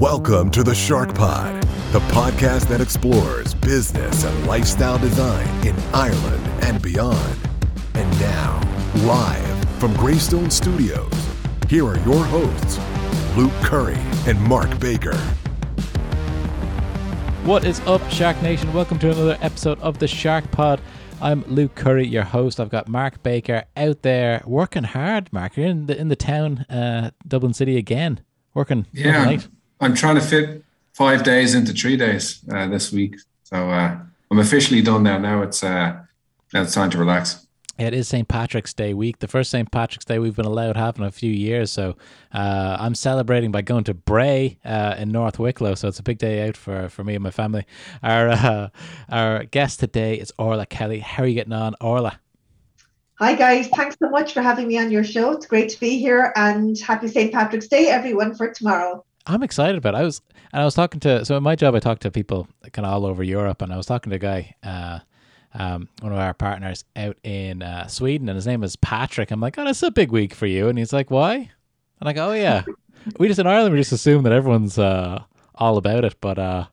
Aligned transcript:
Welcome 0.00 0.50
to 0.52 0.62
the 0.62 0.74
Shark 0.74 1.14
Pod, 1.14 1.62
the 1.92 2.00
podcast 2.08 2.68
that 2.68 2.80
explores 2.80 3.52
business 3.52 4.24
and 4.24 4.46
lifestyle 4.46 4.96
design 4.96 5.46
in 5.66 5.76
Ireland 5.92 6.42
and 6.64 6.80
beyond. 6.80 7.36
And 7.92 8.10
now, 8.18 8.62
live 9.04 9.68
from 9.78 9.92
Greystone 9.96 10.50
Studios, 10.50 11.12
here 11.68 11.86
are 11.86 11.98
your 11.98 12.24
hosts, 12.24 12.78
Luke 13.36 13.52
Curry 13.60 13.98
and 14.26 14.40
Mark 14.40 14.80
Baker. 14.80 15.18
What 17.44 17.66
is 17.66 17.80
up, 17.80 18.00
Shark 18.10 18.40
Nation? 18.40 18.72
Welcome 18.72 18.98
to 19.00 19.10
another 19.10 19.36
episode 19.42 19.78
of 19.80 19.98
the 19.98 20.08
Shark 20.08 20.50
Pod. 20.50 20.80
I'm 21.20 21.42
Luke 21.42 21.74
Curry, 21.74 22.06
your 22.06 22.24
host. 22.24 22.58
I've 22.58 22.70
got 22.70 22.88
Mark 22.88 23.22
Baker 23.22 23.64
out 23.76 24.00
there 24.00 24.42
working 24.46 24.84
hard. 24.84 25.30
Mark, 25.30 25.58
you're 25.58 25.66
in 25.66 25.88
the 25.88 25.98
in 25.98 26.08
the 26.08 26.16
town, 26.16 26.60
uh, 26.70 27.10
Dublin 27.28 27.52
City 27.52 27.76
again, 27.76 28.22
working. 28.54 28.86
Yeah, 28.94 29.26
late. 29.26 29.48
I'm 29.80 29.94
trying 29.94 30.16
to 30.16 30.20
fit 30.20 30.62
five 30.92 31.22
days 31.22 31.54
into 31.54 31.72
three 31.72 31.96
days 31.96 32.40
uh, 32.52 32.68
this 32.68 32.92
week. 32.92 33.16
So 33.44 33.70
uh, 33.70 33.98
I'm 34.30 34.38
officially 34.38 34.82
done 34.82 35.02
now. 35.02 35.18
Now 35.18 35.42
it's 35.42 35.64
uh, 35.64 36.00
now 36.52 36.62
it's 36.62 36.74
time 36.74 36.90
to 36.90 36.98
relax. 36.98 37.46
It 37.78 37.94
is 37.94 38.08
St. 38.08 38.28
Patrick's 38.28 38.74
Day 38.74 38.92
week, 38.92 39.20
the 39.20 39.28
first 39.28 39.50
St. 39.50 39.70
Patrick's 39.70 40.04
Day 40.04 40.18
we've 40.18 40.36
been 40.36 40.44
allowed 40.44 40.74
to 40.74 40.78
have 40.78 40.98
in 40.98 41.04
a 41.04 41.10
few 41.10 41.32
years. 41.32 41.72
So 41.72 41.96
uh, 42.30 42.76
I'm 42.78 42.94
celebrating 42.94 43.52
by 43.52 43.62
going 43.62 43.84
to 43.84 43.94
Bray 43.94 44.58
uh, 44.66 44.96
in 44.98 45.10
North 45.10 45.38
Wicklow. 45.38 45.76
So 45.76 45.88
it's 45.88 45.98
a 45.98 46.02
big 46.02 46.18
day 46.18 46.46
out 46.46 46.58
for, 46.58 46.90
for 46.90 47.04
me 47.04 47.14
and 47.14 47.24
my 47.24 47.30
family. 47.30 47.64
Our 48.02 48.28
uh, 48.28 48.68
our 49.08 49.44
guest 49.44 49.80
today 49.80 50.16
is 50.16 50.30
Orla 50.38 50.66
Kelly. 50.66 50.98
How 50.98 51.22
are 51.22 51.26
you 51.26 51.34
getting 51.34 51.54
on, 51.54 51.74
Orla? 51.80 52.20
Hi 53.18 53.34
guys, 53.34 53.68
thanks 53.68 53.96
so 54.02 54.08
much 54.08 54.32
for 54.32 54.40
having 54.40 54.66
me 54.66 54.78
on 54.78 54.90
your 54.90 55.04
show. 55.04 55.32
It's 55.32 55.46
great 55.46 55.68
to 55.70 55.80
be 55.80 55.98
here 55.98 56.32
and 56.36 56.78
happy 56.78 57.06
St. 57.06 57.32
Patrick's 57.32 57.68
Day 57.68 57.88
everyone 57.88 58.34
for 58.34 58.50
tomorrow. 58.50 59.04
I'm 59.26 59.42
excited 59.42 59.76
about. 59.76 59.94
It. 59.94 59.98
I 59.98 60.02
was 60.02 60.22
and 60.52 60.62
I 60.62 60.64
was 60.64 60.74
talking 60.74 61.00
to 61.00 61.24
so 61.24 61.36
in 61.36 61.42
my 61.42 61.56
job 61.56 61.74
I 61.74 61.80
talk 61.80 62.00
to 62.00 62.10
people 62.10 62.48
kind 62.72 62.86
of 62.86 62.92
all 62.92 63.06
over 63.06 63.22
Europe 63.22 63.62
and 63.62 63.72
I 63.72 63.76
was 63.76 63.86
talking 63.86 64.10
to 64.10 64.16
a 64.16 64.18
guy 64.18 64.54
uh, 64.62 65.00
um, 65.54 65.88
one 66.00 66.12
of 66.12 66.18
our 66.18 66.34
partners 66.34 66.84
out 66.96 67.16
in 67.22 67.62
uh, 67.62 67.86
Sweden, 67.88 68.28
and 68.28 68.36
his 68.36 68.46
name 68.46 68.62
is 68.62 68.76
Patrick. 68.76 69.30
I'm 69.30 69.40
like, 69.40 69.58
oh, 69.58 69.64
that's 69.64 69.82
a 69.82 69.90
big 69.90 70.12
week 70.12 70.34
for 70.34 70.46
you. 70.46 70.68
And 70.68 70.78
he's 70.78 70.92
like, 70.92 71.10
why? 71.10 71.50
And 72.00 72.08
I 72.08 72.12
go, 72.12 72.30
oh, 72.30 72.34
yeah. 72.34 72.64
we 73.18 73.28
just 73.28 73.40
in 73.40 73.46
Ireland, 73.46 73.74
we 73.74 73.80
just 73.80 73.92
assume 73.92 74.22
that 74.24 74.32
everyone's 74.32 74.78
uh, 74.78 75.22
all 75.54 75.76
about 75.76 76.04
it. 76.04 76.16
But 76.20 76.38
uh, 76.38 76.66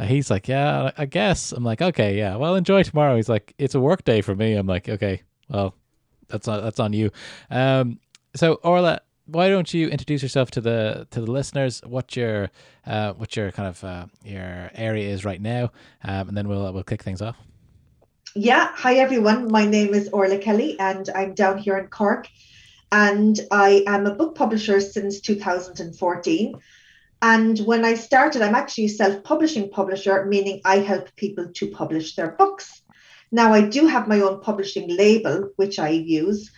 he's 0.00 0.30
like, 0.30 0.48
yeah, 0.48 0.90
I 0.96 1.06
guess. 1.06 1.52
I'm 1.52 1.64
like, 1.64 1.82
okay, 1.82 2.16
yeah, 2.16 2.36
well, 2.36 2.54
enjoy 2.54 2.82
tomorrow. 2.82 3.16
He's 3.16 3.28
like, 3.28 3.54
it's 3.58 3.74
a 3.74 3.80
work 3.80 4.04
day 4.04 4.20
for 4.20 4.34
me. 4.34 4.54
I'm 4.54 4.66
like, 4.66 4.88
okay, 4.88 5.22
well, 5.48 5.74
that's 6.28 6.48
on, 6.48 6.64
that's 6.64 6.80
on 6.80 6.92
you. 6.92 7.10
Um, 7.50 8.00
so, 8.34 8.54
Orla, 8.54 9.02
why 9.26 9.48
don't 9.48 9.72
you 9.72 9.88
introduce 9.88 10.22
yourself 10.22 10.50
to 10.52 10.60
the 10.60 11.06
to 11.10 11.20
the 11.20 11.30
listeners? 11.30 11.80
What 11.84 12.16
your 12.16 12.50
uh, 12.86 13.12
what 13.14 13.36
your 13.36 13.50
kind 13.52 13.68
of 13.68 13.82
uh, 13.84 14.06
your 14.22 14.70
area 14.74 15.08
is 15.08 15.24
right 15.24 15.40
now, 15.40 15.72
um, 16.04 16.28
and 16.28 16.36
then 16.36 16.48
we'll 16.48 16.72
we'll 16.72 16.82
kick 16.82 17.02
things 17.02 17.22
off. 17.22 17.36
Yeah, 18.36 18.70
hi 18.74 18.96
everyone. 18.96 19.50
My 19.50 19.64
name 19.64 19.94
is 19.94 20.08
Orla 20.08 20.38
Kelly 20.38 20.76
and 20.80 21.08
I'm 21.14 21.34
down 21.34 21.56
here 21.56 21.78
in 21.78 21.86
Cork. 21.86 22.26
And 22.90 23.38
I 23.52 23.84
am 23.86 24.06
a 24.06 24.14
book 24.14 24.34
publisher 24.34 24.80
since 24.80 25.20
2014. 25.20 26.54
And 27.22 27.58
when 27.60 27.84
I 27.84 27.94
started, 27.94 28.42
I'm 28.42 28.56
actually 28.56 28.86
a 28.86 28.88
self 28.88 29.22
publishing 29.22 29.70
publisher, 29.70 30.24
meaning 30.26 30.60
I 30.64 30.78
help 30.78 31.14
people 31.14 31.46
to 31.54 31.70
publish 31.70 32.16
their 32.16 32.32
books. 32.32 32.82
Now, 33.30 33.52
I 33.52 33.62
do 33.62 33.86
have 33.86 34.08
my 34.08 34.20
own 34.20 34.40
publishing 34.40 34.88
label, 34.96 35.50
which 35.54 35.78
I 35.78 35.90
use. 35.90 36.50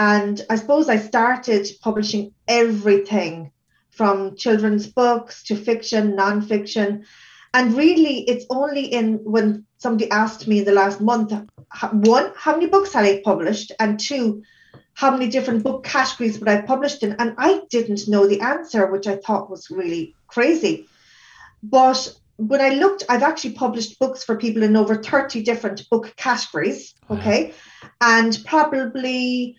And 0.00 0.40
I 0.48 0.56
suppose 0.56 0.88
I 0.88 0.96
started 0.96 1.68
publishing 1.82 2.32
everything 2.48 3.52
from 3.90 4.34
children's 4.34 4.86
books 4.86 5.42
to 5.44 5.54
fiction, 5.54 6.16
nonfiction. 6.16 7.04
And 7.52 7.76
really, 7.76 8.20
it's 8.20 8.46
only 8.48 8.86
in 8.86 9.16
when 9.24 9.66
somebody 9.76 10.10
asked 10.10 10.48
me 10.48 10.60
in 10.60 10.64
the 10.64 10.72
last 10.72 11.02
month 11.02 11.34
one, 11.92 12.32
how 12.34 12.52
many 12.54 12.66
books 12.66 12.94
had 12.94 13.04
I 13.04 13.20
published? 13.22 13.72
And 13.78 14.00
two, 14.00 14.42
how 14.94 15.10
many 15.10 15.28
different 15.28 15.64
book 15.64 15.84
categories 15.84 16.38
would 16.38 16.48
I 16.48 16.62
published 16.62 17.02
in? 17.02 17.16
And 17.18 17.34
I 17.36 17.60
didn't 17.68 18.08
know 18.08 18.26
the 18.26 18.40
answer, 18.40 18.86
which 18.86 19.06
I 19.06 19.16
thought 19.16 19.50
was 19.50 19.70
really 19.70 20.14
crazy. 20.28 20.86
But 21.62 22.10
when 22.38 22.62
I 22.62 22.70
looked, 22.70 23.04
I've 23.10 23.22
actually 23.22 23.52
published 23.52 23.98
books 23.98 24.24
for 24.24 24.38
people 24.38 24.62
in 24.62 24.76
over 24.76 25.02
30 25.02 25.42
different 25.42 25.86
book 25.90 26.14
categories. 26.16 26.94
Okay. 27.10 27.52
And 28.00 28.38
probably 28.46 29.58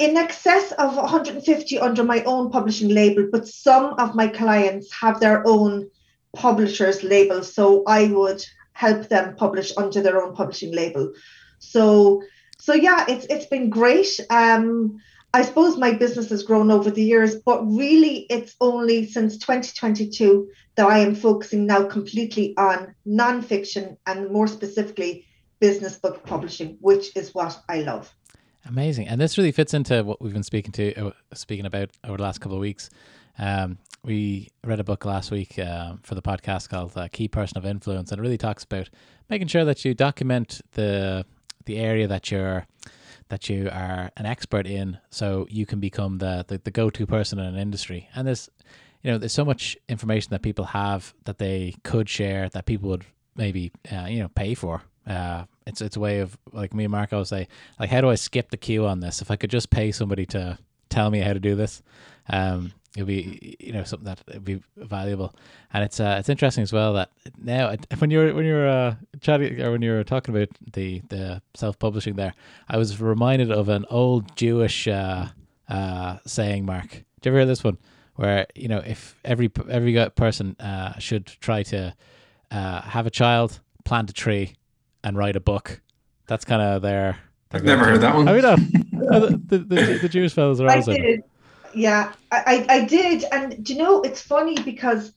in 0.00 0.16
excess 0.16 0.72
of 0.72 0.96
150 0.96 1.78
under 1.78 2.02
my 2.02 2.24
own 2.24 2.50
publishing 2.50 2.88
label, 2.88 3.28
but 3.30 3.46
some 3.46 3.92
of 3.98 4.14
my 4.14 4.26
clients 4.26 4.90
have 4.94 5.20
their 5.20 5.46
own 5.46 5.90
publishers 6.34 7.04
label. 7.04 7.44
So 7.44 7.84
I 7.86 8.06
would 8.06 8.42
help 8.72 9.08
them 9.08 9.36
publish 9.36 9.76
under 9.76 10.00
their 10.00 10.22
own 10.22 10.34
publishing 10.34 10.72
label. 10.74 11.12
So 11.58 12.22
so 12.58 12.72
yeah, 12.72 13.04
it's 13.08 13.26
it's 13.26 13.46
been 13.46 13.68
great. 13.68 14.18
Um, 14.30 14.98
I 15.34 15.42
suppose 15.42 15.76
my 15.76 15.92
business 15.92 16.30
has 16.30 16.44
grown 16.44 16.70
over 16.70 16.90
the 16.90 17.04
years, 17.04 17.36
but 17.36 17.62
really 17.64 18.26
it's 18.30 18.56
only 18.60 19.06
since 19.06 19.36
2022 19.36 20.50
that 20.76 20.86
I 20.86 20.98
am 21.00 21.14
focusing 21.14 21.66
now 21.66 21.84
completely 21.84 22.54
on 22.56 22.94
nonfiction 23.06 23.98
and 24.06 24.30
more 24.30 24.48
specifically 24.48 25.26
business 25.60 25.96
book 25.96 26.24
publishing, 26.24 26.78
which 26.80 27.14
is 27.16 27.34
what 27.34 27.62
I 27.68 27.82
love. 27.82 28.12
Amazing, 28.70 29.08
and 29.08 29.20
this 29.20 29.36
really 29.36 29.50
fits 29.50 29.74
into 29.74 30.04
what 30.04 30.22
we've 30.22 30.32
been 30.32 30.44
speaking 30.44 30.70
to 30.70 31.08
uh, 31.08 31.10
speaking 31.34 31.66
about 31.66 31.90
over 32.04 32.18
the 32.18 32.22
last 32.22 32.40
couple 32.40 32.56
of 32.56 32.60
weeks. 32.60 32.88
Um, 33.36 33.78
we 34.04 34.48
read 34.62 34.78
a 34.78 34.84
book 34.84 35.04
last 35.04 35.32
week 35.32 35.58
uh, 35.58 35.94
for 36.04 36.14
the 36.14 36.22
podcast 36.22 36.68
called 36.68 36.96
uh, 36.96 37.08
"Key 37.08 37.26
Person 37.26 37.58
of 37.58 37.66
Influence," 37.66 38.12
and 38.12 38.20
it 38.20 38.22
really 38.22 38.38
talks 38.38 38.62
about 38.62 38.88
making 39.28 39.48
sure 39.48 39.64
that 39.64 39.84
you 39.84 39.92
document 39.92 40.60
the 40.74 41.26
the 41.64 41.78
area 41.78 42.06
that 42.06 42.30
you're 42.30 42.64
that 43.28 43.48
you 43.48 43.68
are 43.72 44.12
an 44.16 44.24
expert 44.24 44.68
in, 44.68 44.98
so 45.10 45.48
you 45.50 45.66
can 45.66 45.80
become 45.80 46.18
the 46.18 46.44
the, 46.46 46.58
the 46.58 46.70
go 46.70 46.90
to 46.90 47.06
person 47.06 47.40
in 47.40 47.46
an 47.46 47.56
industry. 47.56 48.08
And 48.14 48.24
there's 48.24 48.48
you 49.02 49.10
know 49.10 49.18
there's 49.18 49.32
so 49.32 49.44
much 49.44 49.76
information 49.88 50.30
that 50.30 50.42
people 50.42 50.66
have 50.66 51.12
that 51.24 51.38
they 51.38 51.74
could 51.82 52.08
share 52.08 52.48
that 52.50 52.66
people 52.66 52.90
would 52.90 53.04
maybe 53.34 53.72
uh, 53.90 54.06
you 54.06 54.20
know 54.20 54.28
pay 54.28 54.54
for. 54.54 54.82
It's 55.70 55.80
it's 55.80 55.96
a 55.96 56.00
way 56.00 56.20
of 56.20 56.36
like 56.52 56.74
me 56.74 56.84
and 56.84 56.92
Marco 56.92 57.24
say 57.24 57.48
like 57.78 57.90
how 57.90 58.00
do 58.00 58.10
I 58.10 58.14
skip 58.16 58.50
the 58.50 58.56
queue 58.56 58.86
on 58.86 59.00
this? 59.00 59.22
If 59.22 59.30
I 59.30 59.36
could 59.36 59.50
just 59.50 59.70
pay 59.70 59.92
somebody 59.92 60.26
to 60.26 60.58
tell 60.88 61.10
me 61.10 61.20
how 61.20 61.32
to 61.32 61.40
do 61.40 61.54
this, 61.54 61.82
um, 62.28 62.72
it'll 62.96 63.06
be 63.06 63.56
you 63.58 63.72
know 63.72 63.84
something 63.84 64.04
that 64.04 64.20
would 64.28 64.44
be 64.44 64.62
valuable. 64.76 65.34
And 65.72 65.84
it's 65.84 66.00
uh, 66.00 66.16
it's 66.18 66.28
interesting 66.28 66.62
as 66.62 66.72
well 66.72 66.92
that 66.94 67.10
now 67.42 67.74
when 67.98 68.10
you're 68.10 68.34
when 68.34 68.44
you're 68.44 68.68
uh, 68.68 68.94
chatting 69.20 69.60
or 69.60 69.70
when 69.72 69.82
you're 69.82 70.04
talking 70.04 70.34
about 70.36 70.48
the 70.72 71.00
the 71.08 71.42
self-publishing 71.54 72.16
there 72.16 72.34
i 72.68 72.76
was 72.76 73.00
reminded 73.00 73.50
of 73.50 73.68
an 73.68 73.84
old 73.90 74.36
jewish 74.36 74.88
uh, 74.88 75.26
uh, 75.70 76.18
saying 76.26 76.66
mark. 76.66 76.90
Do 77.20 77.30
you 77.30 77.32
ever 77.32 77.38
hear 77.38 77.46
this 77.46 77.64
one? 77.64 77.78
Where 78.16 78.46
you 78.54 78.68
know 78.68 78.82
if 78.84 79.16
every 79.24 79.50
every 79.70 80.10
person 80.10 80.56
uh, 80.60 80.98
should 80.98 81.26
try 81.26 81.62
to 81.64 81.94
uh, 82.50 82.80
have 82.82 83.06
a 83.06 83.10
child 83.10 83.60
plant 83.84 84.10
a 84.10 84.12
tree 84.12 84.54
and 85.04 85.16
write 85.16 85.36
a 85.36 85.40
book. 85.40 85.80
That's 86.26 86.44
kind 86.44 86.62
of 86.62 86.82
their, 86.82 87.18
their 87.50 87.60
i've 87.60 87.64
never 87.64 87.84
heard 87.84 88.00
that 88.02 88.14
one. 88.14 88.28
I 88.28 88.32
mean 88.32 88.42
the, 88.92 89.40
the, 89.46 89.58
the, 89.58 89.98
the 90.02 90.08
jewish 90.08 90.32
fellows 90.32 90.60
are 90.60 90.70
also 90.70 90.94
yeah, 91.74 92.12
I, 92.30 92.66
I 92.68 92.84
did. 92.84 93.24
And 93.30 93.64
do 93.64 93.74
you 93.74 93.78
know, 93.78 94.02
it's 94.02 94.20
funny 94.20 94.60
because 94.62 95.12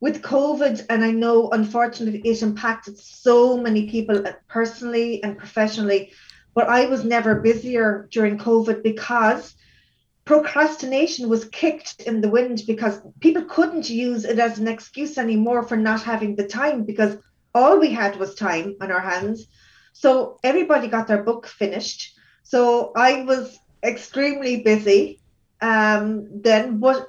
with 0.00 0.22
COVID, 0.22 0.86
and 0.88 1.04
I 1.04 1.10
know 1.10 1.50
unfortunately 1.50 2.20
it 2.24 2.42
impacted 2.42 2.98
so 2.98 3.56
many 3.56 3.90
people 3.90 4.26
uh, 4.26 4.32
personally 4.48 5.22
and 5.22 5.36
professionally, 5.36 6.12
but 6.54 6.68
I 6.68 6.86
was 6.86 7.04
never 7.04 7.34
busier 7.36 8.08
during 8.10 8.38
COVID 8.38 8.82
because 8.82 9.54
procrastination 10.24 11.28
was 11.28 11.44
kicked 11.46 12.02
in 12.02 12.20
the 12.20 12.30
wind 12.30 12.62
because 12.66 13.00
people 13.20 13.44
couldn't 13.44 13.90
use 13.90 14.24
it 14.24 14.38
as 14.38 14.58
an 14.58 14.68
excuse 14.68 15.18
anymore 15.18 15.62
for 15.62 15.76
not 15.76 16.02
having 16.02 16.36
the 16.36 16.46
time 16.46 16.84
because 16.84 17.16
all 17.54 17.78
we 17.78 17.90
had 17.90 18.16
was 18.16 18.34
time 18.34 18.76
on 18.80 18.90
our 18.90 19.00
hands. 19.00 19.46
So 19.92 20.38
everybody 20.44 20.88
got 20.88 21.08
their 21.08 21.22
book 21.22 21.46
finished. 21.46 22.14
So 22.42 22.92
I 22.96 23.22
was 23.22 23.58
extremely 23.82 24.62
busy 24.62 25.20
um, 25.60 26.28
then. 26.42 26.78
But 26.78 27.08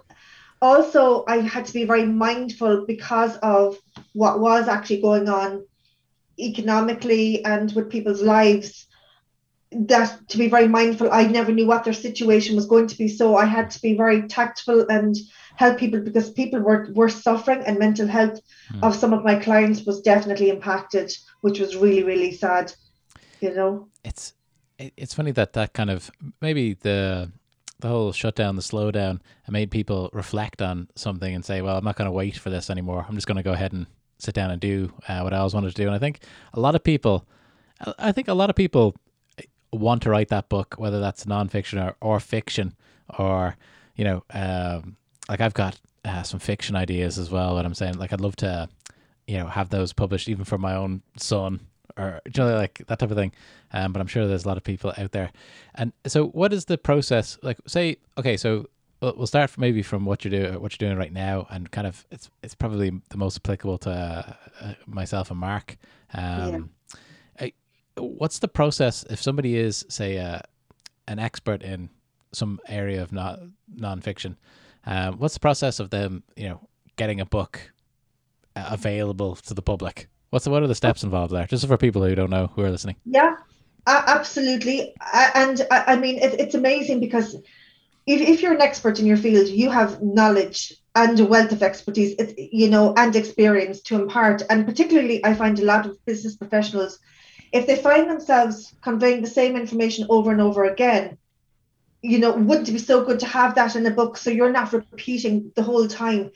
also, 0.62 1.24
I 1.28 1.38
had 1.38 1.66
to 1.66 1.74
be 1.74 1.86
very 1.86 2.06
mindful 2.06 2.86
because 2.86 3.38
of 3.38 3.78
what 4.14 4.40
was 4.40 4.68
actually 4.68 5.02
going 5.02 5.30
on 5.30 5.66
economically 6.40 7.44
and 7.46 7.72
with 7.74 7.90
people's 7.90 8.22
lives. 8.22 8.88
That 9.72 10.28
to 10.30 10.38
be 10.38 10.50
very 10.50 10.68
mindful, 10.68 11.12
I 11.12 11.28
never 11.28 11.52
knew 11.52 11.66
what 11.66 11.86
their 11.86 11.94
situation 11.94 12.56
was 12.56 12.66
going 12.66 12.88
to 12.88 12.98
be. 12.98 13.08
So 13.08 13.38
I 13.38 13.46
had 13.46 13.72
to 13.72 13.82
be 13.82 13.96
very 13.96 14.28
tactful 14.28 14.86
and 14.90 15.16
help 15.56 15.78
people 15.78 16.00
because 16.00 16.32
people 16.32 16.60
were, 16.60 16.88
were 16.94 17.10
suffering 17.10 17.64
and 17.66 17.78
mental 17.78 18.08
health 18.08 18.40
mm. 18.74 18.84
of 18.84 18.96
some 18.96 19.14
of 19.14 19.24
my 19.24 19.36
clients 19.36 19.86
was 19.86 20.02
definitely 20.02 20.50
impacted, 20.50 21.12
which 21.42 21.60
was 21.60 21.76
really, 21.76 22.04
really 22.04 22.32
sad. 22.32 22.74
You 23.40 23.54
know? 23.56 23.88
It's 24.04 24.34
it's 24.98 25.14
funny 25.14 25.32
that 25.32 25.54
that 25.54 25.74
kind 25.74 25.90
of 25.90 26.10
maybe 26.42 26.74
the 26.74 27.32
the 27.80 27.88
whole 27.88 28.12
shutdown, 28.12 28.56
the 28.56 28.62
slowdown, 28.62 29.20
it 29.48 29.52
made 29.52 29.72
people 29.72 30.10
reflect 30.14 30.62
on 30.62 30.88
something 30.96 31.34
and 31.34 31.44
say, 31.44 31.62
"Well, 31.62 31.78
I'm 31.78 31.84
not 31.84 31.96
going 31.96 32.08
to 32.08 32.12
wait 32.12 32.38
for 32.38 32.50
this 32.50 32.70
anymore. 32.70 33.06
I'm 33.08 33.16
just 33.16 33.28
going 33.28 33.38
to 33.38 33.44
go 33.44 33.54
ahead 33.54 33.74
and 33.74 33.88
sit 34.20 34.36
down 34.36 34.52
and 34.52 34.62
do 34.62 34.94
uh, 35.08 35.22
what 35.22 35.34
I 35.34 35.38
always 35.38 35.54
wanted 35.54 35.70
to 35.70 35.82
do." 35.82 35.88
And 35.88 35.96
I 35.96 36.00
think 36.00 36.22
a 36.54 36.60
lot 36.60 36.76
of 36.76 36.84
people, 36.84 37.26
I 37.98 38.12
think 38.12 38.28
a 38.28 38.34
lot 38.34 38.50
of 38.50 38.56
people 38.56 38.96
want 39.74 40.04
to 40.04 40.10
write 40.10 40.30
that 40.30 40.50
book, 40.50 40.76
whether 40.78 41.00
that's 41.00 41.26
nonfiction 41.26 41.84
or, 41.84 41.96
or 42.02 42.20
fiction, 42.20 42.76
or 43.18 43.58
you 43.96 44.04
know, 44.04 44.24
um, 44.32 44.98
like 45.30 45.42
I've 45.42 45.54
got 45.54 45.80
uh, 46.06 46.24
some 46.24 46.40
fiction 46.40 46.76
ideas 46.76 47.18
as 47.18 47.30
well. 47.30 47.56
What 47.56 47.66
I'm 47.66 47.74
saying, 47.74 47.98
like 47.98 48.14
I'd 48.14 48.22
love 48.22 48.36
to, 48.38 48.70
you 49.28 49.38
know, 49.38 49.48
have 49.48 49.70
those 49.70 49.94
published 49.94 50.30
even 50.30 50.46
for 50.46 50.58
my 50.58 50.76
own 50.76 51.02
son 51.18 51.62
or 51.98 52.22
you 52.26 52.32
know, 52.38 52.56
like 52.56 52.82
that 52.88 53.00
type 53.00 53.12
of 53.12 53.18
thing. 53.18 53.32
Um, 53.74 53.94
but 53.94 54.00
I'm 54.00 54.08
sure 54.08 54.28
there's 54.28 54.46
a 54.46 54.48
lot 54.48 54.58
of 54.58 54.64
people 54.64 54.94
out 54.98 55.12
there. 55.12 55.32
And 55.76 55.94
so, 56.08 56.28
what 56.28 56.54
is 56.54 56.66
the 56.66 56.78
process? 56.78 57.38
Like, 57.42 57.58
say, 57.68 57.98
okay, 58.18 58.38
so 58.38 58.68
we'll 59.02 59.28
start 59.28 59.50
from 59.50 59.62
maybe 59.62 59.82
from 59.82 60.06
what 60.06 60.24
you're 60.24 60.32
doing, 60.32 60.62
what 60.62 60.80
you're 60.80 60.90
doing 60.90 60.98
right 60.98 61.14
now, 61.14 61.48
and 61.50 61.72
kind 61.72 61.88
of 61.88 62.06
it's 62.12 62.30
it's 62.44 62.56
probably 62.56 62.92
the 63.10 63.18
most 63.18 63.38
applicable 63.38 63.78
to 63.80 64.36
uh, 64.62 64.74
myself 64.86 65.32
and 65.32 65.40
Mark. 65.40 65.78
Um, 66.14 66.72
yeah. 67.40 67.50
what's 67.98 68.40
the 68.40 68.48
process 68.48 69.04
if 69.10 69.22
somebody 69.22 69.58
is, 69.58 69.86
say, 69.90 70.18
uh, 70.18 70.40
an 71.08 71.20
expert 71.20 71.64
in 71.64 71.90
some 72.34 72.60
area 72.68 73.02
of 73.02 73.12
not 73.12 73.40
nonfiction? 73.76 74.36
Um, 74.86 75.18
what's 75.18 75.34
the 75.36 75.40
process 75.40 75.80
of 75.80 75.90
them, 75.90 76.24
you 76.36 76.50
know, 76.50 76.68
getting 76.96 77.22
a 77.22 77.26
book 77.26 77.60
uh, 78.56 78.70
available 78.72 79.36
to 79.36 79.54
the 79.54 79.62
public? 79.62 80.10
What's 80.32 80.46
the, 80.46 80.52
what 80.52 80.64
are 80.64 80.68
the 80.68 80.76
steps 80.76 81.04
involved 81.04 81.34
there? 81.34 81.46
Just 81.46 81.68
for 81.68 81.78
people 81.78 82.04
who 82.04 82.16
don't 82.16 82.30
know 82.30 82.48
who 82.48 82.64
are 82.64 82.72
listening. 82.72 82.96
Yeah, 83.06 83.36
absolutely. 83.86 84.94
And 85.36 85.68
I 85.70 85.98
mean, 85.98 86.20
it's 86.22 86.56
amazing 86.56 87.00
because 87.00 87.36
if, 88.08 88.42
you're 88.42 88.54
an 88.54 88.62
expert 88.62 89.00
in 89.00 89.06
your 89.06 89.18
field, 89.18 89.48
you 89.48 89.70
have 89.70 90.02
knowledge 90.02 90.74
and 90.96 91.20
a 91.20 91.26
wealth 91.26 91.52
of 91.52 91.64
expertise, 91.64 92.16
you 92.38 92.70
know, 92.70 92.94
and 92.98 93.16
experience 93.16 93.82
to 93.82 94.02
impart. 94.02 94.44
And 94.50 94.66
particularly, 94.66 95.24
I 95.24 95.34
find 95.34 95.60
a 95.60 95.66
lot 95.66 95.86
of 95.86 96.04
business 96.06 96.36
professionals, 96.36 97.00
if 97.52 97.68
they 97.68 97.76
find 97.76 98.10
themselves 98.10 98.74
conveying 98.82 99.22
the 99.22 99.30
same 99.30 99.56
information 99.56 100.08
over 100.10 100.32
and 100.32 100.42
over 100.42 100.66
again, 100.66 101.18
you 102.02 102.20
know, 102.20 102.34
wouldn't 102.34 102.70
it 102.70 102.74
be 102.74 102.80
so 102.80 103.06
good 103.06 103.20
to 103.20 103.28
have 103.28 103.56
that 103.56 103.76
in 103.76 103.86
a 103.86 103.92
book 103.92 104.18
so 104.18 104.30
you're 104.30 104.52
not 104.52 104.74
repeating 104.74 105.52
the 105.56 105.64
whole 105.64 105.88
time? 105.88 106.32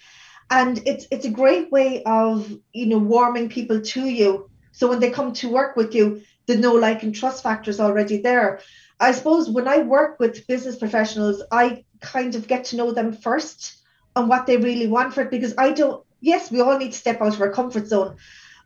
And 0.49 0.81
it's 0.85 1.07
it's 1.11 1.25
a 1.25 1.31
great 1.31 1.71
way 1.71 2.03
of 2.03 2.51
you 2.71 2.85
know 2.85 2.99
warming 2.99 3.49
people 3.49 3.81
to 3.81 4.05
you. 4.05 4.49
So 4.71 4.87
when 4.89 4.99
they 4.99 5.09
come 5.09 5.33
to 5.33 5.49
work 5.49 5.75
with 5.75 5.95
you, 5.95 6.21
the 6.47 6.57
know, 6.57 6.73
like, 6.73 7.01
and 7.03 7.15
trust 7.15 7.43
factor 7.43 7.71
is 7.71 7.79
already 7.79 8.21
there. 8.21 8.59
I 8.99 9.11
suppose 9.11 9.49
when 9.49 9.67
I 9.67 9.79
work 9.79 10.19
with 10.19 10.47
business 10.47 10.75
professionals, 10.77 11.41
I 11.51 11.85
kind 11.99 12.35
of 12.35 12.47
get 12.47 12.65
to 12.65 12.75
know 12.75 12.91
them 12.91 13.13
first 13.13 13.77
and 14.15 14.29
what 14.29 14.45
they 14.45 14.57
really 14.57 14.87
want 14.87 15.13
for 15.13 15.21
it 15.21 15.31
because 15.31 15.53
I 15.57 15.71
don't. 15.71 16.05
Yes, 16.21 16.51
we 16.51 16.61
all 16.61 16.77
need 16.77 16.91
to 16.91 16.97
step 16.97 17.21
out 17.21 17.33
of 17.33 17.41
our 17.41 17.51
comfort 17.51 17.87
zone, 17.87 18.17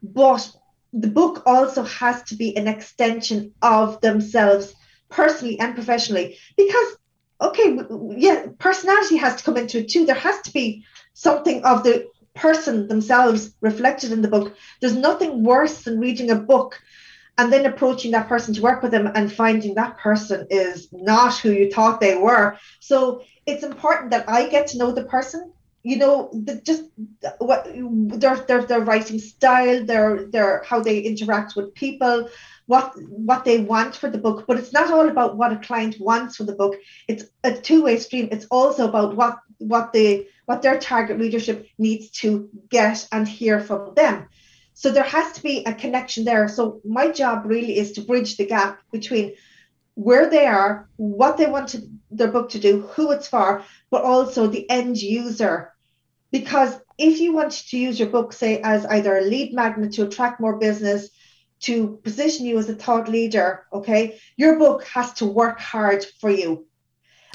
but 0.04 0.52
the 0.94 1.08
book 1.08 1.44
also 1.46 1.84
has 1.84 2.24
to 2.24 2.36
be 2.36 2.56
an 2.58 2.68
extension 2.68 3.54
of 3.62 4.02
themselves 4.02 4.74
personally 5.10 5.60
and 5.60 5.76
professionally. 5.76 6.38
Because 6.58 6.98
okay 7.42 7.78
yeah 8.18 8.48
personality 8.58 9.16
has 9.16 9.38
to 9.38 9.44
come 9.44 9.58
into 9.58 9.80
it 9.80 9.90
too. 9.90 10.06
There 10.06 10.16
has 10.16 10.42
to 10.42 10.52
be 10.52 10.86
something 11.14 11.64
of 11.64 11.84
the 11.84 12.08
person 12.36 12.88
themselves 12.88 13.54
reflected 13.62 14.12
in 14.12 14.22
the 14.22 14.28
book. 14.28 14.56
There's 14.80 14.96
nothing 14.96 15.44
worse 15.44 15.84
than 15.84 16.00
reading 16.00 16.32
a 16.32 16.36
book 16.36 16.80
and 17.38 17.54
then 17.54 17.66
approaching 17.66 18.12
that 18.12 18.28
person 18.28 18.54
to 18.54 18.62
work 18.62 18.84
with 18.84 18.92
them 18.92 19.10
and 19.16 19.32
finding 19.32 19.76
that 19.76 19.98
person 19.98 20.46
is 20.50 20.90
not 20.92 21.38
who 21.38 21.52
you 21.52 21.72
thought 21.72 22.02
they 22.02 22.18
were. 22.18 22.58
So 22.82 23.24
it's 23.46 23.64
important 23.64 24.12
that 24.12 24.30
i 24.30 24.48
get 24.48 24.68
to 24.68 24.78
know 24.78 24.92
the 24.92 25.06
person. 25.06 25.54
You 25.82 25.96
know 25.98 26.30
the, 26.34 26.60
just 26.60 26.84
what 27.38 27.66
their, 28.20 28.36
their 28.36 28.64
their 28.64 28.82
writing 28.82 29.18
style 29.18 29.86
their 29.86 30.26
their 30.26 30.62
how 30.64 30.82
they 30.82 31.00
interact 31.00 31.56
with 31.56 31.74
people 31.74 32.28
what 32.70 32.94
what 33.10 33.46
they 33.46 33.58
want 33.58 33.96
for 33.96 34.12
the 34.12 34.24
book 34.26 34.46
but 34.48 34.60
it's 34.60 34.72
not 34.72 34.92
all 34.92 35.10
about 35.10 35.36
what 35.36 35.52
a 35.52 35.58
client 35.58 35.96
wants 36.00 36.36
for 36.36 36.44
the 36.44 36.54
book. 36.62 36.76
It's 37.08 37.24
a 37.44 37.52
two-way 37.52 37.98
stream. 37.98 38.30
It's 38.32 38.46
also 38.52 38.88
about 38.88 39.16
what 39.16 39.40
what 39.58 39.92
the 39.92 40.28
what 40.46 40.62
their 40.62 40.78
target 40.78 41.18
readership 41.18 41.68
needs 41.80 42.12
to 42.22 42.48
get 42.70 43.08
and 43.12 43.28
hear 43.28 43.60
from 43.60 43.96
them. 43.96 44.30
So 44.76 44.92
there 44.92 45.04
has 45.18 45.34
to 45.34 45.42
be 45.42 45.64
a 45.66 45.74
connection 45.74 46.26
there. 46.26 46.48
So 46.48 46.80
my 46.86 47.10
job 47.10 47.42
really 47.46 47.76
is 47.76 47.94
to 47.94 48.02
bridge 48.02 48.38
the 48.38 48.46
gap 48.46 48.80
between 48.92 49.34
where 49.96 50.30
they 50.30 50.46
are 50.46 50.88
what 50.98 51.38
they 51.38 51.48
want 51.48 51.70
to, 51.70 51.82
their 52.12 52.32
book 52.32 52.50
to 52.52 52.60
do 52.60 52.82
who 52.94 53.12
it's 53.12 53.28
for 53.28 53.64
but 53.90 54.04
also 54.04 54.46
the 54.46 54.70
end 54.70 55.02
user. 55.02 55.74
Because 56.32 56.80
if 57.00 57.20
you 57.20 57.34
want 57.34 57.54
to 57.54 57.78
use 57.80 58.00
your 58.00 58.10
book 58.10 58.32
say 58.32 58.62
as 58.62 58.86
either 58.86 59.18
a 59.18 59.22
lead 59.22 59.56
magnet 59.56 59.94
to 59.94 60.04
attract 60.04 60.40
more 60.40 60.58
business 60.58 61.10
to 61.62 62.00
position 62.04 62.46
you 62.46 62.58
as 62.58 62.70
a 62.70 62.76
thought 62.76 63.10
leader, 63.10 63.66
okay, 63.74 64.20
your 64.38 64.58
book 64.58 64.86
has 64.86 65.14
to 65.14 65.26
work 65.26 65.60
hard 65.60 66.06
for 66.20 66.30
you. 66.30 66.66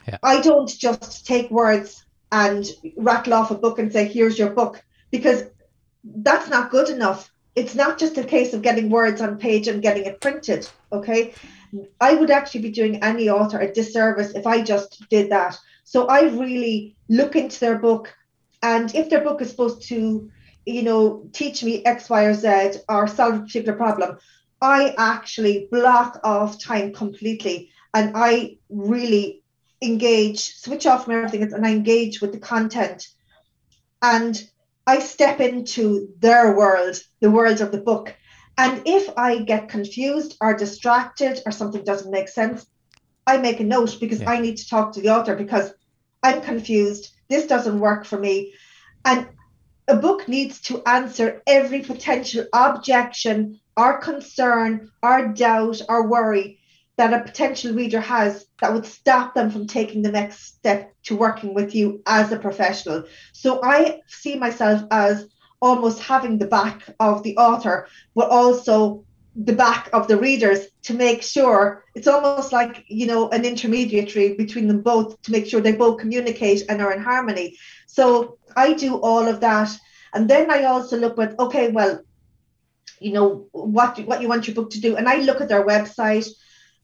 Yeah. 0.09 0.19
I 0.23 0.41
don't 0.41 0.69
just 0.69 1.26
take 1.26 1.50
words 1.50 2.05
and 2.32 2.67
rattle 2.97 3.35
off 3.35 3.50
a 3.50 3.55
book 3.55 3.79
and 3.79 3.93
say, 3.93 4.06
here's 4.06 4.38
your 4.38 4.50
book, 4.50 4.82
because 5.11 5.44
that's 6.05 6.49
not 6.49 6.71
good 6.71 6.88
enough. 6.88 7.31
It's 7.55 7.75
not 7.75 7.99
just 7.99 8.19
a 8.19 8.25
case 8.25 8.53
of 8.53 8.62
getting 8.62 8.91
words 8.91 9.21
on 9.21 9.38
page 9.38 9.69
and 9.69 9.81
getting 9.82 10.05
it 10.05 10.21
printed, 10.21 10.69
okay? 10.91 11.35
I 12.00 12.15
would 12.15 12.31
actually 12.31 12.62
be 12.62 12.70
doing 12.70 13.03
any 13.03 13.29
author 13.29 13.61
a 13.61 13.73
disservice 13.73 14.32
if 14.35 14.47
I 14.47 14.62
just 14.62 15.09
did 15.09 15.31
that. 15.31 15.56
So 15.85 16.06
I 16.06 16.23
really 16.23 16.97
look 17.09 17.37
into 17.37 17.61
their 17.61 17.79
book, 17.79 18.12
and 18.62 18.94
if 18.94 19.11
their 19.11 19.23
book 19.23 19.41
is 19.43 19.50
supposed 19.50 19.82
to 19.88 20.31
you 20.66 20.82
know, 20.82 21.28
teach 21.32 21.62
me 21.62 21.84
X, 21.84 22.08
Y, 22.08 22.25
or 22.25 22.34
Z 22.34 22.81
or 22.88 23.06
solve 23.06 23.34
a 23.34 23.40
particular 23.40 23.76
problem, 23.76 24.19
I 24.61 24.94
actually 24.96 25.69
block 25.70 26.20
off 26.25 26.58
time 26.58 26.93
completely 26.93 27.70
and 27.93 28.12
I 28.14 28.58
really 28.70 29.43
engage, 29.82 30.56
switch 30.56 30.87
off 30.87 31.05
from 31.05 31.14
everything 31.14 31.43
and 31.43 31.66
I 31.66 31.70
engage 31.70 32.20
with 32.20 32.32
the 32.32 32.38
content. 32.38 33.06
And 34.00 34.43
I 34.87 34.99
step 34.99 35.40
into 35.40 36.08
their 36.19 36.56
world, 36.56 37.00
the 37.20 37.31
world 37.31 37.60
of 37.60 37.72
the 37.72 37.81
book. 37.81 38.14
And 38.56 38.82
if 38.87 39.10
I 39.17 39.38
get 39.38 39.69
confused 39.69 40.37
or 40.40 40.55
distracted 40.55 41.40
or 41.44 41.52
something 41.52 41.84
doesn't 41.84 42.10
make 42.10 42.28
sense, 42.28 42.67
I 43.26 43.38
make 43.38 43.60
a 43.60 43.64
note 43.64 43.99
because 44.00 44.20
yeah. 44.20 44.31
I 44.31 44.40
need 44.40 44.58
to 44.58 44.69
talk 44.69 44.93
to 44.93 45.00
the 45.00 45.10
author 45.10 45.34
because 45.34 45.72
I'm 46.22 46.41
confused. 46.41 47.12
This 47.29 47.46
doesn't 47.46 47.81
work 47.81 48.05
for 48.05 48.19
me. 48.19 48.55
And 49.05 49.29
a 49.88 49.96
book 49.96 50.29
needs 50.29 50.60
to 50.62 50.82
answer 50.88 51.43
every 51.46 51.81
potential 51.81 52.46
objection 52.53 53.60
or 53.76 53.98
concern 53.98 54.91
or 55.03 55.29
doubt 55.29 55.81
or 55.88 56.08
worry 56.08 56.58
that 56.96 57.12
a 57.12 57.24
potential 57.24 57.74
reader 57.74 58.00
has 58.00 58.46
that 58.60 58.72
would 58.72 58.86
stop 58.86 59.34
them 59.34 59.50
from 59.50 59.67
taking 59.67 60.03
the 60.03 60.12
next 60.12 60.56
step 60.56 60.94
to 61.03 61.17
working 61.17 61.53
with 61.53 61.74
you 61.74 62.00
as 62.06 62.31
a 62.31 62.38
professional. 62.38 63.05
So 63.32 63.60
I 63.62 64.00
see 64.06 64.36
myself 64.36 64.82
as 64.91 65.26
almost 65.60 66.00
having 66.00 66.38
the 66.38 66.46
back 66.46 66.82
of 67.00 67.22
the 67.22 67.36
author, 67.36 67.88
but 68.14 68.31
also 68.31 69.05
the 69.36 69.53
back 69.53 69.91
of 69.93 70.06
the 70.06 70.17
readers 70.17 70.67
to 70.82 70.94
make 70.94 71.22
sure 71.22 71.84
it's 71.96 72.06
almost 72.06 72.53
like 72.53 72.84
you 72.86 73.06
know 73.06 73.29
an 73.31 73.44
intermediary 73.44 74.34
between 74.34 74.69
them 74.69 74.81
both 74.81 75.20
to 75.22 75.32
make 75.32 75.46
sure 75.46 75.60
they 75.60 75.72
both 75.72 75.98
communicate 75.98 76.62
and 76.69 76.81
are 76.81 76.93
in 76.93 77.03
harmony 77.03 77.56
so 77.88 78.38
I 78.56 78.75
do 78.75 78.96
all 78.96 79.27
of 79.27 79.41
that. 79.41 79.70
And 80.13 80.29
then 80.29 80.51
I 80.51 80.65
also 80.65 80.96
look 80.96 81.19
at, 81.19 81.39
okay, 81.39 81.70
well, 81.70 82.01
you 83.01 83.13
know, 83.13 83.49
what, 83.53 83.99
what 84.01 84.23
you 84.23 84.29
want 84.29 84.46
your 84.46 84.55
book 84.55 84.70
to 84.70 84.81
do. 84.81 84.96
And 84.96 85.08
I 85.08 85.17
look 85.17 85.41
at 85.41 85.49
their 85.49 85.67
website 85.67 86.29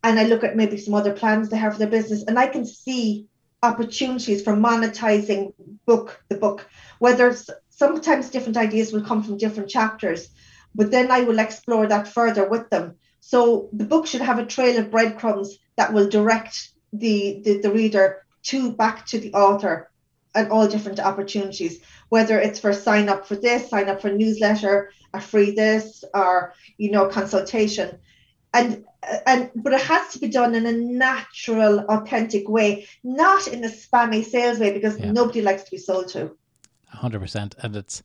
and 0.03 0.19
I 0.19 0.25
look 0.25 0.45
at 0.45 0.57
maybe 0.57 0.77
some 0.77 0.95
other 0.95 1.13
plans 1.13 1.49
they 1.49 1.57
have 1.57 1.75
for 1.75 1.79
their 1.79 1.89
business 1.89 2.25
and 2.27 2.39
I 2.39 2.47
can 2.47 2.65
see 2.65 3.29
opportunities 3.63 4.43
for 4.43 4.55
monetizing 4.55 5.53
book 5.85 6.23
the 6.29 6.37
book 6.37 6.67
whether 6.99 7.37
sometimes 7.69 8.31
different 8.31 8.57
ideas 8.57 8.93
will 8.93 9.03
come 9.03 9.23
from 9.23 9.37
different 9.37 9.69
chapters 9.69 10.29
but 10.75 10.91
then 10.91 11.11
i 11.11 11.21
will 11.21 11.39
explore 11.39 11.87
that 11.87 12.09
further 12.09 12.49
with 12.49 12.71
them 12.71 12.95
so 13.21 13.69
the 13.75 13.85
book 13.85 14.07
should 14.07 14.23
have 14.23 14.39
a 14.39 14.47
trail 14.47 14.79
of 14.79 14.91
breadcrumbs 14.91 15.59
that 15.77 15.93
will 15.93 16.09
direct 16.09 16.71
the 16.95 17.43
the, 17.45 17.61
the 17.61 17.71
reader 17.71 18.25
to 18.43 18.73
back 18.73 19.05
to 19.05 19.21
the 19.21 19.33
author 19.35 19.90
and 20.35 20.51
all 20.51 20.69
different 20.69 21.01
opportunities, 21.01 21.81
whether 22.09 22.39
it's 22.39 22.59
for 22.59 22.73
sign 22.73 23.09
up 23.09 23.27
for 23.27 23.37
this, 23.37 23.69
sign 23.69 23.89
up 23.89 24.01
for 24.01 24.11
newsletter, 24.11 24.93
a 25.15 25.21
free 25.21 25.51
this, 25.53 26.05
or 26.15 26.55
you 26.79 26.91
know, 26.91 27.09
consultation. 27.09 27.99
And 28.53 28.85
and 29.27 29.51
but 29.55 29.73
it 29.73 29.81
has 29.83 30.13
to 30.13 30.19
be 30.19 30.29
done 30.29 30.55
in 30.55 30.67
a 30.67 30.73
natural, 30.73 31.81
authentic 31.81 32.49
way, 32.49 32.87
not 33.05 33.49
in 33.49 33.65
a 33.65 33.69
spammy 33.69 34.25
sales 34.25 34.59
way, 34.59 34.73
because 34.73 34.99
yeah. 34.99 35.13
nobody 35.13 35.43
likes 35.43 35.63
to 35.65 35.71
be 35.71 35.79
sold 35.79 36.09
to. 36.09 36.37
hundred 36.89 37.21
percent, 37.21 37.55
and 37.63 37.77
it's, 37.77 38.03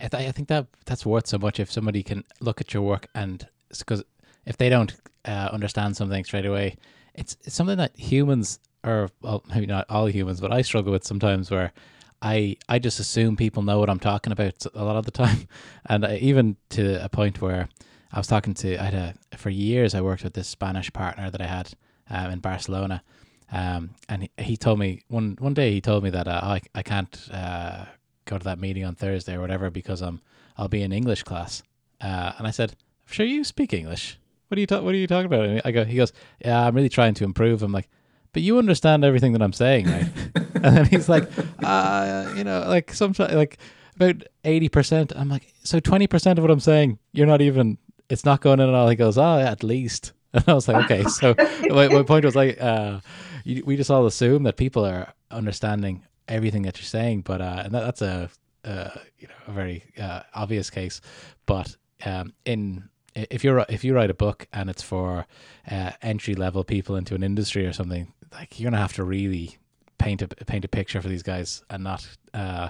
I 0.00 0.32
think 0.32 0.48
that 0.48 0.66
that's 0.86 1.06
worth 1.06 1.26
so 1.26 1.38
much 1.38 1.60
if 1.60 1.70
somebody 1.70 2.02
can 2.02 2.24
look 2.40 2.60
at 2.60 2.74
your 2.74 2.82
work 2.82 3.06
and 3.14 3.46
because 3.78 4.02
if 4.46 4.56
they 4.56 4.68
don't 4.68 4.94
uh, 5.24 5.48
understand 5.52 5.96
something 5.96 6.24
straight 6.24 6.46
away, 6.46 6.76
it's, 7.14 7.36
it's 7.44 7.54
something 7.54 7.78
that 7.78 7.96
humans 7.96 8.58
or 8.84 9.10
well, 9.20 9.42
maybe 9.48 9.66
not 9.66 9.86
all 9.88 10.06
humans, 10.06 10.40
but 10.40 10.52
I 10.52 10.62
struggle 10.62 10.92
with 10.92 11.04
sometimes 11.04 11.50
where 11.50 11.72
I 12.20 12.56
I 12.68 12.78
just 12.78 13.00
assume 13.00 13.36
people 13.36 13.62
know 13.62 13.78
what 13.78 13.90
I'm 13.90 13.98
talking 13.98 14.32
about 14.32 14.64
a 14.74 14.84
lot 14.84 14.96
of 14.96 15.04
the 15.04 15.10
time, 15.10 15.48
and 15.86 16.04
I, 16.04 16.16
even 16.16 16.56
to 16.70 17.04
a 17.04 17.08
point 17.08 17.40
where 17.40 17.68
I 18.12 18.18
was 18.18 18.26
talking 18.26 18.54
to 18.54 18.78
I 18.78 18.84
had 18.84 18.94
a 18.94 19.36
for 19.36 19.50
years 19.50 19.94
I 19.94 20.00
worked 20.00 20.24
with 20.24 20.34
this 20.34 20.48
Spanish 20.48 20.92
partner 20.92 21.30
that 21.30 21.40
I 21.40 21.46
had 21.46 21.70
um, 22.10 22.30
in 22.30 22.38
Barcelona, 22.40 23.02
um, 23.50 23.90
and 24.08 24.22
he, 24.22 24.30
he 24.38 24.56
told 24.56 24.78
me 24.78 25.02
one 25.08 25.36
one 25.40 25.54
day 25.54 25.72
he 25.72 25.80
told 25.80 26.04
me 26.04 26.10
that 26.10 26.28
uh, 26.28 26.40
I 26.42 26.60
I 26.74 26.82
can't 26.82 27.28
uh, 27.32 27.86
go 28.24 28.38
to 28.38 28.44
that 28.44 28.58
meeting 28.58 28.84
on 28.84 28.94
Thursday 28.94 29.34
or 29.34 29.40
whatever 29.40 29.70
because 29.70 30.00
I'm 30.00 30.20
I'll 30.56 30.68
be 30.68 30.82
in 30.82 30.92
English 30.92 31.24
class, 31.24 31.62
uh, 32.00 32.32
and 32.38 32.46
I 32.46 32.50
said, 32.50 32.76
"Sure, 33.06 33.26
you 33.26 33.42
speak 33.42 33.72
English. 33.72 34.18
What 34.48 34.58
are 34.58 34.60
you 34.60 34.66
ta- 34.66 34.80
What 34.82 34.94
are 34.94 34.98
you 34.98 35.06
talking 35.06 35.26
about?" 35.26 35.46
And 35.46 35.62
I 35.64 35.72
go, 35.72 35.84
he 35.84 35.96
goes, 35.96 36.12
"Yeah, 36.44 36.66
I'm 36.66 36.74
really 36.74 36.90
trying 36.90 37.14
to 37.14 37.24
improve." 37.24 37.62
I'm 37.62 37.72
like, 37.72 37.88
"But 38.32 38.42
you 38.42 38.58
understand 38.58 39.04
everything 39.04 39.32
that 39.32 39.42
I'm 39.42 39.52
saying, 39.52 39.86
right?" 39.86 40.10
and 40.62 40.76
then 40.76 40.84
he's 40.86 41.08
like, 41.08 41.28
uh, 41.62 42.32
you 42.36 42.44
know, 42.44 42.64
like 42.68 42.92
sometimes 42.92 43.34
like 43.34 43.58
about 43.96 44.22
eighty 44.44 44.68
percent. 44.68 45.12
I'm 45.16 45.28
like, 45.28 45.52
so 45.64 45.80
twenty 45.80 46.06
percent 46.06 46.38
of 46.38 46.42
what 46.42 46.50
I'm 46.50 46.60
saying, 46.60 46.98
you're 47.12 47.26
not 47.26 47.40
even. 47.40 47.78
It's 48.08 48.24
not 48.24 48.42
going 48.42 48.60
in 48.60 48.68
at 48.68 48.74
all. 48.74 48.88
He 48.88 48.96
goes, 48.96 49.16
oh, 49.16 49.38
at 49.38 49.62
least. 49.62 50.12
And 50.34 50.44
I 50.46 50.54
was 50.54 50.66
like, 50.66 50.84
okay. 50.84 51.04
So 51.04 51.34
my, 51.68 51.88
my 51.88 52.02
point 52.02 52.24
was 52.24 52.34
like, 52.34 52.58
uh, 52.58 53.00
you, 53.44 53.62
we 53.66 53.76
just 53.76 53.90
all 53.90 54.06
assume 54.06 54.44
that 54.44 54.56
people 54.56 54.82
are 54.86 55.12
understanding 55.30 56.04
everything 56.26 56.62
that 56.62 56.78
you're 56.78 56.86
saying, 56.86 57.20
but 57.22 57.42
uh, 57.42 57.62
and 57.64 57.74
that, 57.74 57.80
that's 57.84 58.02
a, 58.02 58.30
uh, 58.64 58.90
you 59.18 59.28
know 59.28 59.34
a 59.46 59.52
very 59.52 59.84
uh, 60.00 60.22
obvious 60.34 60.70
case. 60.70 61.02
But 61.44 61.76
um, 62.06 62.32
in 62.46 62.88
if 63.14 63.44
you're 63.44 63.64
if 63.68 63.84
you 63.84 63.94
write 63.94 64.10
a 64.10 64.14
book 64.14 64.46
and 64.52 64.70
it's 64.70 64.82
for 64.82 65.26
uh, 65.70 65.90
entry 66.02 66.34
level 66.34 66.64
people 66.64 66.96
into 66.96 67.14
an 67.14 67.22
industry 67.22 67.66
or 67.66 67.72
something, 67.72 68.12
like 68.32 68.58
you're 68.58 68.70
gonna 68.70 68.80
have 68.80 68.94
to 68.94 69.04
really 69.04 69.58
paint 69.98 70.22
a 70.22 70.28
paint 70.28 70.64
a 70.64 70.68
picture 70.68 71.00
for 71.00 71.08
these 71.08 71.22
guys 71.22 71.62
and 71.70 71.84
not 71.84 72.06
uh, 72.34 72.68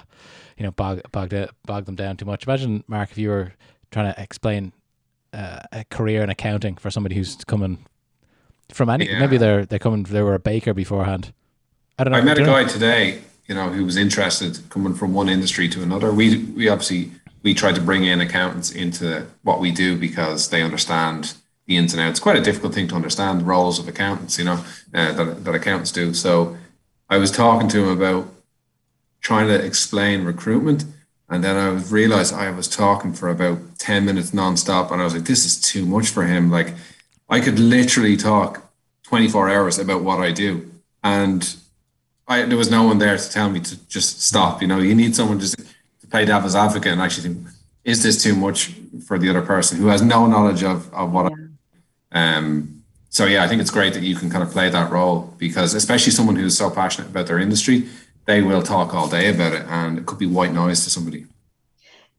you 0.56 0.64
know 0.64 0.70
bog 0.72 1.00
bog, 1.12 1.34
bog 1.66 1.84
them 1.86 1.94
down 1.96 2.16
too 2.16 2.24
much. 2.26 2.46
Imagine 2.46 2.84
Mark 2.86 3.10
if 3.10 3.18
you 3.18 3.30
were 3.30 3.52
trying 3.90 4.12
to 4.12 4.20
explain 4.22 4.72
uh, 5.32 5.60
a 5.72 5.84
career 5.84 6.22
in 6.22 6.30
accounting 6.30 6.76
for 6.76 6.90
somebody 6.90 7.14
who's 7.14 7.36
coming 7.44 7.84
from 8.70 8.88
any 8.90 9.08
Yeah. 9.08 9.20
maybe 9.20 9.38
they're 9.38 9.64
they're 9.66 9.78
coming 9.78 10.02
they 10.04 10.22
were 10.22 10.34
a 10.34 10.40
baker 10.40 10.74
beforehand. 10.74 11.32
I 11.98 12.04
don't 12.04 12.12
know. 12.12 12.18
I 12.18 12.22
met 12.22 12.38
a 12.38 12.40
you 12.40 12.46
know? 12.46 12.52
guy 12.52 12.64
today, 12.64 13.20
you 13.46 13.54
know, 13.54 13.68
who 13.70 13.84
was 13.84 13.96
interested 13.96 14.58
coming 14.70 14.94
from 14.94 15.12
one 15.14 15.28
industry 15.28 15.68
to 15.68 15.82
another. 15.82 16.12
We 16.12 16.38
we 16.56 16.68
obviously 16.68 17.12
we 17.42 17.54
try 17.54 17.72
to 17.72 17.80
bring 17.80 18.04
in 18.04 18.20
accountants 18.20 18.70
into 18.70 19.26
what 19.42 19.60
we 19.60 19.70
do 19.70 19.96
because 19.98 20.50
they 20.50 20.62
understand 20.62 21.34
the 21.66 21.76
ins 21.76 21.92
and 21.92 22.02
outs. 22.02 22.20
Quite 22.20 22.36
a 22.36 22.42
difficult 22.42 22.74
thing 22.74 22.88
to 22.88 22.94
understand 22.94 23.40
the 23.40 23.44
roles 23.44 23.78
of 23.78 23.88
accountants, 23.88 24.38
you 24.38 24.44
know, 24.44 24.64
uh, 24.94 25.12
that 25.12 25.44
that 25.44 25.54
accountants 25.54 25.92
do. 25.92 26.14
So 26.14 26.56
I 27.08 27.18
was 27.18 27.30
talking 27.30 27.68
to 27.68 27.84
him 27.84 27.88
about 27.88 28.28
trying 29.20 29.48
to 29.48 29.64
explain 29.64 30.24
recruitment, 30.24 30.84
and 31.28 31.42
then 31.44 31.56
I 31.56 31.68
realized 31.90 32.34
I 32.34 32.50
was 32.50 32.68
talking 32.68 33.12
for 33.12 33.28
about 33.28 33.58
ten 33.78 34.04
minutes 34.04 34.32
nonstop, 34.32 34.90
and 34.90 35.00
I 35.00 35.04
was 35.04 35.14
like, 35.14 35.24
this 35.24 35.44
is 35.44 35.60
too 35.60 35.86
much 35.86 36.08
for 36.08 36.24
him. 36.24 36.50
Like 36.50 36.74
I 37.28 37.40
could 37.40 37.58
literally 37.58 38.16
talk 38.16 38.70
twenty 39.02 39.28
four 39.28 39.48
hours 39.48 39.78
about 39.78 40.02
what 40.02 40.20
I 40.20 40.32
do, 40.32 40.70
and 41.02 41.56
I, 42.26 42.42
there 42.42 42.58
was 42.58 42.70
no 42.70 42.84
one 42.84 42.98
there 42.98 43.16
to 43.16 43.30
tell 43.30 43.50
me 43.50 43.60
to 43.60 43.88
just 43.88 44.22
stop. 44.22 44.62
You 44.62 44.68
know, 44.68 44.78
you 44.78 44.94
need 44.94 45.14
someone 45.14 45.38
just 45.38 45.58
to 45.58 45.64
play 46.12 46.24
devil's 46.26 46.54
advocate 46.54 46.92
and 46.92 47.00
actually 47.00 47.24
think, 47.28 47.48
is 47.84 48.02
this 48.02 48.22
too 48.22 48.36
much 48.36 48.70
for 49.06 49.18
the 49.18 49.28
other 49.30 49.42
person 49.42 49.78
who 49.78 49.88
has 49.88 50.02
no 50.02 50.26
knowledge 50.26 50.62
of, 50.62 50.92
of 50.94 51.10
what 51.12 51.32
I 51.32 51.34
um 52.12 52.82
so 53.08 53.26
yeah, 53.26 53.44
I 53.44 53.48
think 53.48 53.60
it's 53.60 53.70
great 53.70 53.92
that 53.94 54.02
you 54.02 54.16
can 54.16 54.30
kind 54.30 54.42
of 54.42 54.50
play 54.50 54.70
that 54.70 54.90
role 54.90 55.34
because 55.36 55.74
especially 55.74 56.12
someone 56.12 56.36
who's 56.36 56.56
so 56.56 56.70
passionate 56.70 57.08
about 57.10 57.26
their 57.26 57.38
industry, 57.38 57.86
they 58.24 58.40
will 58.40 58.62
talk 58.62 58.94
all 58.94 59.06
day 59.06 59.28
about 59.28 59.52
it 59.52 59.64
and 59.68 59.98
it 59.98 60.06
could 60.06 60.18
be 60.18 60.30
white 60.38 60.52
noise 60.52 60.84
to 60.84 60.90
somebody. 60.90 61.26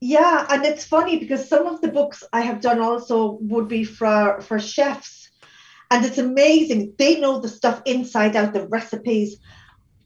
Yeah, 0.01 0.45
and 0.49 0.65
it's 0.65 0.85
funny 0.85 1.17
because 1.17 1.47
some 1.47 1.65
of 1.65 1.81
the 1.81 1.87
books 1.87 2.23
I 2.31 2.41
have 2.41 2.61
done 2.61 2.79
also 2.79 3.37
would 3.51 3.67
be 3.67 3.83
for 3.85 4.41
for 4.41 4.59
chefs, 4.59 5.31
and 5.91 6.05
it's 6.05 6.19
amazing. 6.29 6.93
They 7.01 7.13
know 7.21 7.39
the 7.39 7.53
stuff 7.59 7.81
inside 7.85 8.35
out, 8.35 8.53
the 8.53 8.67
recipes. 8.67 9.29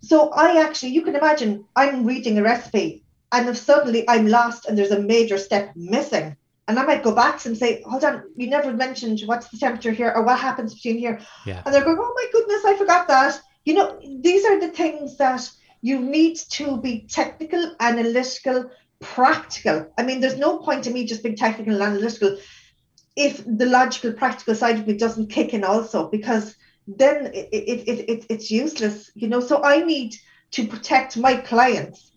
So 0.10 0.30
I 0.46 0.48
actually, 0.66 0.92
you 0.98 1.02
can 1.02 1.16
imagine, 1.16 1.66
I'm 1.76 2.06
reading 2.06 2.38
a 2.38 2.44
recipe, 2.44 3.04
and 3.32 3.50
if 3.50 3.58
suddenly 3.58 4.08
I'm 4.08 4.28
lost 4.28 4.66
and 4.66 4.78
there's 4.78 4.92
a 4.92 5.02
major 5.02 5.38
step 5.38 5.72
missing, 5.76 6.36
and 6.68 6.80
I 6.80 6.86
might 6.86 7.04
go 7.04 7.14
back 7.14 7.46
and 7.46 7.58
say, 7.58 7.82
"Hold 7.86 8.04
on, 8.04 8.24
you 8.36 8.50
never 8.50 8.74
mentioned 8.74 9.22
what's 9.26 9.50
the 9.50 9.58
temperature 9.58 9.92
here 9.92 10.12
or 10.16 10.24
what 10.24 10.40
happens 10.40 10.74
between 10.74 10.98
here," 10.98 11.20
Yeah. 11.46 11.62
and 11.66 11.74
they're 11.74 11.84
going, 11.84 11.98
"Oh 12.00 12.14
my 12.16 12.28
goodness, 12.32 12.66
I 12.66 12.76
forgot 12.78 13.08
that." 13.08 13.40
You 13.66 13.74
know, 13.74 14.00
these 14.22 14.46
are 14.46 14.60
the 14.60 14.70
things 14.70 15.18
that 15.18 15.50
you 15.82 16.00
need 16.00 16.38
to 16.52 16.78
be 16.78 17.08
technical, 17.10 17.76
analytical, 17.80 18.70
practical. 19.00 19.88
I 19.98 20.04
mean, 20.04 20.20
there's 20.20 20.38
no 20.38 20.58
point 20.60 20.88
in 20.88 20.94
me 20.94 21.06
just 21.06 21.24
being 21.24 21.36
technical 21.36 21.74
and 21.74 21.84
analytical 21.84 22.38
if 23.16 23.44
the 23.46 23.66
logical, 23.66 24.14
practical 24.14 24.56
side 24.56 24.78
of 24.80 24.88
me 24.88 24.94
doesn't 24.96 25.32
kick 25.32 25.54
in 25.54 25.64
also, 25.64 26.08
because 26.08 26.56
then 26.88 27.26
it, 27.34 27.50
it, 27.52 27.88
it, 27.88 28.10
it, 28.10 28.26
it's 28.30 28.52
useless, 28.52 29.12
you 29.16 29.28
know. 29.28 29.40
So 29.40 29.64
I 29.64 29.84
need 29.84 30.14
to 30.52 30.68
protect 30.68 31.18
my 31.18 31.36
clients 31.36 32.12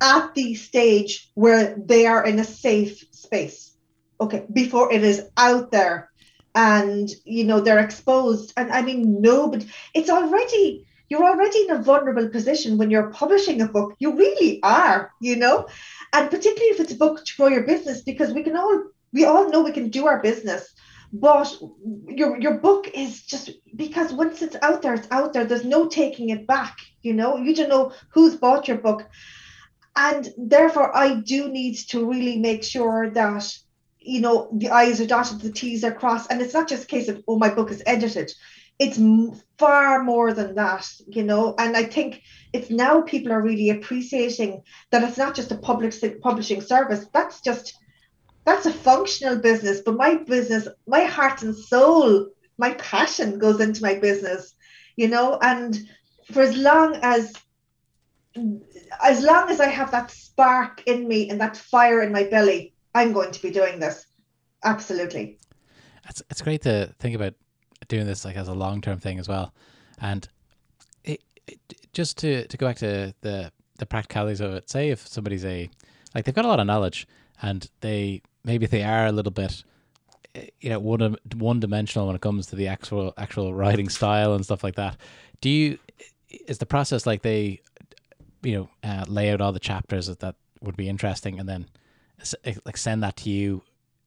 at 0.00 0.34
the 0.34 0.54
stage 0.54 1.30
where 1.34 1.76
they 1.76 2.06
are 2.06 2.24
in 2.24 2.38
a 2.38 2.44
safe 2.44 3.04
space, 3.10 3.76
okay, 4.20 4.46
before 4.52 4.92
it 4.92 5.04
is 5.04 5.22
out 5.36 5.70
there 5.70 6.10
and, 6.54 7.08
you 7.24 7.44
know, 7.44 7.60
they're 7.60 7.78
exposed. 7.78 8.52
And 8.56 8.72
I 8.72 8.82
mean, 8.82 9.20
nobody, 9.20 9.66
it's 9.94 10.10
already 10.10 10.86
you're 11.10 11.24
already 11.24 11.62
in 11.62 11.72
a 11.72 11.82
vulnerable 11.82 12.28
position 12.28 12.78
when 12.78 12.90
you're 12.90 13.10
publishing 13.10 13.60
a 13.60 13.66
book. 13.66 13.96
You 13.98 14.16
really 14.16 14.60
are, 14.62 15.10
you 15.20 15.36
know, 15.36 15.66
and 16.12 16.30
particularly 16.30 16.70
if 16.70 16.80
it's 16.80 16.92
a 16.92 16.96
book 16.96 17.24
to 17.24 17.36
grow 17.36 17.48
your 17.48 17.64
business, 17.64 18.02
because 18.02 18.32
we 18.32 18.44
can 18.44 18.56
all 18.56 18.84
we 19.12 19.24
all 19.24 19.50
know 19.50 19.62
we 19.62 19.72
can 19.72 19.88
do 19.88 20.06
our 20.06 20.22
business, 20.22 20.72
but 21.12 21.52
your 22.06 22.40
your 22.40 22.54
book 22.54 22.88
is 22.94 23.22
just 23.22 23.50
because 23.74 24.12
once 24.12 24.40
it's 24.40 24.56
out 24.62 24.82
there, 24.82 24.94
it's 24.94 25.08
out 25.10 25.32
there. 25.32 25.44
There's 25.44 25.64
no 25.64 25.88
taking 25.88 26.30
it 26.30 26.46
back. 26.46 26.78
You 27.02 27.12
know, 27.12 27.36
you 27.36 27.56
don't 27.56 27.68
know 27.68 27.92
who's 28.10 28.36
bought 28.36 28.68
your 28.68 28.78
book, 28.78 29.04
and 30.06 30.28
therefore 30.36 30.88
I 30.96 31.16
do 31.32 31.48
need 31.48 31.76
to 31.90 32.04
really 32.04 32.38
make 32.38 32.62
sure 32.64 33.10
that 33.10 33.44
you 34.00 34.20
know 34.20 34.48
the 34.52 34.70
I's 34.70 35.00
are 35.00 35.06
dotted, 35.06 35.40
the 35.40 35.52
T's 35.52 35.84
are 35.84 35.98
crossed, 36.00 36.30
and 36.30 36.40
it's 36.40 36.54
not 36.54 36.68
just 36.68 36.84
a 36.84 36.92
case 36.94 37.08
of 37.08 37.22
oh 37.28 37.38
my 37.38 37.50
book 37.50 37.70
is 37.70 37.82
edited 37.86 38.32
it's 38.80 38.98
far 39.58 40.02
more 40.02 40.32
than 40.32 40.54
that, 40.54 40.90
you 41.06 41.22
know. 41.22 41.54
And 41.58 41.76
I 41.76 41.84
think 41.84 42.22
it's 42.54 42.70
now 42.70 43.02
people 43.02 43.30
are 43.30 43.42
really 43.42 43.68
appreciating 43.68 44.62
that 44.90 45.04
it's 45.04 45.18
not 45.18 45.36
just 45.36 45.52
a 45.52 45.58
public 45.58 45.94
publishing 46.22 46.62
service. 46.62 47.04
That's 47.12 47.42
just 47.42 47.76
that's 48.46 48.64
a 48.64 48.72
functional 48.72 49.36
business. 49.36 49.82
But 49.82 49.96
my 49.96 50.14
business, 50.14 50.66
my 50.86 51.04
heart 51.04 51.42
and 51.42 51.54
soul, 51.54 52.28
my 52.56 52.72
passion 52.74 53.38
goes 53.38 53.60
into 53.60 53.82
my 53.82 53.96
business, 53.96 54.54
you 54.96 55.08
know. 55.08 55.38
And 55.42 55.78
for 56.32 56.40
as 56.40 56.56
long 56.56 56.98
as 57.02 57.34
as 59.02 59.22
long 59.22 59.50
as 59.50 59.60
I 59.60 59.68
have 59.68 59.90
that 59.90 60.10
spark 60.10 60.82
in 60.86 61.08
me 61.08 61.30
and 61.30 61.40
that 61.40 61.56
fire 61.56 62.02
in 62.02 62.12
my 62.12 62.24
belly, 62.24 62.74
I'm 62.94 63.12
going 63.12 63.30
to 63.32 63.42
be 63.42 63.50
doing 63.50 63.78
this. 63.78 64.06
Absolutely. 64.64 65.38
It's 66.08 66.22
it's 66.30 66.42
great 66.42 66.62
to 66.62 66.92
think 66.98 67.14
about 67.14 67.34
doing 67.88 68.06
this 68.06 68.24
like 68.24 68.36
as 68.36 68.48
a 68.48 68.54
long 68.54 68.80
term 68.80 68.98
thing 68.98 69.18
as 69.18 69.28
well, 69.28 69.54
and 70.00 70.28
it, 71.04 71.20
it, 71.46 71.58
just 71.92 72.18
to 72.18 72.46
to 72.46 72.56
go 72.56 72.66
back 72.66 72.76
to 72.78 73.14
the 73.20 73.52
the 73.78 73.86
practicalities 73.86 74.40
of 74.40 74.52
it. 74.54 74.68
Say 74.68 74.90
if 74.90 75.06
somebody's 75.06 75.44
a 75.44 75.70
like 76.14 76.24
they've 76.24 76.34
got 76.34 76.44
a 76.44 76.48
lot 76.48 76.60
of 76.60 76.66
knowledge 76.66 77.06
and 77.42 77.68
they 77.80 78.22
maybe 78.44 78.66
they 78.66 78.82
are 78.82 79.06
a 79.06 79.12
little 79.12 79.32
bit 79.32 79.62
eh, 80.34 80.46
you 80.60 80.70
know 80.70 80.78
one 80.78 81.16
one 81.36 81.60
dimensional 81.60 82.06
when 82.06 82.16
it 82.16 82.22
comes 82.22 82.46
to 82.48 82.56
the 82.56 82.66
actual 82.66 83.14
actual 83.16 83.54
writing 83.54 83.88
style 83.88 84.34
and 84.34 84.44
stuff 84.44 84.64
like 84.64 84.74
that. 84.74 84.96
Do 85.40 85.48
you 85.48 85.78
is 86.46 86.58
the 86.58 86.66
process 86.66 87.06
like 87.06 87.22
they 87.22 87.60
you 88.42 88.54
know 88.54 88.68
uh, 88.88 89.04
lay 89.08 89.30
out 89.30 89.40
all 89.40 89.52
the 89.52 89.60
chapters 89.60 90.06
that, 90.06 90.20
that 90.20 90.36
would 90.60 90.76
be 90.76 90.88
interesting 90.88 91.38
and 91.38 91.48
then 91.48 91.66
like 92.64 92.76
send 92.76 93.02
that 93.02 93.16
to 93.16 93.30
you 93.30 93.62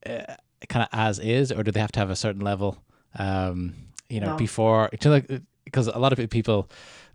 uh, 0.05 0.35
kind 0.69 0.83
of 0.83 0.89
as 0.91 1.19
is 1.19 1.51
or 1.51 1.63
do 1.63 1.71
they 1.71 1.79
have 1.79 1.91
to 1.91 1.99
have 1.99 2.09
a 2.09 2.15
certain 2.15 2.41
level 2.41 2.77
um 3.17 3.73
you 4.09 4.19
know 4.19 4.31
No. 4.31 4.37
before 4.37 4.89
because 4.91 5.87
a 5.87 5.99
lot 5.99 6.17
of 6.17 6.29
people 6.29 6.69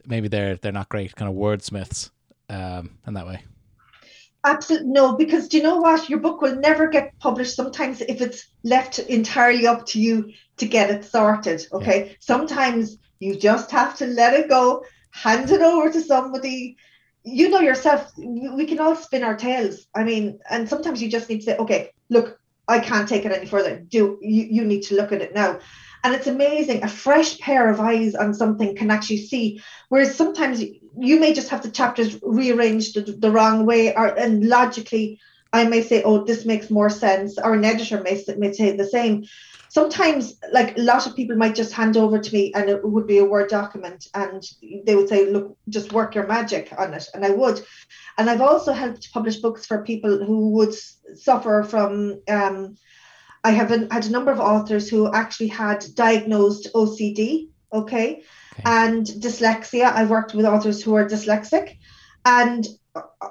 maybe 0.06 0.28
they're 0.28 0.56
they're 0.56 0.72
not 0.72 0.88
great 0.88 1.14
kind 1.14 1.30
of 1.30 1.37
wordsmiths 1.37 2.10
um 2.50 2.90
in 3.06 3.14
that 3.14 3.26
way 3.26 3.42
Absolutely 4.44 4.88
no, 4.88 5.16
because 5.16 5.48
do 5.48 5.56
you 5.56 5.62
know 5.62 5.78
what? 5.78 6.08
Your 6.08 6.20
book 6.20 6.40
will 6.40 6.54
never 6.56 6.87
get 6.87 7.12
published. 7.18 7.56
Sometimes 7.56 8.00
if 8.02 8.20
it's 8.20 8.46
left 8.62 8.98
entirely 9.00 9.66
up 9.66 9.84
to 9.87 10.00
you 10.00 10.32
to 10.58 10.66
get 10.66 10.90
it 10.90 11.04
sorted. 11.04 11.66
Okay. 11.72 12.16
Sometimes 12.20 12.98
you 13.18 13.37
just 13.37 13.70
have 13.72 13.96
to 13.98 14.06
let 14.06 14.34
it 14.34 14.48
go, 14.48 14.84
hand 15.10 15.50
it 15.50 15.60
over 15.60 15.90
to 15.90 16.00
somebody. 16.00 16.76
You 17.30 17.50
know 17.50 17.61
yourself, 17.61 18.12
we 18.16 18.64
can 18.66 18.80
all 18.80 18.97
spin 18.97 19.23
our 19.23 19.37
tails. 19.37 19.87
I 19.94 20.04
mean, 20.04 20.40
and 20.50 20.68
sometimes 20.68 21.02
you 21.02 21.11
just 21.11 21.28
need 21.28 21.40
to 21.40 21.44
say, 21.44 21.56
okay, 21.56 21.90
look, 22.08 22.40
I 22.66 22.80
can't 22.80 23.08
take 23.08 23.25
it 23.25 23.32
any 23.32 23.47
further. 23.47 23.78
Do 23.78 24.18
you, 24.20 24.47
you 24.50 24.64
need 24.64 24.82
to 24.85 24.94
look 24.94 25.12
at 25.12 25.23
it 25.23 25.35
now. 25.35 25.61
And 26.04 26.14
it's 26.14 26.26
amazing. 26.26 26.85
A 26.85 26.88
fresh 26.88 27.38
pair 27.38 27.68
of 27.68 27.80
eyes 27.80 28.14
on 28.14 28.32
something 28.32 28.76
can 28.76 28.90
actually 28.90 29.18
see. 29.18 29.61
Whereas 29.88 30.14
sometimes 30.14 30.62
you 30.62 31.18
may 31.18 31.32
just 31.32 31.49
have 31.49 31.62
the 31.62 31.70
chapters 31.70 32.18
rearranged 32.23 32.94
the, 32.94 33.12
the 33.12 33.30
wrong 33.30 33.66
way, 33.66 33.94
or 33.94 34.06
and 34.06 34.49
logically, 34.49 35.18
I 35.52 35.64
may 35.64 35.82
say, 35.82 36.02
"Oh, 36.04 36.25
this 36.25 36.44
makes 36.44 36.70
more 36.70 36.90
sense," 36.90 37.38
or 37.38 37.54
an 37.54 37.64
editor 37.64 38.00
may, 38.02 38.23
may 38.37 38.52
say 38.52 38.76
the 38.76 38.87
same. 38.87 39.25
Sometimes, 39.70 40.38
like 40.52 40.76
a 40.78 40.80
lot 40.80 41.06
of 41.06 41.14
people 41.14 41.37
might 41.37 41.54
just 41.54 41.72
hand 41.72 41.96
over 41.96 42.18
to 42.18 42.34
me, 42.34 42.52
and 42.54 42.68
it 42.68 42.82
would 42.82 43.06
be 43.06 43.18
a 43.18 43.25
word 43.25 43.50
document, 43.50 44.06
and 44.14 44.42
they 44.87 44.96
would 44.96 45.08
say, 45.08 45.30
"Look, 45.30 45.56
just 45.68 45.92
work 45.92 46.14
your 46.14 46.26
magic 46.26 46.72
on 46.78 46.94
it," 46.94 47.06
and 47.14 47.25
I 47.25 47.30
would. 47.30 47.62
And 48.16 48.30
I've 48.30 48.40
also 48.40 48.72
helped 48.72 49.12
publish 49.12 49.37
books 49.37 49.66
for 49.66 49.84
people 49.84 50.25
who 50.25 50.50
would 50.50 50.75
suffer 51.14 51.62
from. 51.62 52.20
Um, 52.28 52.76
I 53.44 53.52
have 53.52 53.70
an, 53.70 53.88
had 53.90 54.06
a 54.06 54.10
number 54.10 54.32
of 54.32 54.40
authors 54.40 54.88
who 54.88 55.12
actually 55.12 55.48
had 55.48 55.84
diagnosed 55.94 56.68
OCD, 56.75 57.50
okay, 57.72 58.22
okay, 58.22 58.22
and 58.64 59.06
dyslexia. 59.06 59.92
I've 59.92 60.10
worked 60.10 60.34
with 60.34 60.46
authors 60.46 60.82
who 60.82 60.94
are 60.94 61.08
dyslexic, 61.08 61.76
and 62.25 62.66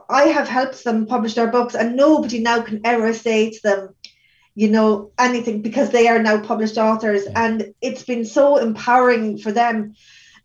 I 0.10 0.24
have 0.24 0.48
helped 0.48 0.84
them 0.84 1.06
publish 1.06 1.34
their 1.34 1.48
books, 1.48 1.76
and 1.76 1.96
nobody 1.96 2.40
now 2.40 2.62
can 2.62 2.82
ever 2.86 3.14
say 3.14 3.52
to 3.52 3.60
them, 3.64 3.90
you 4.58 4.68
know, 4.72 5.12
anything 5.20 5.62
because 5.62 5.92
they 5.92 6.08
are 6.08 6.18
now 6.18 6.42
published 6.42 6.80
authors, 6.80 7.26
yeah. 7.26 7.46
and 7.46 7.76
it's 7.80 8.04
been 8.04 8.26
so 8.26 8.58
empowering 8.58 9.38
for 9.38 9.52
them. 9.52 9.94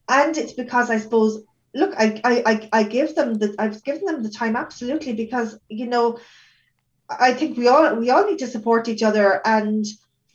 And 0.06 0.36
it's 0.36 0.52
because 0.52 0.90
I 0.90 0.98
suppose, 0.98 1.42
look, 1.74 1.94
I, 1.96 2.20
I, 2.22 2.68
I 2.74 2.82
give 2.82 3.14
them 3.14 3.32
the, 3.32 3.54
I've 3.58 3.82
given 3.84 4.04
them 4.04 4.22
the 4.22 4.28
time 4.28 4.54
absolutely 4.54 5.14
because 5.14 5.58
you 5.70 5.86
know, 5.86 6.18
I 7.08 7.32
think 7.32 7.56
we 7.56 7.68
all 7.68 7.94
we 7.94 8.10
all 8.10 8.26
need 8.26 8.40
to 8.40 8.46
support 8.46 8.86
each 8.86 9.02
other, 9.02 9.40
and 9.46 9.86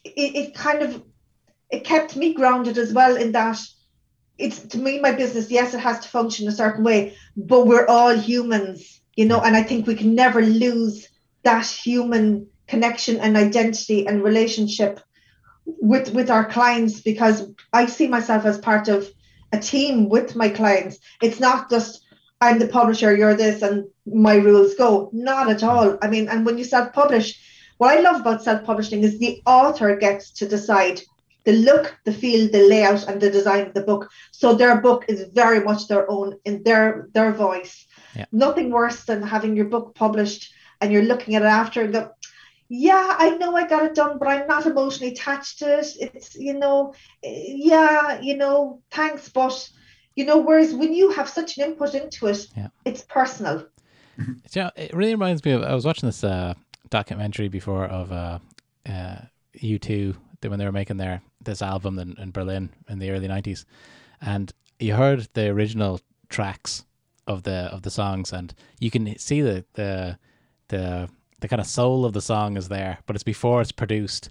it, 0.04 0.36
it 0.36 0.56
kind 0.56 0.82
of 0.82 1.04
it 1.70 1.84
kept 1.84 2.16
me 2.16 2.34
grounded 2.34 2.80
as 2.80 2.92
well 2.92 3.16
in 3.16 3.34
that 3.34 3.60
it's 4.40 4.60
to 4.60 4.80
me 4.80 5.00
my 5.00 5.12
business 5.12 5.52
yes 5.52 5.74
it 5.74 5.80
has 5.80 6.00
to 6.00 6.08
function 6.08 6.48
a 6.48 6.52
certain 6.52 6.84
way 6.84 7.16
but 7.36 7.66
we're 7.66 7.88
all 7.88 8.16
humans 8.16 9.02
you 9.16 9.26
know 9.26 9.42
and 9.42 9.56
i 9.56 9.64
think 9.64 9.88
we 9.88 9.96
can 9.96 10.14
never 10.14 10.42
lose 10.42 11.10
that 11.44 11.66
human 11.66 12.48
connection 12.68 13.18
and 13.18 13.38
identity 13.38 14.08
and 14.08 14.24
relationship 14.24 15.00
with 15.66 16.14
with 16.14 16.30
our 16.30 16.46
clients 16.46 17.02
because 17.02 17.50
i 17.74 17.86
see 17.86 18.08
myself 18.08 18.46
as 18.46 18.58
part 18.58 18.88
of 18.88 19.10
a 19.52 19.60
team 19.60 20.08
with 20.10 20.36
my 20.36 20.50
clients 20.50 21.00
it's 21.22 21.40
not 21.40 21.70
just 21.70 22.06
i'm 22.40 22.60
the 22.60 22.68
publisher 22.68 23.16
you're 23.16 23.36
this 23.36 23.62
and 23.62 23.86
my 24.06 24.36
rules 24.36 24.76
go 24.76 25.10
not 25.12 25.50
at 25.50 25.64
all 25.64 25.98
i 26.02 26.08
mean 26.08 26.28
and 26.30 26.46
when 26.46 26.58
you 26.58 26.64
self-publish 26.64 27.40
what 27.78 27.98
i 27.98 28.00
love 28.00 28.22
about 28.22 28.44
self-publishing 28.44 29.04
is 29.04 29.20
the 29.20 29.42
author 29.46 29.96
gets 29.96 30.32
to 30.32 30.48
decide 30.48 31.02
the 31.48 31.54
look, 31.54 31.98
the 32.04 32.12
feel, 32.12 32.52
the 32.52 32.68
layout, 32.68 33.08
and 33.08 33.22
the 33.22 33.32
design 33.32 33.68
of 33.68 33.74
the 33.74 33.82
book. 33.82 34.10
So 34.32 34.54
their 34.54 34.82
book 34.82 35.06
is 35.08 35.30
very 35.34 35.62
much 35.64 35.88
their 35.88 36.06
own 36.12 36.38
in 36.44 36.62
their 36.64 37.08
their 37.14 37.32
voice. 37.32 37.88
Yeah. 38.18 38.26
Nothing 38.34 38.70
worse 38.70 39.06
than 39.06 39.22
having 39.22 39.56
your 39.56 39.70
book 39.70 39.96
published 39.96 40.54
and 40.82 40.92
you're 40.92 41.10
looking 41.12 41.36
at 41.36 41.44
it 41.44 41.46
after 41.62 41.84
and 41.84 41.94
go, 41.94 42.12
yeah, 42.70 43.16
I 43.18 43.38
know 43.38 43.56
I 43.56 43.68
got 43.68 43.86
it 43.86 43.96
done, 43.96 44.18
but 44.18 44.28
I'm 44.28 44.48
not 44.48 44.66
emotionally 44.66 45.14
attached 45.14 45.60
to 45.60 45.80
it. 45.80 45.88
It's 46.00 46.36
you 46.36 46.54
know, 46.54 46.94
yeah, 47.24 48.20
you 48.20 48.36
know, 48.36 48.82
thanks, 48.92 49.30
but 49.30 49.70
you 50.16 50.26
know, 50.26 50.38
whereas 50.38 50.74
when 50.74 50.94
you 50.94 51.12
have 51.12 51.30
such 51.30 51.58
an 51.58 51.64
input 51.64 51.94
into 51.94 52.28
it, 52.28 52.48
yeah. 52.56 52.68
it's 52.86 53.04
personal. 53.04 53.68
Yeah, 54.52 54.72
it 54.76 54.94
really 54.96 55.14
reminds 55.14 55.46
me 55.46 55.52
of 55.52 55.64
I 55.64 55.76
was 55.76 55.86
watching 55.86 56.08
this 56.08 56.24
uh, 56.24 56.56
documentary 56.90 57.50
before 57.50 57.86
of 57.86 58.12
uh, 58.12 58.40
uh, 58.90 59.18
U2 59.58 60.16
when 60.42 60.58
they 60.58 60.66
were 60.66 60.72
making 60.72 60.98
their 60.98 61.22
this 61.44 61.62
album 61.62 62.00
in, 62.00 62.16
in 62.18 62.32
Berlin 62.32 62.70
in 62.90 63.00
the 63.00 63.12
early 63.12 63.28
nineties, 63.28 63.66
and 64.22 64.52
you 64.80 64.96
heard 64.96 65.28
the 65.34 65.50
original 65.50 66.02
tracks 66.30 66.84
of 67.28 67.44
the 67.44 67.70
of 67.72 67.84
the 67.84 67.92
songs, 67.92 68.34
and 68.34 68.56
you 68.80 68.90
can 68.90 69.18
see 69.20 69.42
the 69.42 69.64
the 69.74 70.18
the 70.70 71.10
the 71.40 71.48
kind 71.48 71.60
of 71.60 71.68
soul 71.68 72.06
of 72.06 72.14
the 72.14 72.22
song 72.22 72.58
is 72.58 72.70
there, 72.70 73.00
but 73.06 73.16
it's 73.16 73.24
before 73.24 73.62
it's 73.62 73.72
produced, 73.72 74.30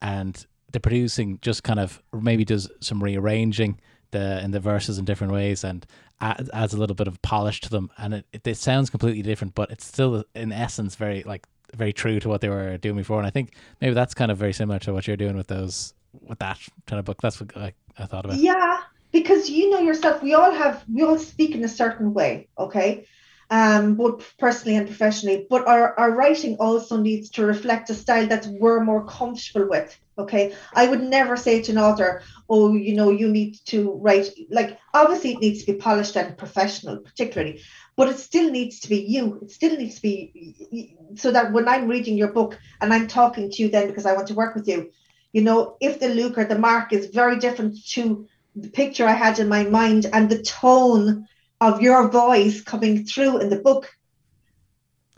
and 0.00 0.46
the 0.72 0.80
producing 0.80 1.38
just 1.42 1.62
kind 1.62 1.80
of 1.80 2.02
maybe 2.12 2.44
does 2.44 2.68
some 2.80 3.02
rearranging 3.02 3.80
the 4.10 4.42
in 4.42 4.50
the 4.52 4.60
verses 4.60 4.98
in 4.98 5.04
different 5.04 5.32
ways 5.32 5.64
and 5.64 5.86
adds, 6.20 6.72
a 6.72 6.76
little 6.76 6.94
bit 6.94 7.08
of 7.08 7.20
polish 7.22 7.60
to 7.60 7.70
them, 7.70 7.90
and 7.98 8.14
it, 8.14 8.26
it, 8.32 8.46
it 8.46 8.56
sounds 8.56 8.90
completely 8.90 9.22
different, 9.22 9.54
but 9.54 9.70
it's 9.70 9.84
still 9.84 10.24
in 10.34 10.52
essence 10.52 10.94
very 10.96 11.22
like 11.24 11.46
very 11.74 11.92
true 11.92 12.20
to 12.20 12.28
what 12.28 12.40
they 12.40 12.48
were 12.48 12.76
doing 12.78 12.96
before. 12.96 13.18
And 13.18 13.26
I 13.26 13.30
think 13.30 13.54
maybe 13.80 13.94
that's 13.94 14.14
kind 14.14 14.30
of 14.30 14.38
very 14.38 14.52
similar 14.52 14.78
to 14.80 14.92
what 14.92 15.06
you're 15.06 15.16
doing 15.16 15.36
with 15.36 15.48
those 15.48 15.92
with 16.22 16.38
that 16.38 16.58
kind 16.86 16.98
of 16.98 17.04
book. 17.04 17.20
That's 17.20 17.40
what 17.40 17.56
I, 17.56 17.72
I 17.98 18.06
thought 18.06 18.24
about. 18.24 18.38
Yeah, 18.38 18.80
because 19.12 19.50
you 19.50 19.70
know 19.70 19.80
yourself, 19.80 20.22
we 20.22 20.34
all 20.34 20.52
have 20.52 20.84
we 20.92 21.02
all 21.02 21.18
speak 21.18 21.54
in 21.54 21.64
a 21.64 21.68
certain 21.68 22.14
way, 22.14 22.48
okay? 22.58 23.06
Um, 23.54 23.94
both 23.94 24.36
personally 24.36 24.76
and 24.76 24.86
professionally. 24.86 25.46
But 25.48 25.68
our, 25.68 25.96
our 26.00 26.10
writing 26.20 26.56
also 26.58 26.96
needs 26.96 27.26
to 27.30 27.46
reflect 27.46 27.90
a 27.90 27.94
style 27.94 28.26
that 28.26 28.46
we're 28.46 28.82
more 28.82 29.04
comfortable 29.06 29.68
with. 29.68 29.90
Okay. 30.22 30.54
I 30.74 30.88
would 30.88 31.02
never 31.02 31.36
say 31.36 31.62
to 31.62 31.72
an 31.72 31.78
author, 31.78 32.22
oh, 32.48 32.74
you 32.86 32.94
know, 32.98 33.10
you 33.10 33.28
need 33.28 33.52
to 33.66 33.78
write 34.04 34.28
like 34.50 34.70
obviously 34.92 35.30
it 35.32 35.40
needs 35.40 35.60
to 35.60 35.72
be 35.72 35.78
polished 35.78 36.16
and 36.16 36.36
professional, 36.36 36.96
particularly 36.98 37.60
but 37.96 38.08
it 38.08 38.18
still 38.18 38.50
needs 38.50 38.80
to 38.80 38.88
be 38.88 38.98
you. 38.98 39.38
It 39.42 39.50
still 39.50 39.76
needs 39.76 39.96
to 39.96 40.02
be 40.02 40.96
so 41.14 41.30
that 41.30 41.52
when 41.52 41.68
I'm 41.68 41.88
reading 41.88 42.16
your 42.16 42.32
book 42.32 42.58
and 42.80 42.92
I'm 42.92 43.06
talking 43.06 43.50
to 43.50 43.62
you 43.62 43.68
then 43.68 43.86
because 43.88 44.06
I 44.06 44.14
want 44.14 44.28
to 44.28 44.34
work 44.34 44.54
with 44.54 44.66
you, 44.66 44.90
you 45.32 45.42
know, 45.42 45.76
if 45.80 46.00
the 46.00 46.08
look 46.08 46.38
or 46.38 46.44
the 46.44 46.58
mark 46.58 46.92
is 46.92 47.06
very 47.06 47.38
different 47.38 47.84
to 47.90 48.26
the 48.56 48.70
picture 48.70 49.06
I 49.06 49.12
had 49.12 49.38
in 49.38 49.48
my 49.48 49.64
mind 49.64 50.06
and 50.12 50.28
the 50.28 50.42
tone 50.42 51.26
of 51.60 51.80
your 51.80 52.08
voice 52.08 52.60
coming 52.60 53.04
through 53.04 53.38
in 53.38 53.48
the 53.48 53.56
book, 53.56 53.90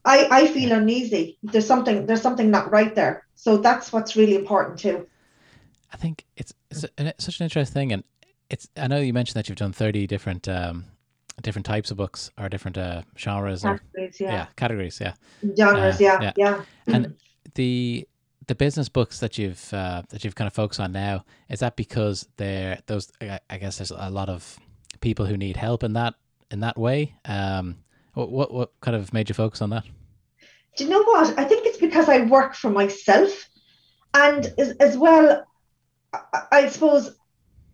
I, 0.04 0.28
I 0.30 0.46
feel 0.46 0.72
uneasy. 0.72 1.38
There's 1.42 1.66
something 1.66 2.06
there's 2.06 2.22
something 2.22 2.50
not 2.50 2.70
right 2.70 2.94
there. 2.94 3.26
So 3.34 3.56
that's 3.58 3.92
what's 3.92 4.16
really 4.16 4.34
important 4.34 4.78
too. 4.78 5.06
I 5.92 5.96
think 5.96 6.24
it's, 6.36 6.52
it's, 6.70 6.84
a, 6.84 7.14
such 7.18 7.40
an 7.40 7.44
interesting 7.44 7.74
thing, 7.74 7.92
and 7.92 8.04
it's. 8.50 8.68
I 8.76 8.86
know 8.86 8.98
you 8.98 9.12
mentioned 9.12 9.34
that 9.34 9.48
you've 9.48 9.58
done 9.58 9.72
thirty 9.72 10.06
different 10.06 10.48
um, 10.48 10.84
different 11.42 11.66
types 11.66 11.90
of 11.90 11.96
books 11.96 12.30
or 12.38 12.48
different 12.48 12.78
uh, 12.78 13.02
genres 13.16 13.62
categories, 13.62 14.20
or 14.20 14.24
yeah. 14.24 14.32
yeah. 14.32 14.46
categories, 14.56 15.00
yeah, 15.00 15.14
genres, 15.56 15.96
uh, 15.96 15.98
yeah, 16.00 16.20
yeah, 16.22 16.32
yeah. 16.36 16.62
And 16.86 17.16
the 17.54 18.06
the 18.46 18.54
business 18.54 18.88
books 18.88 19.20
that 19.20 19.38
you've 19.38 19.72
uh, 19.72 20.02
that 20.10 20.24
you've 20.24 20.34
kind 20.34 20.46
of 20.46 20.54
focused 20.54 20.80
on 20.80 20.92
now 20.92 21.24
is 21.48 21.60
that 21.60 21.76
because 21.76 22.28
they're 22.36 22.78
those 22.86 23.10
I 23.20 23.58
guess 23.58 23.78
there's 23.78 23.90
a 23.90 24.10
lot 24.10 24.28
of 24.28 24.58
people 25.00 25.26
who 25.26 25.36
need 25.36 25.56
help 25.56 25.82
in 25.82 25.94
that 25.94 26.14
in 26.50 26.60
that 26.60 26.78
way. 26.78 27.14
Um, 27.24 27.76
what 28.14 28.30
what, 28.30 28.52
what 28.52 28.72
kind 28.80 28.96
of 28.96 29.12
made 29.12 29.28
you 29.28 29.34
focus 29.34 29.62
on 29.62 29.70
that? 29.70 29.84
Do 30.76 30.84
you 30.84 30.90
know 30.90 31.02
what? 31.02 31.38
I 31.38 31.44
think 31.44 31.66
it's 31.66 31.78
because 31.78 32.08
I 32.08 32.22
work 32.22 32.54
for 32.54 32.70
myself, 32.70 33.48
and 34.14 34.52
as, 34.58 34.70
as 34.78 34.96
well, 34.96 35.44
I, 36.12 36.42
I 36.52 36.68
suppose 36.68 37.16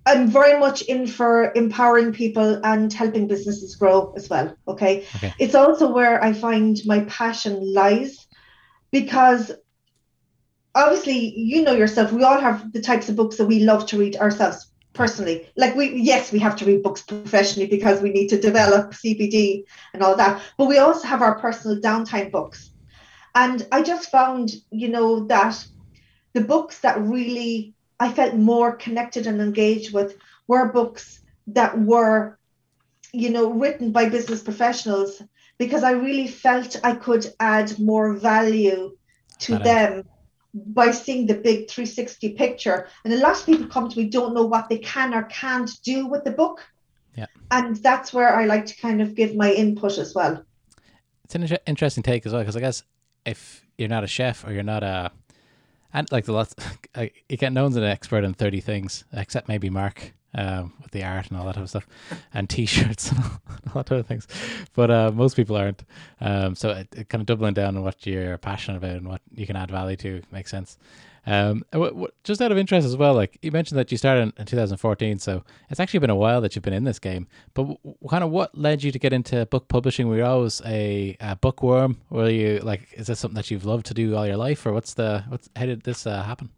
I'm 0.04 0.28
very 0.28 0.58
much 0.58 0.82
in 0.82 1.06
for 1.06 1.52
empowering 1.54 2.12
people 2.12 2.60
and 2.64 2.92
helping 2.92 3.28
businesses 3.28 3.76
grow 3.76 4.12
as 4.16 4.28
well. 4.28 4.56
Okay? 4.66 5.06
okay. 5.16 5.32
It's 5.38 5.54
also 5.54 5.92
where 5.92 6.22
I 6.22 6.32
find 6.32 6.76
my 6.84 7.00
passion 7.00 7.72
lies 7.72 8.26
because 8.90 9.52
obviously, 10.74 11.38
you 11.38 11.62
know 11.62 11.74
yourself, 11.74 12.12
we 12.12 12.24
all 12.24 12.40
have 12.40 12.72
the 12.72 12.80
types 12.80 13.08
of 13.08 13.16
books 13.16 13.36
that 13.36 13.46
we 13.46 13.60
love 13.60 13.86
to 13.86 13.98
read 13.98 14.16
ourselves 14.16 14.71
personally. 14.92 15.48
Like, 15.56 15.74
we, 15.74 15.94
yes, 15.94 16.32
we 16.32 16.38
have 16.40 16.56
to 16.56 16.64
read 16.64 16.82
books 16.82 17.02
professionally 17.02 17.68
because 17.68 18.00
we 18.00 18.10
need 18.10 18.28
to 18.28 18.40
develop 18.40 18.92
CPD 18.92 19.64
and 19.94 20.02
all 20.02 20.16
that, 20.16 20.42
but 20.58 20.68
we 20.68 20.78
also 20.78 21.06
have 21.06 21.22
our 21.22 21.38
personal 21.38 21.78
downtime 21.78 22.30
books. 22.30 22.70
And 23.34 23.66
I 23.72 23.82
just 23.82 24.10
found, 24.10 24.50
you 24.70 24.88
know, 24.88 25.26
that 25.26 25.64
the 26.34 26.42
books 26.42 26.80
that 26.80 27.00
really 27.00 27.74
I 27.98 28.12
felt 28.12 28.34
more 28.34 28.74
connected 28.76 29.26
and 29.26 29.40
engaged 29.40 29.94
with 29.94 30.16
were 30.48 30.72
books 30.72 31.20
that 31.48 31.78
were, 31.78 32.38
you 33.12 33.30
know, 33.30 33.52
written 33.52 33.92
by 33.92 34.08
business 34.08 34.42
professionals 34.42 35.22
because 35.58 35.84
I 35.84 35.92
really 35.92 36.26
felt 36.26 36.76
I 36.82 36.94
could 36.94 37.26
add 37.38 37.78
more 37.78 38.14
value 38.14 38.96
to 39.40 39.58
them 39.58 40.04
by 40.54 40.90
seeing 40.90 41.26
the 41.26 41.34
big 41.34 41.68
360 41.68 42.30
picture. 42.30 42.88
And 43.04 43.12
a 43.12 43.18
lot 43.18 43.38
of 43.38 43.46
people 43.46 43.66
come 43.66 43.88
to 43.88 43.98
me 43.98 44.08
don't 44.08 44.34
know 44.34 44.44
what 44.44 44.68
they 44.68 44.78
can 44.78 45.14
or 45.14 45.24
can't 45.24 45.70
do 45.82 46.06
with 46.06 46.24
the 46.24 46.30
book. 46.30 46.64
Yeah. 47.16 47.26
And 47.50 47.76
that's 47.76 48.12
where 48.12 48.34
I 48.34 48.46
like 48.46 48.66
to 48.66 48.76
kind 48.76 49.00
of 49.00 49.14
give 49.14 49.34
my 49.34 49.52
input 49.52 49.98
as 49.98 50.14
well. 50.14 50.44
It's 51.24 51.34
an 51.34 51.58
interesting 51.66 52.02
take 52.02 52.26
as 52.26 52.32
well 52.32 52.42
because 52.42 52.56
I 52.56 52.60
guess 52.60 52.82
if 53.24 53.64
you're 53.78 53.88
not 53.88 54.04
a 54.04 54.08
chef 54.08 54.46
or 54.46 54.52
you're 54.52 54.62
not 54.62 54.82
a 54.82 55.10
and 55.94 56.10
like 56.10 56.24
the 56.24 56.32
lots, 56.32 56.54
you 56.98 57.36
get 57.36 57.52
known 57.52 57.70
as 57.70 57.76
an 57.76 57.84
expert 57.84 58.24
in 58.24 58.34
thirty 58.34 58.60
things, 58.60 59.04
except 59.12 59.48
maybe 59.48 59.70
Mark 59.70 60.14
um, 60.34 60.72
with 60.82 60.90
the 60.92 61.04
art 61.04 61.28
and 61.28 61.38
all 61.38 61.46
that 61.46 61.54
type 61.54 61.64
of 61.64 61.70
stuff, 61.70 61.86
and 62.32 62.48
t-shirts 62.48 63.10
and 63.12 63.18
all, 63.20 63.40
a 63.50 63.76
lot 63.76 63.90
of 63.90 63.92
other 63.92 64.02
things. 64.02 64.26
But 64.74 64.90
uh, 64.90 65.10
most 65.12 65.36
people 65.36 65.56
aren't. 65.56 65.84
Um, 66.20 66.54
so 66.54 66.70
it, 66.70 66.88
it, 66.96 67.08
kind 67.08 67.20
of 67.20 67.26
doubling 67.26 67.54
down 67.54 67.76
on 67.76 67.82
what 67.82 68.06
you're 68.06 68.38
passionate 68.38 68.78
about 68.78 68.96
and 68.96 69.08
what 69.08 69.20
you 69.34 69.46
can 69.46 69.56
add 69.56 69.70
value 69.70 69.96
to 69.96 70.22
makes 70.30 70.50
sense. 70.50 70.78
Um, 71.24 71.62
just 72.24 72.42
out 72.42 72.50
of 72.50 72.58
interest 72.58 72.84
as 72.84 72.96
well, 72.96 73.14
like 73.14 73.38
you 73.42 73.52
mentioned 73.52 73.78
that 73.78 73.92
you 73.92 73.98
started 73.98 74.32
in, 74.36 74.44
2014, 74.44 75.20
so 75.20 75.44
it's 75.70 75.78
actually 75.78 76.00
been 76.00 76.10
a 76.10 76.16
while 76.16 76.40
that 76.40 76.56
you've 76.56 76.64
been 76.64 76.72
in 76.72 76.82
this 76.82 76.98
game. 76.98 77.28
But 77.54 77.76
kind 78.10 78.24
of 78.24 78.30
what 78.30 78.56
led 78.58 78.82
you 78.82 78.90
to 78.90 78.98
get 78.98 79.12
into 79.12 79.46
book 79.46 79.68
publishing? 79.68 80.08
Were 80.08 80.16
you 80.16 80.24
always 80.24 80.60
a, 80.64 81.16
a 81.20 81.36
bookworm? 81.36 81.98
Were 82.10 82.28
you 82.28 82.58
like, 82.60 82.88
is 82.94 83.06
this 83.06 83.20
something 83.20 83.36
that 83.36 83.50
you've 83.52 83.64
loved 83.64 83.86
to 83.86 83.94
do 83.94 84.16
all 84.16 84.26
your 84.26 84.36
life, 84.36 84.66
or 84.66 84.72
what's 84.72 84.94
the 84.94 85.24
what's 85.28 85.48
how 85.54 85.66
did 85.66 85.82
this 85.82 86.06
uh, 86.06 86.22
happen? 86.24 86.50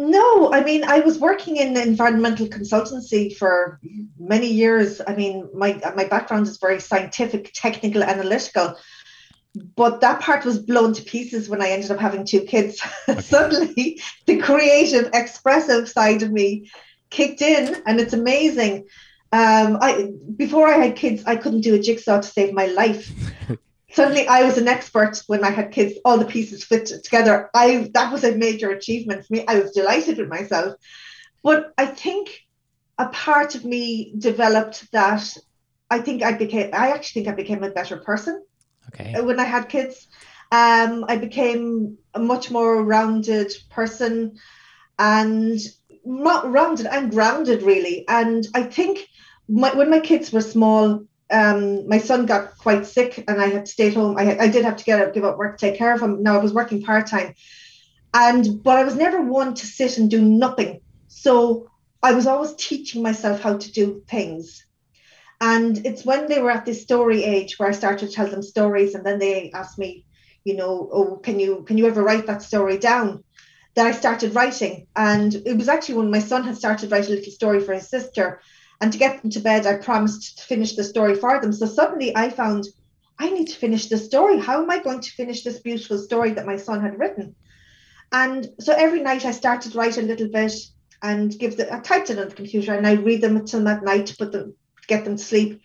No, 0.00 0.52
I 0.52 0.64
mean, 0.64 0.82
I 0.84 1.00
was 1.00 1.18
working 1.18 1.56
in 1.58 1.76
environmental 1.76 2.46
consultancy 2.46 3.36
for 3.36 3.78
many 4.18 4.46
years. 4.46 5.00
I 5.06 5.14
mean, 5.14 5.48
my 5.54 5.78
my 5.94 6.04
background 6.04 6.46
is 6.46 6.56
very 6.58 6.80
scientific, 6.80 7.50
technical, 7.54 8.02
analytical 8.02 8.76
but 9.54 10.00
that 10.00 10.20
part 10.20 10.44
was 10.44 10.58
blown 10.58 10.92
to 10.94 11.02
pieces 11.02 11.48
when 11.48 11.60
I 11.60 11.70
ended 11.70 11.90
up 11.90 11.98
having 11.98 12.24
two 12.24 12.42
kids. 12.42 12.80
Okay. 13.08 13.20
Suddenly, 13.20 14.00
the 14.26 14.38
creative, 14.38 15.10
expressive 15.12 15.88
side 15.88 16.22
of 16.22 16.30
me 16.30 16.70
kicked 17.10 17.42
in, 17.42 17.82
and 17.86 17.98
it's 17.98 18.12
amazing. 18.12 18.86
Um, 19.32 19.78
I 19.80 20.10
before 20.36 20.68
I 20.68 20.76
had 20.76 20.96
kids, 20.96 21.24
I 21.26 21.36
couldn't 21.36 21.62
do 21.62 21.74
a 21.74 21.78
jigsaw 21.80 22.20
to 22.20 22.26
save 22.26 22.54
my 22.54 22.66
life. 22.66 23.12
Suddenly, 23.92 24.28
I 24.28 24.44
was 24.44 24.58
an 24.58 24.68
expert 24.68 25.22
when 25.26 25.44
I 25.44 25.50
had 25.50 25.72
kids. 25.72 25.98
All 26.04 26.18
the 26.18 26.24
pieces 26.24 26.64
fit 26.64 26.86
together. 26.86 27.50
I 27.54 27.90
that 27.94 28.12
was 28.12 28.24
a 28.24 28.36
major 28.36 28.70
achievement 28.70 29.26
for 29.26 29.34
me. 29.34 29.44
I 29.46 29.58
was 29.60 29.72
delighted 29.72 30.18
with 30.18 30.28
myself. 30.28 30.74
But 31.42 31.72
I 31.76 31.86
think 31.86 32.30
a 32.98 33.08
part 33.08 33.54
of 33.54 33.64
me 33.64 34.14
developed 34.16 34.90
that 34.92 35.36
I 35.90 35.98
think 36.00 36.22
I 36.22 36.32
became. 36.32 36.70
I 36.72 36.92
actually 36.92 37.24
think 37.24 37.32
I 37.32 37.36
became 37.36 37.64
a 37.64 37.70
better 37.70 37.96
person 37.96 38.44
Okay. 38.94 39.14
Uh, 39.14 39.24
when 39.24 39.40
I 39.40 39.44
had 39.44 39.68
kids, 39.68 40.08
um, 40.52 41.04
I 41.08 41.16
became 41.16 41.98
a 42.14 42.20
much 42.20 42.50
more 42.50 42.82
rounded 42.82 43.52
person, 43.70 44.36
and 44.98 45.58
not 46.04 46.50
rounded 46.50 46.86
and 46.86 47.10
grounded 47.10 47.62
really. 47.62 48.04
And 48.08 48.46
I 48.54 48.62
think 48.64 49.06
my, 49.48 49.74
when 49.74 49.90
my 49.90 50.00
kids 50.00 50.32
were 50.32 50.40
small, 50.40 51.04
um, 51.30 51.88
my 51.88 51.98
son 51.98 52.26
got 52.26 52.58
quite 52.58 52.86
sick, 52.86 53.24
and 53.28 53.40
I 53.40 53.48
had 53.48 53.66
to 53.66 53.72
stay 53.72 53.88
at 53.88 53.94
home. 53.94 54.16
I, 54.18 54.38
I 54.38 54.48
did 54.48 54.64
have 54.64 54.76
to 54.76 54.84
get 54.84 55.00
up, 55.00 55.14
give 55.14 55.24
up 55.24 55.38
work, 55.38 55.58
take 55.58 55.76
care 55.76 55.94
of 55.94 56.02
him. 56.02 56.22
Now 56.22 56.34
I 56.34 56.42
was 56.42 56.52
working 56.52 56.82
part 56.82 57.06
time, 57.06 57.34
and 58.12 58.62
but 58.62 58.76
I 58.78 58.84
was 58.84 58.96
never 58.96 59.22
one 59.22 59.54
to 59.54 59.66
sit 59.66 59.98
and 59.98 60.10
do 60.10 60.20
nothing. 60.20 60.80
So 61.08 61.70
I 62.02 62.12
was 62.12 62.26
always 62.26 62.54
teaching 62.54 63.02
myself 63.02 63.40
how 63.40 63.58
to 63.58 63.72
do 63.72 64.02
things. 64.08 64.64
And 65.40 65.86
it's 65.86 66.04
when 66.04 66.28
they 66.28 66.40
were 66.40 66.50
at 66.50 66.66
this 66.66 66.82
story 66.82 67.24
age 67.24 67.58
where 67.58 67.68
I 67.68 67.72
started 67.72 68.08
to 68.08 68.14
tell 68.14 68.26
them 68.26 68.42
stories, 68.42 68.94
and 68.94 69.04
then 69.04 69.18
they 69.18 69.50
asked 69.52 69.78
me, 69.78 70.04
you 70.44 70.56
know, 70.56 70.88
oh, 70.92 71.16
can 71.16 71.38
you 71.38 71.64
can 71.66 71.78
you 71.78 71.86
ever 71.86 72.02
write 72.02 72.26
that 72.26 72.42
story 72.42 72.78
down? 72.78 73.24
That 73.76 73.86
I 73.86 73.92
started 73.92 74.34
writing, 74.34 74.88
and 74.96 75.32
it 75.32 75.56
was 75.56 75.68
actually 75.68 75.94
when 75.96 76.10
my 76.10 76.18
son 76.18 76.42
had 76.42 76.56
started 76.56 76.90
writing 76.90 77.12
a 77.12 77.16
little 77.16 77.32
story 77.32 77.60
for 77.60 77.72
his 77.72 77.88
sister, 77.88 78.40
and 78.80 78.92
to 78.92 78.98
get 78.98 79.20
them 79.20 79.30
to 79.32 79.40
bed, 79.40 79.66
I 79.66 79.76
promised 79.76 80.38
to 80.38 80.44
finish 80.44 80.74
the 80.74 80.84
story 80.84 81.14
for 81.14 81.40
them. 81.40 81.52
So 81.52 81.66
suddenly 81.66 82.16
I 82.16 82.30
found 82.30 82.66
I 83.18 83.30
need 83.30 83.48
to 83.48 83.56
finish 83.56 83.88
the 83.88 83.98
story. 83.98 84.38
How 84.38 84.62
am 84.62 84.70
I 84.70 84.78
going 84.78 85.00
to 85.00 85.10
finish 85.12 85.42
this 85.42 85.60
beautiful 85.60 85.98
story 85.98 86.30
that 86.32 86.46
my 86.46 86.56
son 86.56 86.80
had 86.80 86.98
written? 86.98 87.34
And 88.12 88.48
so 88.58 88.72
every 88.72 89.02
night 89.02 89.26
I 89.26 89.32
started 89.32 89.74
write 89.74 89.98
a 89.98 90.02
little 90.02 90.28
bit 90.28 90.52
and 91.02 91.38
give 91.38 91.56
the 91.56 91.72
I 91.72 91.80
typed 91.80 92.10
it 92.10 92.18
on 92.18 92.28
the 92.28 92.34
computer 92.34 92.74
and 92.74 92.86
I 92.86 92.94
read 92.94 93.20
them 93.20 93.36
until 93.36 93.62
that 93.64 93.84
night 93.84 94.06
to 94.06 94.16
put 94.16 94.32
them 94.32 94.54
get 94.86 95.04
them 95.04 95.16
to 95.16 95.22
sleep. 95.22 95.60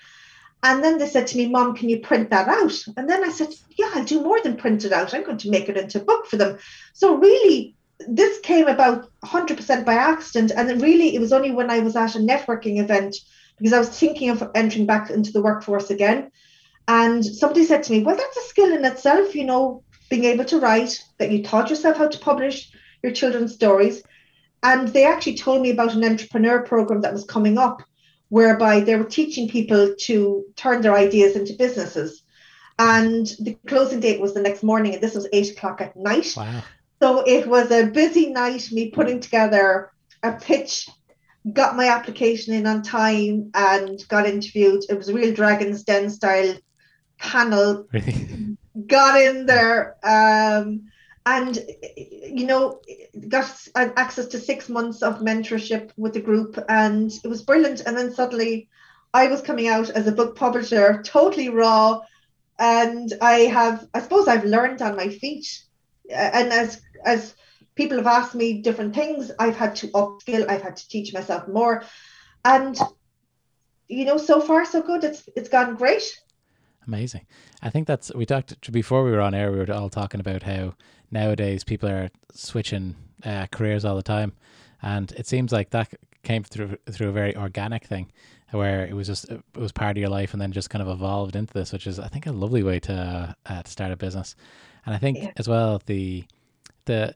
And 0.64 0.84
then 0.84 0.98
they 0.98 1.08
said 1.08 1.28
to 1.28 1.38
me, 1.38 1.48
Mom, 1.48 1.76
can 1.76 1.90
you 1.90 2.00
print 2.00 2.30
that 2.32 2.48
out? 2.48 2.74
And 2.98 3.10
then 3.10 3.24
I 3.24 3.30
said, 3.30 3.50
Yeah, 3.78 3.92
I'll 3.94 4.04
do 4.04 4.22
more 4.22 4.42
than 4.42 4.58
print 4.58 4.84
it 4.84 4.92
out. 4.92 5.14
I'm 5.14 5.24
going 5.24 5.38
to 5.38 5.50
make 5.50 5.70
it 5.70 5.78
into 5.78 6.02
a 6.02 6.06
book 6.06 6.26
for 6.26 6.38
them. 6.38 6.58
So, 6.94 7.16
really, 7.16 7.76
this 8.08 8.40
came 8.40 8.68
about 8.68 9.10
100% 9.24 9.86
by 9.86 9.94
accident. 9.94 10.52
And 10.56 10.82
really, 10.82 11.16
it 11.16 11.20
was 11.20 11.34
only 11.34 11.52
when 11.52 11.70
I 11.70 11.80
was 11.80 11.96
at 11.96 12.16
a 12.16 12.20
networking 12.20 12.80
event 12.80 13.16
because 13.58 13.74
I 13.74 13.80
was 13.80 13.90
thinking 13.90 14.30
of 14.30 14.50
entering 14.54 14.86
back 14.86 15.10
into 15.10 15.32
the 15.32 15.42
workforce 15.42 15.90
again. 15.90 16.32
And 16.88 17.26
somebody 17.26 17.66
said 17.66 17.84
to 17.84 17.92
me, 17.92 18.04
Well, 18.04 18.16
that's 18.16 18.38
a 18.38 18.42
skill 18.42 18.74
in 18.74 18.86
itself, 18.86 19.34
you 19.34 19.46
know, 19.46 19.84
being 20.10 20.26
able 20.26 20.46
to 20.46 20.60
write, 20.60 21.04
that 21.18 21.32
you 21.32 21.44
taught 21.44 21.70
yourself 21.70 21.98
how 21.98 22.08
to 22.08 22.20
publish 22.20 22.72
your 23.02 23.12
children's 23.12 23.54
stories. 23.54 24.04
And 24.62 24.88
they 24.90 25.06
actually 25.06 25.38
told 25.38 25.62
me 25.62 25.72
about 25.72 25.96
an 25.96 26.04
entrepreneur 26.04 26.62
program 26.62 27.02
that 27.02 27.14
was 27.14 27.24
coming 27.24 27.58
up 27.58 27.82
whereby 28.30 28.80
they 28.80 28.96
were 28.96 29.04
teaching 29.04 29.48
people 29.48 29.96
to 30.00 30.46
turn 30.56 30.82
their 30.82 30.96
ideas 30.96 31.36
into 31.36 31.54
businesses. 31.54 32.24
And 32.78 33.28
the 33.40 33.58
closing 33.68 34.00
date 34.00 34.20
was 34.20 34.34
the 34.34 34.42
next 34.42 34.64
morning, 34.64 34.94
and 34.94 35.02
this 35.02 35.16
was 35.16 35.28
eight 35.32 35.52
o'clock 35.52 35.82
at 35.82 35.96
night. 35.96 36.34
Wow. 36.36 36.62
So 37.02 37.24
it 37.26 37.48
was 37.48 37.72
a 37.72 37.88
busy 37.88 38.32
night, 38.32 38.72
me 38.72 38.92
putting 38.92 39.20
together 39.20 39.92
a 40.24 40.34
pitch, 40.34 40.90
got 41.52 41.76
my 41.76 41.90
application 41.90 42.54
in 42.54 42.66
on 42.66 42.82
time, 42.82 43.52
and 43.54 44.00
got 44.08 44.26
interviewed. 44.26 44.84
It 44.90 44.98
was 44.98 45.10
a 45.10 45.14
real 45.14 45.34
Dragon's 45.34 45.84
Den 45.84 46.10
style 46.10 46.56
panel. 47.18 47.88
Really? 47.92 48.58
Got 48.88 49.22
in 49.22 49.46
there. 49.46 49.96
Um, 50.04 50.90
and 51.26 51.60
you 52.06 52.46
know 52.46 52.80
got 53.30 53.68
access 53.76 54.28
to 54.28 54.40
six 54.40 54.70
months 54.70 55.02
of 55.02 55.20
mentorship 55.20 55.92
with 55.98 56.14
the 56.14 56.22
group 56.22 56.58
and 56.70 57.12
it 57.24 57.28
was 57.28 57.42
brilliant 57.42 57.82
and 57.82 57.98
then 57.98 58.14
suddenly 58.14 58.70
i 59.14 59.28
was 59.28 59.42
coming 59.42 59.68
out 59.68 59.90
as 59.90 60.08
a 60.08 60.12
book 60.12 60.36
publisher 60.36 61.02
totally 61.04 61.50
raw 61.50 62.00
and 62.60 63.14
i 63.22 63.40
have 63.40 63.88
i 63.94 64.02
suppose 64.02 64.28
i've 64.28 64.46
learned 64.46 64.82
on 64.82 64.96
my 64.96 65.10
feet 65.10 65.65
and 66.10 66.52
as 66.52 66.82
as 67.04 67.36
people 67.76 67.98
have 67.98 68.08
asked 68.08 68.36
me 68.36 68.62
different 68.62 68.96
things 68.96 69.32
i've 69.40 69.58
had 69.58 69.76
to 69.76 69.88
upskill 69.90 70.48
i've 70.50 70.62
had 70.62 70.76
to 70.78 70.88
teach 70.88 71.14
myself 71.14 71.48
more. 71.48 71.84
And 72.44 72.78
you 73.88 74.06
know 74.06 74.18
so 74.18 74.42
far 74.42 74.66
so 74.66 74.82
good. 74.82 75.04
It's 75.04 75.28
it's 75.36 75.50
gone 75.50 75.76
great. 75.76 76.20
Amazing. 76.88 77.26
I 77.62 77.70
think 77.70 77.88
that's 77.88 78.14
we 78.14 78.26
talked 78.26 78.72
before 78.72 79.04
we 79.04 79.12
were 79.12 79.22
on 79.22 79.34
air 79.34 79.52
we 79.52 79.58
were 79.58 79.72
all 79.72 79.90
talking 79.90 80.20
about 80.20 80.44
how 80.44 80.76
nowadays 81.12 81.64
people 81.64 81.90
are 81.90 82.10
switching 82.32 82.96
uh, 83.24 83.48
careers 83.52 83.86
all 83.86 83.96
the 83.96 84.04
time, 84.04 84.34
and 84.82 85.12
it 85.14 85.28
seems 85.28 85.52
like 85.52 85.72
that 85.72 85.94
came 86.24 86.44
through 86.44 86.78
through 86.90 87.10
a 87.10 87.14
very 87.14 87.36
organic 87.36 87.86
thing, 87.86 88.12
where 88.52 88.86
it 88.86 88.94
was 88.94 89.08
just 89.08 89.30
it 89.30 89.42
was 89.56 89.72
part 89.72 89.98
of 89.98 90.02
your 90.02 90.10
life 90.10 90.34
and 90.34 90.42
then 90.42 90.52
just 90.52 90.70
kind 90.70 90.82
of 90.82 90.88
evolved 90.88 91.36
into 91.36 91.54
this, 91.54 91.74
which 91.74 91.88
is 91.88 92.00
I 92.00 92.08
think 92.08 92.26
a 92.28 92.32
lovely 92.32 92.64
way 92.64 92.80
to 92.82 93.36
uh, 93.46 93.62
to 93.64 93.72
start 93.72 93.92
a 93.92 93.98
business, 93.98 94.36
and 94.86 94.96
I 94.96 94.98
think 94.98 95.18
yeah. 95.18 95.32
as 95.38 95.48
well 95.48 95.82
the 95.86 96.26
the 96.86 97.16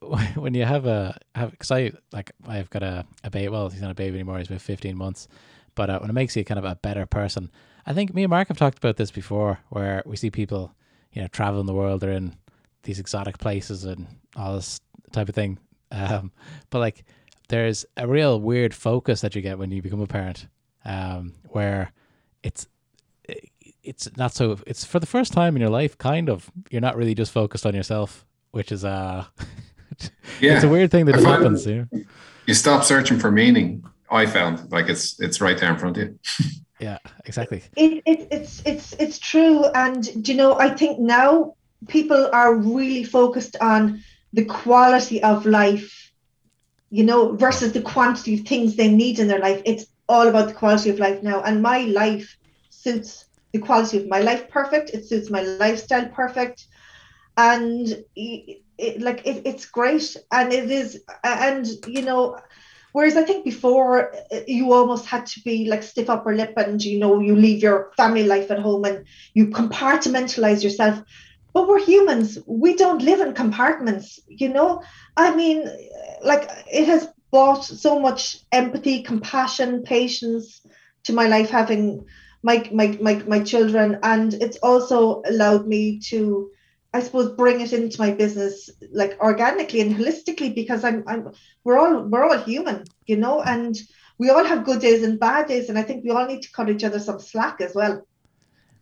when 0.34 0.54
you 0.54 0.64
have 0.64 0.86
a 0.86 1.18
have 1.34 1.50
because 1.50 1.70
I 1.70 1.92
like 2.12 2.32
I've 2.46 2.70
got 2.70 2.82
a, 2.82 3.04
a 3.24 3.30
baby 3.30 3.48
well 3.48 3.68
he's 3.68 3.82
not 3.82 3.90
a 3.90 3.94
baby 3.94 4.16
anymore 4.16 4.38
he's 4.38 4.48
about 4.48 4.60
15 4.60 4.96
months 4.96 5.28
but 5.74 5.90
uh, 5.90 5.98
when 5.98 6.10
it 6.10 6.14
makes 6.14 6.36
you 6.36 6.44
kind 6.44 6.58
of 6.58 6.64
a 6.64 6.76
better 6.76 7.06
person 7.06 7.50
I 7.86 7.94
think 7.94 8.14
me 8.14 8.24
and 8.24 8.30
Mark 8.30 8.48
have 8.48 8.58
talked 8.58 8.78
about 8.78 8.96
this 8.96 9.10
before 9.10 9.60
where 9.70 10.02
we 10.04 10.16
see 10.16 10.30
people 10.30 10.74
you 11.12 11.22
know 11.22 11.28
traveling 11.28 11.66
the 11.66 11.74
world 11.74 12.00
they're 12.00 12.12
in 12.12 12.34
these 12.82 12.98
exotic 12.98 13.38
places 13.38 13.84
and 13.84 14.06
all 14.36 14.54
this 14.54 14.80
type 15.12 15.28
of 15.28 15.34
thing. 15.34 15.58
Um, 15.90 16.32
but 16.70 16.78
like, 16.78 17.04
there's 17.48 17.84
a 17.96 18.06
real 18.06 18.40
weird 18.40 18.74
focus 18.74 19.20
that 19.20 19.34
you 19.34 19.42
get 19.42 19.58
when 19.58 19.70
you 19.70 19.82
become 19.82 20.00
a 20.00 20.06
parent, 20.06 20.46
um, 20.84 21.34
where 21.50 21.92
it's 22.42 22.66
it's 23.82 24.16
not 24.16 24.34
so. 24.34 24.58
It's 24.66 24.84
for 24.84 25.00
the 25.00 25.06
first 25.06 25.32
time 25.32 25.56
in 25.56 25.60
your 25.60 25.70
life, 25.70 25.96
kind 25.98 26.28
of. 26.28 26.50
You're 26.70 26.80
not 26.80 26.96
really 26.96 27.14
just 27.14 27.32
focused 27.32 27.66
on 27.66 27.74
yourself, 27.74 28.26
which 28.50 28.72
is 28.72 28.84
uh 28.84 29.24
yeah, 30.40 30.54
it's 30.56 30.64
a 30.64 30.68
weird 30.68 30.90
thing 30.90 31.06
that 31.06 31.14
just 31.14 31.26
happens. 31.26 31.66
You, 31.66 31.88
know? 31.92 32.02
you 32.46 32.54
stop 32.54 32.84
searching 32.84 33.18
for 33.18 33.30
meaning. 33.30 33.84
I 34.10 34.26
found 34.26 34.70
like 34.70 34.88
it's 34.88 35.20
it's 35.20 35.40
right 35.40 35.58
there 35.58 35.72
in 35.72 35.78
front 35.78 35.96
of 35.96 36.02
you. 36.02 36.18
yeah, 36.80 36.98
exactly. 37.26 37.62
It, 37.76 38.02
it, 38.06 38.28
it's 38.30 38.62
it's 38.64 38.92
it's 38.94 39.18
true, 39.18 39.66
and 39.66 40.28
you 40.28 40.34
know 40.34 40.58
I 40.58 40.70
think 40.70 40.98
now 40.98 41.54
people 41.86 42.28
are 42.32 42.54
really 42.54 43.04
focused 43.04 43.56
on 43.60 44.02
the 44.32 44.44
quality 44.44 45.22
of 45.22 45.46
life, 45.46 46.12
you 46.90 47.04
know, 47.04 47.36
versus 47.36 47.72
the 47.72 47.82
quantity 47.82 48.34
of 48.34 48.46
things 48.46 48.76
they 48.76 48.88
need 48.90 49.18
in 49.18 49.28
their 49.28 49.38
life. 49.38 49.62
It's 49.64 49.86
all 50.08 50.26
about 50.26 50.48
the 50.48 50.54
quality 50.54 50.90
of 50.90 50.98
life 50.98 51.22
now. 51.22 51.42
And 51.42 51.62
my 51.62 51.80
life 51.82 52.36
suits 52.70 53.26
the 53.52 53.58
quality 53.60 53.98
of 53.98 54.08
my 54.08 54.20
life 54.20 54.48
perfect. 54.50 54.90
It 54.90 55.06
suits 55.06 55.30
my 55.30 55.42
lifestyle 55.42 56.08
perfect. 56.08 56.66
And 57.36 57.86
it, 58.16 58.62
it, 58.78 59.00
like 59.00 59.26
it, 59.26 59.42
it's 59.46 59.66
great. 59.66 60.16
And 60.32 60.52
it 60.52 60.70
is, 60.70 61.02
and 61.24 61.66
you 61.86 62.02
know, 62.02 62.38
Whereas 62.92 63.16
I 63.16 63.22
think 63.22 63.44
before 63.44 64.14
uh, 64.32 64.40
you 64.46 64.72
almost 64.72 65.06
had 65.06 65.26
to 65.26 65.40
be 65.42 65.68
like 65.68 65.82
stiff 65.82 66.08
upper 66.08 66.34
lip 66.34 66.54
and 66.56 66.82
you 66.82 66.98
know 66.98 67.20
you 67.20 67.36
leave 67.36 67.62
your 67.62 67.92
family 67.96 68.24
life 68.24 68.50
at 68.50 68.58
home 68.58 68.84
and 68.84 69.06
you 69.34 69.48
compartmentalize 69.48 70.64
yourself 70.64 71.00
but 71.54 71.68
we're 71.68 71.84
humans 71.84 72.38
we 72.46 72.74
don't 72.76 73.02
live 73.02 73.20
in 73.20 73.34
compartments 73.34 74.18
you 74.26 74.48
know 74.48 74.82
i 75.16 75.34
mean 75.34 75.64
like 76.22 76.48
it 76.72 76.86
has 76.86 77.08
brought 77.30 77.64
so 77.64 77.98
much 77.98 78.38
empathy 78.52 79.02
compassion 79.02 79.82
patience 79.82 80.60
to 81.04 81.12
my 81.12 81.26
life 81.26 81.50
having 81.50 82.04
my 82.42 82.68
my 82.72 82.96
my, 83.00 83.14
my 83.26 83.40
children 83.40 83.98
and 84.02 84.34
it's 84.34 84.56
also 84.58 85.22
allowed 85.26 85.66
me 85.66 85.98
to 86.00 86.50
I 86.94 87.00
suppose 87.00 87.30
bring 87.36 87.60
it 87.60 87.72
into 87.72 88.00
my 88.00 88.12
business 88.12 88.70
like 88.92 89.18
organically 89.20 89.80
and 89.80 89.94
holistically 89.94 90.54
because 90.54 90.84
I'm 90.84 91.04
I'm 91.06 91.32
we're 91.64 91.78
all 91.78 92.02
we're 92.02 92.24
all 92.24 92.38
human, 92.38 92.84
you 93.06 93.16
know, 93.16 93.42
and 93.42 93.76
we 94.18 94.30
all 94.30 94.44
have 94.44 94.64
good 94.64 94.80
days 94.80 95.02
and 95.02 95.20
bad 95.20 95.46
days, 95.46 95.68
and 95.68 95.78
I 95.78 95.82
think 95.82 96.04
we 96.04 96.10
all 96.10 96.26
need 96.26 96.42
to 96.42 96.52
cut 96.52 96.68
each 96.70 96.84
other 96.84 96.98
some 96.98 97.20
slack 97.20 97.60
as 97.60 97.74
well. 97.74 98.06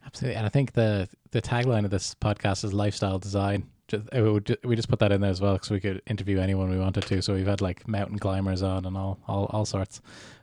Absolutely, 0.05 0.37
and 0.37 0.47
I 0.47 0.49
think 0.49 0.73
the 0.73 1.09
the 1.33 1.43
tagline 1.43 1.85
of 1.85 1.91
this 1.91 2.15
podcast 2.15 2.65
is 2.65 2.73
lifestyle 2.73 3.19
design. 3.19 3.69
Would, 4.13 4.59
we 4.65 4.75
just 4.75 4.89
put 4.89 4.99
that 4.99 5.13
in 5.13 5.21
there 5.21 5.31
as 5.31 5.41
well 5.41 5.55
because 5.55 5.71
we 5.71 5.79
could 5.79 6.03
interview 6.07 6.41
anyone 6.41 6.71
we 6.71 6.79
wanted 6.79 7.05
to. 7.05 7.23
So 7.23 7.35
we've 7.35 7.47
had 7.47 7.61
like 7.61 7.87
mountain 7.87 8.19
climbers 8.19 8.63
on 8.63 8.85
and 8.85 8.97
all 8.97 9.19
all, 9.27 9.47
all 9.47 9.65
sorts. 9.65 10.01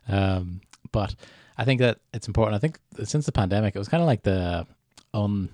Um, 0.08 0.62
but 0.92 1.16
I 1.58 1.66
think 1.66 1.80
that 1.82 2.00
it's 2.14 2.28
important. 2.28 2.56
I 2.56 2.60
think 2.60 2.80
since 3.04 3.26
the 3.26 3.32
pandemic, 3.32 3.76
it 3.76 3.80
was 3.80 3.88
kind 3.88 4.02
of 4.02 4.08
like 4.08 4.24
the 4.24 4.66
un 5.14 5.50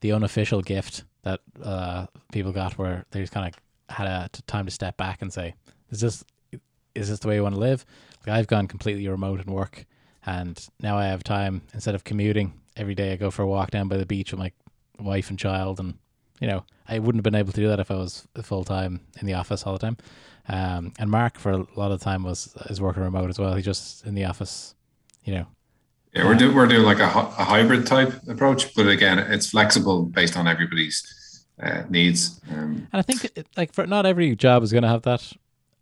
the 0.00 0.12
unofficial 0.12 0.60
gift 0.62 1.04
that 1.22 1.40
uh, 1.62 2.06
people 2.32 2.52
got 2.52 2.76
where 2.78 3.04
they 3.10 3.20
just 3.20 3.32
kind 3.32 3.46
of 3.46 3.94
had 3.94 4.06
a 4.06 4.28
time 4.46 4.66
to 4.66 4.70
step 4.70 4.96
back 4.96 5.22
and 5.22 5.32
say, 5.32 5.54
"Is 5.90 6.00
this 6.00 6.24
is 6.94 7.08
this 7.08 7.18
the 7.18 7.28
way 7.28 7.36
you 7.36 7.42
want 7.42 7.54
to 7.54 7.60
live?" 7.60 7.84
Like 8.26 8.36
I've 8.36 8.46
gone 8.46 8.66
completely 8.66 9.06
remote 9.08 9.40
and 9.40 9.50
work, 9.50 9.86
and 10.24 10.66
now 10.80 10.96
I 10.96 11.06
have 11.06 11.24
time 11.24 11.62
instead 11.72 11.94
of 11.94 12.04
commuting 12.04 12.54
every 12.76 12.94
day. 12.94 13.12
I 13.12 13.16
go 13.16 13.30
for 13.30 13.42
a 13.42 13.46
walk 13.46 13.70
down 13.70 13.88
by 13.88 13.96
the 13.96 14.06
beach 14.06 14.32
with 14.32 14.40
my 14.40 14.52
wife 14.98 15.30
and 15.30 15.38
child, 15.38 15.80
and 15.80 15.94
you 16.40 16.48
know 16.48 16.64
I 16.88 16.98
wouldn't 16.98 17.18
have 17.18 17.32
been 17.32 17.38
able 17.38 17.52
to 17.52 17.60
do 17.60 17.68
that 17.68 17.80
if 17.80 17.90
I 17.90 17.96
was 17.96 18.26
full 18.42 18.64
time 18.64 19.00
in 19.20 19.26
the 19.26 19.34
office 19.34 19.64
all 19.64 19.72
the 19.72 19.78
time. 19.78 19.96
Um, 20.48 20.92
and 20.98 21.10
Mark 21.10 21.38
for 21.38 21.52
a 21.52 21.66
lot 21.76 21.90
of 21.90 21.98
the 21.98 22.04
time 22.04 22.22
was 22.22 22.54
is 22.68 22.80
working 22.80 23.02
remote 23.02 23.30
as 23.30 23.38
well. 23.38 23.54
He's 23.54 23.64
just 23.64 24.04
in 24.06 24.14
the 24.14 24.24
office, 24.24 24.74
you 25.24 25.34
know. 25.34 25.46
Yeah, 26.14 26.26
we're 26.26 26.36
doing 26.36 26.54
we're 26.54 26.66
doing 26.66 26.84
like 26.84 27.00
a, 27.00 27.06
a 27.06 27.44
hybrid 27.44 27.86
type 27.86 28.12
approach, 28.28 28.74
but 28.74 28.88
again, 28.88 29.18
it's 29.18 29.50
flexible 29.50 30.04
based 30.04 30.36
on 30.36 30.46
everybody's 30.46 31.44
uh, 31.60 31.82
needs. 31.88 32.40
Um, 32.50 32.86
and 32.92 33.00
I 33.00 33.02
think 33.02 33.46
like 33.56 33.72
for 33.72 33.86
not 33.86 34.06
every 34.06 34.36
job 34.36 34.62
is 34.62 34.72
going 34.72 34.82
to 34.82 34.88
have 34.88 35.02
that. 35.02 35.32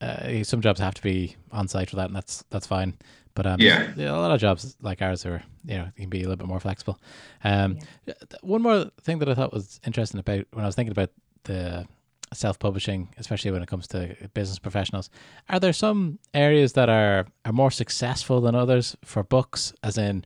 Uh, 0.00 0.42
some 0.42 0.60
jobs 0.60 0.80
have 0.80 0.94
to 0.94 1.02
be 1.02 1.36
on 1.52 1.68
site 1.68 1.90
for 1.90 1.96
that, 1.96 2.06
and 2.06 2.16
that's 2.16 2.44
that's 2.50 2.66
fine. 2.66 2.94
But 3.34 3.46
um, 3.46 3.60
yeah, 3.60 3.92
a 3.96 4.12
lot 4.12 4.30
of 4.30 4.40
jobs 4.40 4.76
like 4.80 5.00
ours 5.00 5.24
are, 5.24 5.42
you 5.64 5.78
know, 5.78 5.88
can 5.96 6.08
be 6.08 6.18
a 6.18 6.22
little 6.22 6.36
bit 6.36 6.46
more 6.46 6.60
flexible. 6.60 6.98
Um, 7.44 7.78
yeah. 8.04 8.14
One 8.42 8.62
more 8.62 8.86
thing 9.02 9.18
that 9.20 9.28
I 9.28 9.34
thought 9.34 9.52
was 9.52 9.80
interesting 9.86 10.20
about 10.20 10.46
when 10.52 10.64
I 10.64 10.68
was 10.68 10.74
thinking 10.74 10.92
about 10.92 11.10
the 11.44 11.86
self-publishing, 12.32 13.14
especially 13.18 13.50
when 13.50 13.62
it 13.62 13.68
comes 13.68 13.86
to 13.88 14.16
business 14.34 14.58
professionals, 14.58 15.10
are 15.48 15.60
there 15.60 15.72
some 15.72 16.18
areas 16.34 16.72
that 16.74 16.88
are 16.88 17.26
are 17.44 17.52
more 17.52 17.70
successful 17.70 18.40
than 18.40 18.54
others 18.54 18.96
for 19.04 19.22
books? 19.22 19.72
As 19.82 19.98
in, 19.98 20.24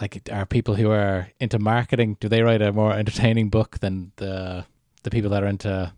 like, 0.00 0.28
are 0.30 0.46
people 0.46 0.74
who 0.74 0.90
are 0.90 1.28
into 1.40 1.58
marketing 1.58 2.16
do 2.20 2.28
they 2.28 2.42
write 2.42 2.62
a 2.62 2.72
more 2.72 2.92
entertaining 2.92 3.48
book 3.48 3.78
than 3.80 4.12
the 4.16 4.64
the 5.02 5.10
people 5.10 5.30
that 5.30 5.42
are 5.42 5.48
into 5.48 5.92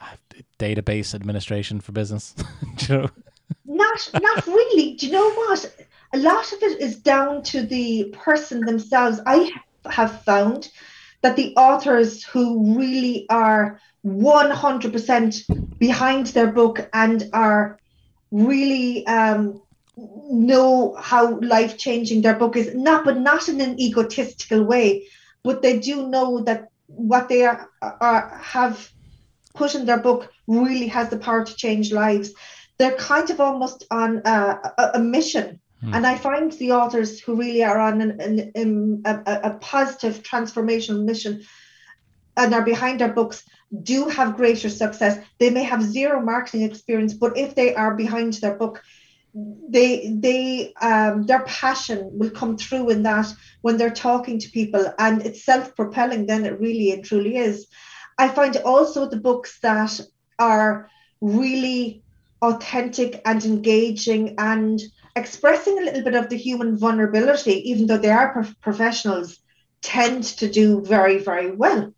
uh, 0.00 0.16
database 0.58 1.14
administration 1.14 1.80
for 1.80 1.92
business? 1.92 2.34
you 2.88 2.96
know? 2.96 3.10
Not 3.64 4.10
not 4.20 4.46
really. 4.46 4.94
Do 4.94 5.06
you 5.06 5.12
know 5.12 5.30
what? 5.32 5.74
A 6.14 6.18
lot 6.18 6.52
of 6.52 6.62
it 6.62 6.80
is 6.80 6.96
down 6.96 7.42
to 7.44 7.62
the 7.62 8.04
person 8.12 8.60
themselves. 8.60 9.20
I 9.26 9.50
have 9.90 10.22
found 10.22 10.70
that 11.22 11.36
the 11.36 11.54
authors 11.56 12.24
who 12.24 12.76
really 12.76 13.26
are 13.28 13.80
100% 14.16 15.78
behind 15.78 16.26
their 16.28 16.52
book 16.52 16.88
and 16.92 17.28
are 17.32 17.78
really 18.30 19.06
um, 19.06 19.60
know 19.96 20.94
how 20.98 21.38
life 21.40 21.78
changing 21.78 22.22
their 22.22 22.36
book 22.36 22.56
is, 22.56 22.74
not 22.74 23.04
but 23.04 23.18
not 23.18 23.48
in 23.48 23.60
an 23.60 23.78
egotistical 23.80 24.62
way, 24.62 25.06
but 25.42 25.62
they 25.62 25.78
do 25.78 26.08
know 26.08 26.40
that 26.40 26.68
what 26.86 27.28
they 27.28 27.44
are, 27.44 27.68
are 27.82 28.38
have 28.42 28.90
put 29.54 29.74
in 29.74 29.86
their 29.86 29.98
book 29.98 30.30
really 30.46 30.86
has 30.86 31.08
the 31.10 31.18
power 31.18 31.44
to 31.44 31.54
change 31.54 31.92
lives 31.92 32.32
they're 32.78 32.96
kind 32.96 33.28
of 33.28 33.40
almost 33.40 33.84
on 33.90 34.22
a, 34.24 34.72
a, 34.78 34.90
a 34.94 34.98
mission. 34.98 35.60
Hmm. 35.80 35.94
And 35.94 36.06
I 36.06 36.16
find 36.16 36.50
the 36.52 36.72
authors 36.72 37.20
who 37.20 37.34
really 37.34 37.64
are 37.64 37.78
on 37.78 38.00
an, 38.00 38.20
an, 38.20 38.52
an, 38.54 39.02
a, 39.04 39.40
a 39.44 39.50
positive 39.60 40.22
transformational 40.22 41.04
mission 41.04 41.44
and 42.36 42.54
are 42.54 42.64
behind 42.64 43.00
their 43.00 43.12
books 43.12 43.44
do 43.82 44.08
have 44.08 44.36
greater 44.36 44.68
success. 44.68 45.22
They 45.38 45.50
may 45.50 45.62
have 45.62 45.82
zero 45.82 46.20
marketing 46.20 46.62
experience, 46.62 47.14
but 47.14 47.36
if 47.36 47.54
they 47.54 47.74
are 47.74 47.94
behind 47.94 48.34
their 48.34 48.56
book, 48.56 48.82
they 49.34 50.14
they 50.16 50.72
um, 50.80 51.24
their 51.24 51.44
passion 51.44 52.10
will 52.12 52.30
come 52.30 52.56
through 52.56 52.90
in 52.90 53.02
that 53.02 53.26
when 53.60 53.76
they're 53.76 53.90
talking 53.90 54.38
to 54.38 54.50
people, 54.50 54.92
and 54.98 55.24
it's 55.24 55.44
self-propelling. 55.44 56.26
Then 56.26 56.46
it 56.46 56.58
really 56.60 56.92
and 56.92 57.04
truly 57.04 57.36
is. 57.36 57.66
I 58.16 58.28
find 58.28 58.56
also 58.56 59.08
the 59.08 59.20
books 59.20 59.60
that 59.60 60.00
are 60.38 60.90
really 61.20 62.02
authentic 62.42 63.20
and 63.24 63.44
engaging 63.44 64.34
and 64.38 64.80
expressing 65.14 65.78
a 65.78 65.82
little 65.82 66.02
bit 66.02 66.14
of 66.14 66.28
the 66.28 66.36
human 66.36 66.78
vulnerability, 66.78 67.70
even 67.70 67.86
though 67.86 67.98
they 67.98 68.10
are 68.10 68.32
pro- 68.32 68.54
professionals, 68.60 69.38
tend 69.82 70.24
to 70.24 70.50
do 70.50 70.80
very, 70.84 71.18
very 71.18 71.50
well. 71.50 71.92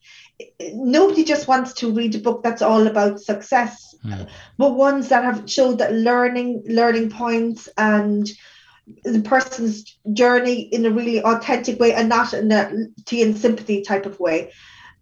Nobody 0.72 1.24
just 1.24 1.48
wants 1.48 1.72
to 1.74 1.92
read 1.92 2.14
a 2.14 2.18
book 2.18 2.42
that's 2.42 2.62
all 2.62 2.86
about 2.86 3.20
success, 3.20 3.94
mm. 4.04 4.28
but 4.58 4.74
ones 4.74 5.08
that 5.08 5.24
have 5.24 5.48
showed 5.50 5.78
that 5.78 5.92
learning, 5.92 6.64
learning 6.66 7.10
points, 7.10 7.68
and 7.76 8.28
the 9.04 9.22
person's 9.22 9.98
journey 10.12 10.62
in 10.62 10.86
a 10.86 10.90
really 10.90 11.22
authentic 11.22 11.78
way, 11.78 11.92
and 11.94 12.08
not 12.08 12.32
in 12.34 12.50
a 12.50 12.72
tea 13.04 13.22
and 13.22 13.36
sympathy 13.36 13.82
type 13.82 14.06
of 14.06 14.18
way, 14.18 14.52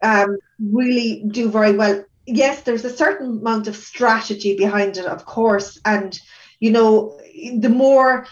um, 0.03 0.39
really 0.59 1.25
do 1.31 1.51
very 1.51 1.77
well 1.77 2.05
yes, 2.29 2.63
there's 2.63 2.85
a 2.85 2.97
certain 2.97 3.39
amount 3.39 3.67
of 3.67 3.77
strategy 3.77 4.57
behind 4.57 4.97
it, 4.97 5.07
of 5.07 5.25
course. 5.25 5.81
And, 5.85 6.19
you 6.61 6.71
know, 6.71 7.19
the 7.59 7.71
more 7.71 8.27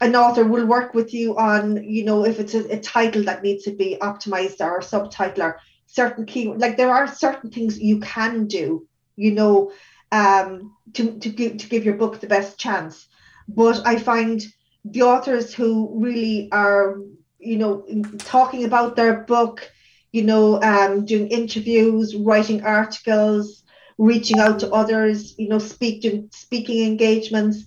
an 0.00 0.14
author 0.14 0.44
will 0.44 0.66
work 0.66 0.94
with 0.94 1.12
you 1.12 1.36
on, 1.36 1.82
you 1.82 2.04
know, 2.04 2.24
if 2.24 2.38
it's 2.38 2.54
a, 2.54 2.76
a 2.76 2.80
title 2.80 3.24
that 3.24 3.42
needs 3.42 3.64
to 3.64 3.72
be 3.72 3.96
optimized 4.00 4.60
or 4.60 4.78
a 4.78 4.82
subtitle 4.82 5.42
or 5.42 5.60
certain 5.92 6.26
key, 6.26 6.52
like 6.52 6.76
there 6.76 6.92
are 6.92 7.06
certain 7.08 7.50
things 7.50 7.78
you 7.78 8.00
can 8.00 8.46
do, 8.46 8.86
you 9.16 9.32
know, 9.32 9.72
um, 10.12 10.74
to, 10.94 11.18
to, 11.18 11.28
give, 11.28 11.58
to 11.58 11.68
give 11.68 11.84
your 11.84 11.96
book 11.96 12.20
the 12.20 12.26
best 12.26 12.58
chance. 12.58 13.06
But 13.48 13.86
I 13.86 13.98
find 13.98 14.42
the 14.84 15.02
authors 15.02 15.52
who 15.52 15.90
really 16.00 16.48
are, 16.52 16.98
you 17.38 17.58
know, 17.58 17.84
talking 18.18 18.64
about 18.64 18.96
their 18.96 19.20
book, 19.22 19.70
you 20.12 20.22
know, 20.22 20.60
um, 20.62 21.04
doing 21.04 21.28
interviews, 21.28 22.14
writing 22.14 22.64
articles, 22.64 23.62
reaching 23.98 24.38
out 24.38 24.60
to 24.60 24.72
others, 24.72 25.34
you 25.38 25.48
know, 25.48 25.58
speaking 25.58 26.28
speaking 26.32 26.86
engagements. 26.86 27.64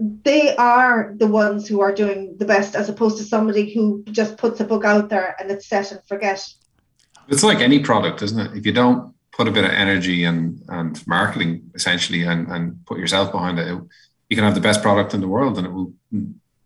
They 0.00 0.54
are 0.56 1.14
the 1.16 1.26
ones 1.26 1.66
who 1.66 1.80
are 1.80 1.92
doing 1.92 2.36
the 2.38 2.44
best, 2.44 2.74
as 2.74 2.88
opposed 2.88 3.18
to 3.18 3.24
somebody 3.24 3.72
who 3.72 4.04
just 4.10 4.36
puts 4.36 4.60
a 4.60 4.64
book 4.64 4.84
out 4.84 5.08
there 5.08 5.34
and 5.38 5.50
it's 5.50 5.68
set 5.68 5.92
and 5.92 6.00
forget. 6.06 6.46
It's 7.28 7.42
like 7.42 7.60
any 7.60 7.78
product, 7.78 8.22
isn't 8.22 8.40
it? 8.40 8.56
If 8.56 8.66
you 8.66 8.72
don't 8.72 9.14
put 9.32 9.48
a 9.48 9.52
bit 9.52 9.64
of 9.64 9.70
energy 9.70 10.24
and 10.24 10.62
and 10.68 11.06
marketing 11.06 11.70
essentially 11.74 12.22
and 12.24 12.48
and 12.48 12.84
put 12.86 12.98
yourself 12.98 13.30
behind 13.32 13.58
it, 13.58 13.68
it 13.68 13.80
you 14.28 14.36
can 14.36 14.44
have 14.44 14.54
the 14.54 14.60
best 14.60 14.82
product 14.82 15.14
in 15.14 15.20
the 15.20 15.28
world 15.28 15.58
and 15.58 15.66
it 15.66 15.72
will 15.72 15.92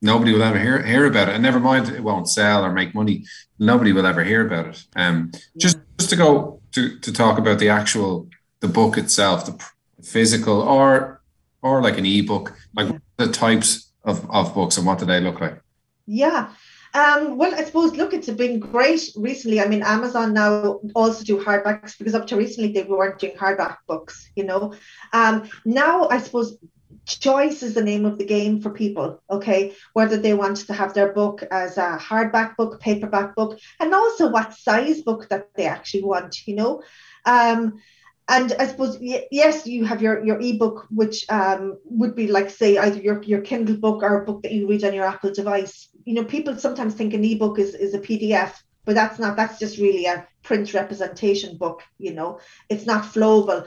nobody 0.00 0.32
will 0.32 0.42
ever 0.42 0.58
hear 0.58 0.82
hear 0.82 1.06
about 1.06 1.28
it. 1.28 1.34
And 1.34 1.42
never 1.42 1.60
mind, 1.60 1.88
it 1.88 2.02
won't 2.02 2.28
sell 2.28 2.64
or 2.64 2.72
make 2.72 2.94
money. 2.94 3.24
Nobody 3.58 3.92
will 3.92 4.06
ever 4.06 4.24
hear 4.24 4.46
about 4.46 4.66
it. 4.66 4.84
Um, 4.96 5.32
just 5.56 5.78
just 5.98 6.10
to 6.10 6.16
go 6.16 6.60
to 6.72 6.98
to 6.98 7.12
talk 7.12 7.38
about 7.38 7.58
the 7.58 7.68
actual 7.68 8.28
the 8.60 8.68
book 8.68 8.98
itself, 8.98 9.46
the 9.46 9.56
physical 10.02 10.60
or 10.60 11.22
or 11.62 11.80
like 11.80 11.98
an 11.98 12.06
ebook, 12.06 12.56
like 12.74 12.88
yeah. 12.88 12.98
the 13.16 13.28
types 13.28 13.92
of, 14.04 14.28
of 14.30 14.52
books 14.54 14.76
and 14.76 14.86
what 14.86 14.98
do 14.98 15.06
they 15.06 15.20
look 15.20 15.40
like? 15.40 15.60
Yeah. 16.06 16.50
Um, 16.94 17.38
well, 17.38 17.54
I 17.54 17.64
suppose, 17.64 17.96
look, 17.96 18.12
it's 18.12 18.28
been 18.28 18.60
great 18.60 19.10
recently. 19.16 19.60
I 19.60 19.66
mean, 19.66 19.82
Amazon 19.82 20.34
now 20.34 20.80
also 20.94 21.24
do 21.24 21.42
hardbacks 21.42 21.96
because 21.96 22.14
up 22.14 22.26
to 22.26 22.36
recently 22.36 22.72
they 22.72 22.82
weren't 22.82 23.18
doing 23.18 23.34
hardback 23.34 23.78
books, 23.86 24.30
you 24.36 24.44
know. 24.44 24.74
Um, 25.12 25.48
now, 25.64 26.08
I 26.08 26.18
suppose 26.18 26.58
choice 27.06 27.62
is 27.62 27.74
the 27.74 27.82
name 27.82 28.04
of 28.04 28.16
the 28.16 28.24
game 28.24 28.60
for 28.60 28.70
people 28.70 29.20
okay 29.28 29.74
whether 29.92 30.16
they 30.16 30.34
want 30.34 30.56
to 30.56 30.72
have 30.72 30.94
their 30.94 31.12
book 31.12 31.42
as 31.50 31.76
a 31.76 31.98
hardback 32.00 32.54
book 32.56 32.80
paperback 32.80 33.34
book 33.34 33.58
and 33.80 33.92
also 33.92 34.30
what 34.30 34.52
size 34.52 35.02
book 35.02 35.28
that 35.28 35.48
they 35.56 35.66
actually 35.66 36.04
want 36.04 36.46
you 36.46 36.54
know 36.54 36.80
um, 37.24 37.80
and 38.28 38.52
I 38.58 38.66
suppose 38.66 38.98
yes, 39.00 39.66
you 39.66 39.84
have 39.84 40.00
your 40.00 40.24
your 40.24 40.40
ebook, 40.40 40.86
which 40.90 41.28
um, 41.28 41.78
would 41.84 42.14
be 42.14 42.28
like 42.28 42.50
say 42.50 42.78
either 42.78 43.00
your 43.00 43.22
your 43.24 43.40
Kindle 43.40 43.76
book 43.76 44.02
or 44.02 44.22
a 44.22 44.24
book 44.24 44.42
that 44.42 44.52
you 44.52 44.68
read 44.68 44.84
on 44.84 44.94
your 44.94 45.04
Apple 45.04 45.32
device. 45.32 45.88
You 46.04 46.14
know, 46.14 46.24
people 46.24 46.56
sometimes 46.56 46.94
think 46.94 47.14
an 47.14 47.24
ebook 47.24 47.58
is 47.58 47.74
is 47.74 47.94
a 47.94 47.98
PDF, 47.98 48.54
but 48.84 48.94
that's 48.94 49.18
not. 49.18 49.36
That's 49.36 49.58
just 49.58 49.78
really 49.78 50.06
a 50.06 50.26
print 50.42 50.74
representation 50.74 51.56
book. 51.56 51.82
You 51.98 52.14
know, 52.14 52.40
it's 52.68 52.86
not 52.86 53.04
flowable. 53.04 53.66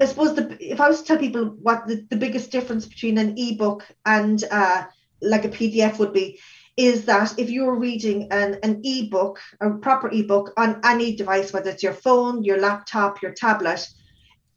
I 0.00 0.04
suppose 0.04 0.34
the, 0.34 0.56
if 0.60 0.80
I 0.80 0.88
was 0.88 1.00
to 1.00 1.06
tell 1.06 1.18
people 1.18 1.56
what 1.62 1.86
the, 1.86 2.06
the 2.10 2.16
biggest 2.16 2.50
difference 2.50 2.86
between 2.86 3.16
an 3.16 3.34
ebook 3.38 3.86
and 4.04 4.42
uh, 4.50 4.84
like 5.22 5.44
a 5.44 5.48
PDF 5.48 5.98
would 5.98 6.12
be, 6.12 6.38
is 6.76 7.04
that 7.06 7.38
if 7.38 7.50
you're 7.50 7.74
reading 7.74 8.28
an, 8.30 8.58
an 8.62 8.80
ebook, 8.84 9.38
a 9.60 9.70
proper 9.70 10.10
ebook 10.10 10.52
on 10.56 10.80
any 10.84 11.16
device, 11.16 11.52
whether 11.52 11.70
it's 11.70 11.82
your 11.82 11.92
phone, 11.92 12.44
your 12.44 12.58
laptop, 12.58 13.22
your 13.22 13.32
tablet, 13.32 13.86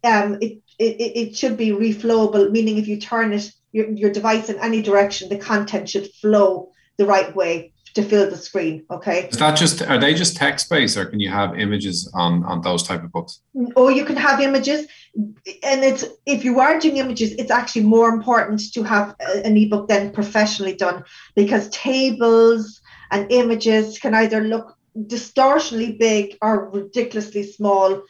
um, 0.04 0.38
it, 0.42 0.62
it, 0.80 0.96
it 1.00 1.38
should 1.38 1.58
be 1.58 1.70
reflowable, 1.70 2.52
meaning 2.52 2.78
if 2.78 2.88
you 2.88 2.98
turn 2.98 3.34
it, 3.34 3.52
your, 3.72 3.90
your 3.90 4.12
device 4.12 4.50
in 4.50 4.60
any 4.60 4.82
direction, 4.82 5.30
the 5.30 5.38
content 5.38 5.90
should 5.90 6.12
flow 6.16 6.73
the 6.98 7.06
right 7.06 7.36
way 7.36 7.74
to 7.94 8.02
fill 8.02 8.30
the 8.30 8.38
screen. 8.38 8.86
Okay. 8.90 9.28
Is 9.28 9.38
that 9.38 9.56
just 9.56 9.82
are 9.82 10.00
they 10.00 10.14
just 10.14 10.36
text 10.36 10.70
based 10.70 10.98
or 10.98 11.06
can 11.06 11.20
you 11.20 11.30
have 11.30 11.60
images 11.60 12.10
on 12.14 12.44
on 12.44 12.62
those 12.62 12.84
type 12.84 13.04
of 13.04 13.12
books? 13.12 13.42
Or 13.76 13.92
you 13.92 14.04
can 14.04 14.16
have 14.16 14.40
images, 14.40 14.88
and 15.16 15.84
it's 15.84 16.06
if 16.26 16.44
you 16.44 16.60
are 16.60 16.80
doing 16.80 16.98
images, 16.98 17.34
it's 17.34 17.52
actually 17.52 17.84
more 17.84 18.10
important 18.10 18.74
to 18.74 18.84
have 18.84 19.16
an 19.20 19.58
ebook 19.58 19.88
than 19.88 20.12
professionally 20.12 20.76
done 20.76 21.04
because 21.36 21.70
tables 21.70 22.82
and 23.12 23.32
images 23.32 24.00
can 24.00 24.16
either 24.16 24.42
look 24.42 24.76
distortionally 24.98 25.98
big 25.98 26.38
or 26.42 26.70
ridiculously 26.72 27.44
small, 27.44 28.02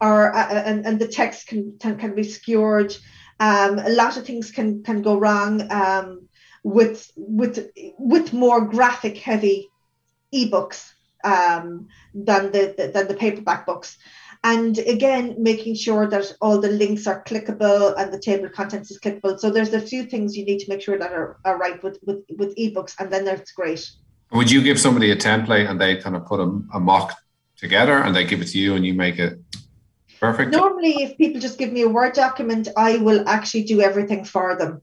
or 0.00 0.34
uh, 0.34 0.48
and 0.48 0.86
and 0.86 0.98
the 0.98 1.08
text 1.08 1.46
can 1.46 1.76
can, 1.80 1.96
can 1.96 2.14
be 2.14 2.24
skewed. 2.24 2.96
Um, 3.38 3.78
a 3.78 3.88
lot 3.88 4.18
of 4.18 4.26
things 4.26 4.50
can 4.50 4.82
can 4.82 5.00
go 5.00 5.18
wrong. 5.18 5.62
Um, 5.72 6.28
with 6.62 7.10
with 7.16 7.70
with 7.98 8.32
more 8.32 8.60
graphic 8.62 9.16
heavy 9.18 9.68
ebooks 10.34 10.90
um, 11.24 11.88
than 12.14 12.52
the, 12.52 12.74
the 12.76 12.90
than 12.92 13.08
the 13.08 13.14
paperback 13.14 13.66
books. 13.66 13.96
And 14.42 14.78
again 14.78 15.36
making 15.38 15.74
sure 15.74 16.06
that 16.08 16.32
all 16.40 16.60
the 16.60 16.68
links 16.68 17.06
are 17.06 17.22
clickable 17.24 17.94
and 17.98 18.12
the 18.12 18.18
table 18.18 18.46
of 18.46 18.52
contents 18.52 18.90
is 18.90 18.98
clickable. 18.98 19.38
So 19.38 19.50
there's 19.50 19.74
a 19.74 19.80
few 19.80 20.04
things 20.04 20.36
you 20.36 20.44
need 20.44 20.60
to 20.60 20.68
make 20.68 20.80
sure 20.80 20.98
that 20.98 21.12
are, 21.12 21.38
are 21.44 21.58
right 21.58 21.82
with, 21.82 21.98
with 22.06 22.24
with 22.36 22.56
ebooks 22.56 22.94
and 22.98 23.12
then 23.12 23.24
that's 23.24 23.52
great. 23.52 23.90
Would 24.32 24.50
you 24.50 24.62
give 24.62 24.78
somebody 24.78 25.10
a 25.10 25.16
template 25.16 25.68
and 25.68 25.80
they 25.80 25.96
kind 25.96 26.16
of 26.16 26.24
put 26.24 26.40
a, 26.40 26.60
a 26.74 26.80
mock 26.80 27.16
together 27.56 27.98
and 27.98 28.14
they 28.14 28.24
give 28.24 28.40
it 28.40 28.48
to 28.48 28.58
you 28.58 28.76
and 28.76 28.86
you 28.86 28.94
make 28.94 29.18
it 29.18 29.38
perfect? 30.20 30.52
Normally 30.52 31.02
if 31.02 31.18
people 31.18 31.40
just 31.40 31.58
give 31.58 31.72
me 31.72 31.82
a 31.82 31.88
word 31.88 32.14
document 32.14 32.68
i 32.76 32.96
will 32.98 33.28
actually 33.28 33.64
do 33.64 33.80
everything 33.80 34.24
for 34.24 34.56
them 34.56 34.80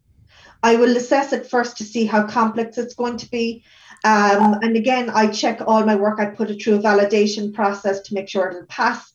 I 0.63 0.75
will 0.75 0.97
assess 0.97 1.33
it 1.33 1.47
first 1.47 1.77
to 1.77 1.83
see 1.83 2.05
how 2.05 2.25
complex 2.25 2.77
it's 2.77 2.95
going 2.95 3.17
to 3.17 3.29
be. 3.29 3.63
Um, 4.03 4.53
and 4.61 4.75
again, 4.75 5.09
I 5.09 5.27
check 5.27 5.61
all 5.65 5.85
my 5.85 5.95
work. 5.95 6.19
I 6.19 6.25
put 6.25 6.49
it 6.49 6.61
through 6.61 6.75
a 6.75 6.79
validation 6.79 7.53
process 7.53 8.01
to 8.01 8.13
make 8.13 8.29
sure 8.29 8.49
it'll 8.49 8.65
pass. 8.67 9.13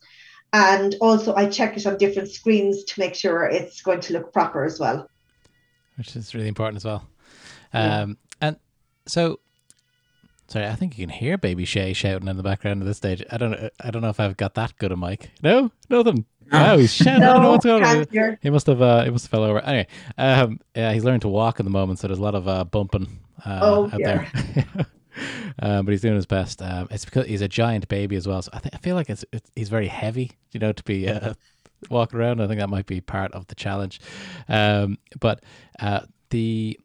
And 0.52 0.96
also, 1.00 1.34
I 1.34 1.48
check 1.48 1.76
it 1.76 1.86
on 1.86 1.96
different 1.96 2.30
screens 2.30 2.84
to 2.84 3.00
make 3.00 3.14
sure 3.14 3.44
it's 3.44 3.80
going 3.80 4.00
to 4.00 4.12
look 4.12 4.32
proper 4.32 4.64
as 4.64 4.78
well. 4.78 5.08
Which 5.96 6.14
is 6.14 6.34
really 6.34 6.48
important 6.48 6.76
as 6.76 6.84
well. 6.84 7.08
Um, 7.72 7.82
yeah. 7.82 8.06
And 8.48 8.56
so, 9.06 9.40
sorry, 10.48 10.66
I 10.66 10.74
think 10.74 10.98
you 10.98 11.06
can 11.06 11.14
hear 11.14 11.38
Baby 11.38 11.64
Shay 11.64 11.92
shouting 11.94 12.28
in 12.28 12.36
the 12.36 12.42
background 12.42 12.82
at 12.82 12.86
this 12.86 12.98
stage. 12.98 13.22
I 13.30 13.38
don't, 13.38 13.54
I 13.80 13.90
don't 13.90 14.02
know 14.02 14.10
if 14.10 14.20
I've 14.20 14.36
got 14.36 14.54
that 14.54 14.76
good 14.76 14.92
a 14.92 14.96
mic. 14.96 15.30
No, 15.42 15.70
nothing. 15.88 16.26
Wow, 16.62 16.76
he's 16.76 16.92
shouting. 16.92 17.20
No, 17.20 17.30
I 17.30 17.32
don't 17.32 17.42
know 17.42 17.50
what's 17.50 17.64
going 17.64 17.82
on. 17.82 18.38
He 18.42 18.50
must 18.50 18.66
have 18.66 18.82
uh, 18.82 19.04
he 19.04 19.10
must 19.10 19.24
have 19.24 19.30
fell 19.30 19.44
over. 19.44 19.60
Anyway, 19.60 19.86
um, 20.18 20.60
yeah, 20.74 20.92
he's 20.92 21.02
learned 21.02 21.22
to 21.22 21.28
walk 21.28 21.58
at 21.58 21.64
the 21.64 21.70
moment, 21.70 21.98
so 21.98 22.08
there's 22.08 22.18
a 22.18 22.22
lot 22.22 22.34
of 22.34 22.46
uh, 22.46 22.64
bumping 22.64 23.20
uh, 23.46 23.60
oh, 23.62 23.90
out 23.90 23.98
yeah. 23.98 24.28
there. 24.34 24.86
um, 25.62 25.86
but 25.86 25.92
he's 25.92 26.02
doing 26.02 26.14
his 26.14 26.26
best. 26.26 26.60
Um, 26.60 26.88
it's 26.90 27.06
because 27.06 27.26
he's 27.26 27.40
a 27.40 27.48
giant 27.48 27.88
baby 27.88 28.16
as 28.16 28.28
well. 28.28 28.42
So 28.42 28.50
I, 28.52 28.58
th- 28.58 28.74
I 28.74 28.78
feel 28.78 28.96
like 28.96 29.08
it's, 29.08 29.24
it's 29.32 29.50
he's 29.56 29.70
very 29.70 29.88
heavy, 29.88 30.32
you 30.50 30.60
know, 30.60 30.72
to 30.72 30.82
be 30.84 31.08
uh, 31.08 31.32
walking 31.88 32.18
around. 32.18 32.42
I 32.42 32.46
think 32.48 32.60
that 32.60 32.68
might 32.68 32.86
be 32.86 33.00
part 33.00 33.32
of 33.32 33.46
the 33.46 33.54
challenge. 33.54 34.00
Um, 34.46 34.98
but 35.20 35.42
uh, 35.80 36.00
the 36.28 36.78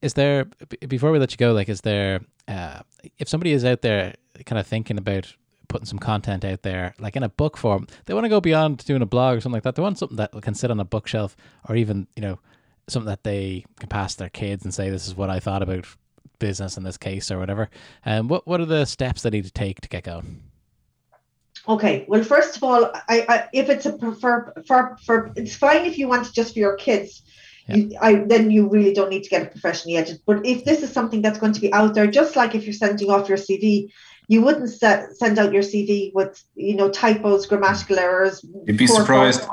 is 0.00 0.14
there 0.14 0.46
before 0.88 1.10
we 1.10 1.18
let 1.18 1.32
you 1.32 1.36
go, 1.36 1.52
like, 1.52 1.68
is 1.68 1.82
there 1.82 2.20
uh, 2.48 2.80
if 3.18 3.28
somebody 3.28 3.52
is 3.52 3.64
out 3.64 3.82
there 3.82 4.14
kind 4.46 4.58
of 4.58 4.66
thinking 4.66 4.98
about 4.98 5.34
putting 5.68 5.86
some 5.86 5.98
content 5.98 6.44
out 6.44 6.62
there, 6.62 6.94
like 6.98 7.16
in 7.16 7.22
a 7.22 7.28
book 7.28 7.56
form. 7.56 7.86
They 8.06 8.14
want 8.14 8.24
to 8.24 8.30
go 8.30 8.40
beyond 8.40 8.84
doing 8.84 9.02
a 9.02 9.06
blog 9.06 9.38
or 9.38 9.40
something 9.40 9.56
like 9.56 9.62
that. 9.64 9.74
They 9.74 9.82
want 9.82 9.98
something 9.98 10.16
that 10.16 10.32
can 10.42 10.54
sit 10.54 10.70
on 10.70 10.80
a 10.80 10.84
bookshelf 10.84 11.36
or 11.68 11.76
even, 11.76 12.06
you 12.16 12.22
know, 12.22 12.38
something 12.88 13.08
that 13.08 13.24
they 13.24 13.64
can 13.78 13.88
pass 13.88 14.14
their 14.14 14.28
kids 14.28 14.64
and 14.64 14.74
say, 14.74 14.90
this 14.90 15.06
is 15.06 15.14
what 15.14 15.30
I 15.30 15.40
thought 15.40 15.62
about 15.62 15.86
business 16.38 16.76
in 16.76 16.84
this 16.84 16.96
case 16.96 17.30
or 17.30 17.38
whatever. 17.38 17.70
And 18.04 18.20
um, 18.20 18.28
what, 18.28 18.46
what 18.46 18.60
are 18.60 18.66
the 18.66 18.84
steps 18.84 19.22
they 19.22 19.30
need 19.30 19.44
to 19.44 19.52
take 19.52 19.80
to 19.80 19.88
get 19.88 20.04
going? 20.04 20.42
Okay. 21.66 22.04
Well, 22.08 22.22
first 22.22 22.56
of 22.56 22.62
all, 22.62 22.90
I, 23.08 23.24
I 23.28 23.48
if 23.52 23.70
it's 23.70 23.86
a 23.86 23.96
for, 23.98 24.52
for, 24.66 24.98
for, 25.04 25.32
it's 25.36 25.56
fine 25.56 25.86
if 25.86 25.96
you 25.96 26.08
want 26.08 26.26
it 26.26 26.34
just 26.34 26.52
for 26.52 26.58
your 26.58 26.76
kids. 26.76 27.22
Yeah. 27.68 27.76
You, 27.76 27.98
I, 28.00 28.14
then 28.26 28.50
you 28.50 28.68
really 28.68 28.92
don't 28.92 29.08
need 29.08 29.22
to 29.24 29.30
get 29.30 29.42
a 29.42 29.46
professionally 29.46 29.96
edited. 29.96 30.20
But 30.26 30.44
if 30.44 30.66
this 30.66 30.82
is 30.82 30.92
something 30.92 31.22
that's 31.22 31.38
going 31.38 31.54
to 31.54 31.60
be 31.60 31.72
out 31.72 31.94
there, 31.94 32.06
just 32.06 32.36
like 32.36 32.54
if 32.54 32.64
you're 32.64 32.74
sending 32.74 33.10
off 33.10 33.28
your 33.28 33.38
CV, 33.38 33.90
you 34.28 34.42
wouldn't 34.42 34.70
set, 34.70 35.16
send 35.16 35.38
out 35.38 35.52
your 35.52 35.62
CV 35.62 36.12
with 36.14 36.42
you 36.54 36.76
know 36.76 36.90
typos, 36.90 37.46
grammatical 37.46 37.98
errors. 37.98 38.44
You'd 38.66 38.78
be 38.78 38.86
surprised. 38.86 39.46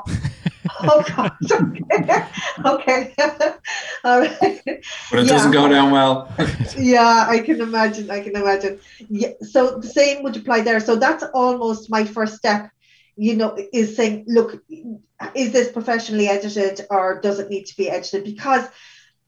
oh 0.80 1.04
God. 1.14 1.32
Okay. 1.52 2.26
okay. 2.64 3.14
All 4.04 4.20
right. 4.20 4.60
But 4.64 4.66
it 4.66 4.82
yeah. 5.10 5.22
doesn't 5.24 5.52
go 5.52 5.68
down 5.68 5.90
well. 5.90 6.32
yeah, 6.78 7.26
I 7.28 7.40
can 7.40 7.60
imagine. 7.60 8.10
I 8.10 8.20
can 8.20 8.36
imagine. 8.36 8.80
Yeah. 9.08 9.32
So 9.42 9.78
the 9.78 9.88
same 9.88 10.22
would 10.22 10.36
apply 10.36 10.62
there. 10.62 10.80
So 10.80 10.96
that's 10.96 11.24
almost 11.34 11.90
my 11.90 12.04
first 12.04 12.36
step. 12.36 12.70
You 13.16 13.36
know, 13.36 13.58
is 13.74 13.94
saying, 13.94 14.24
look, 14.26 14.62
is 15.34 15.52
this 15.52 15.70
professionally 15.70 16.28
edited 16.28 16.86
or 16.88 17.20
does 17.20 17.38
it 17.38 17.50
need 17.50 17.66
to 17.66 17.76
be 17.76 17.90
edited? 17.90 18.24
Because 18.24 18.66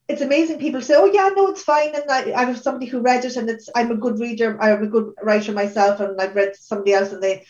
it's 0.09 0.21
amazing. 0.21 0.59
People 0.59 0.83
say, 0.83 0.95
"Oh 0.97 1.07
yeah, 1.07 1.31
no, 1.35 1.49
it's 1.49 1.63
fine." 1.63 1.95
And 1.95 2.11
I, 2.11 2.33
I 2.33 2.45
have 2.45 2.61
somebody 2.61 2.87
who 2.87 3.01
read 3.01 3.25
it, 3.25 3.37
and 3.37 3.49
it's 3.49 3.69
I'm 3.75 3.91
a 3.91 3.97
good 3.97 4.19
reader. 4.19 4.61
I'm 4.61 4.83
a 4.83 4.87
good 4.87 5.13
writer 5.23 5.53
myself, 5.53 6.01
and 6.01 6.21
I've 6.21 6.35
read 6.35 6.57
somebody 6.57 6.93
else, 6.93 7.13
and 7.13 7.23
they. 7.23 7.47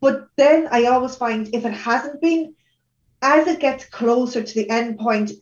But 0.00 0.28
then 0.36 0.68
I 0.70 0.84
always 0.84 1.16
find 1.16 1.52
if 1.52 1.64
it 1.64 1.72
hasn't 1.72 2.20
been, 2.20 2.54
as 3.20 3.48
it 3.48 3.58
gets 3.58 3.84
closer 3.86 4.42
to 4.44 4.54
the 4.54 4.70
end 4.70 4.98
point, 4.98 5.32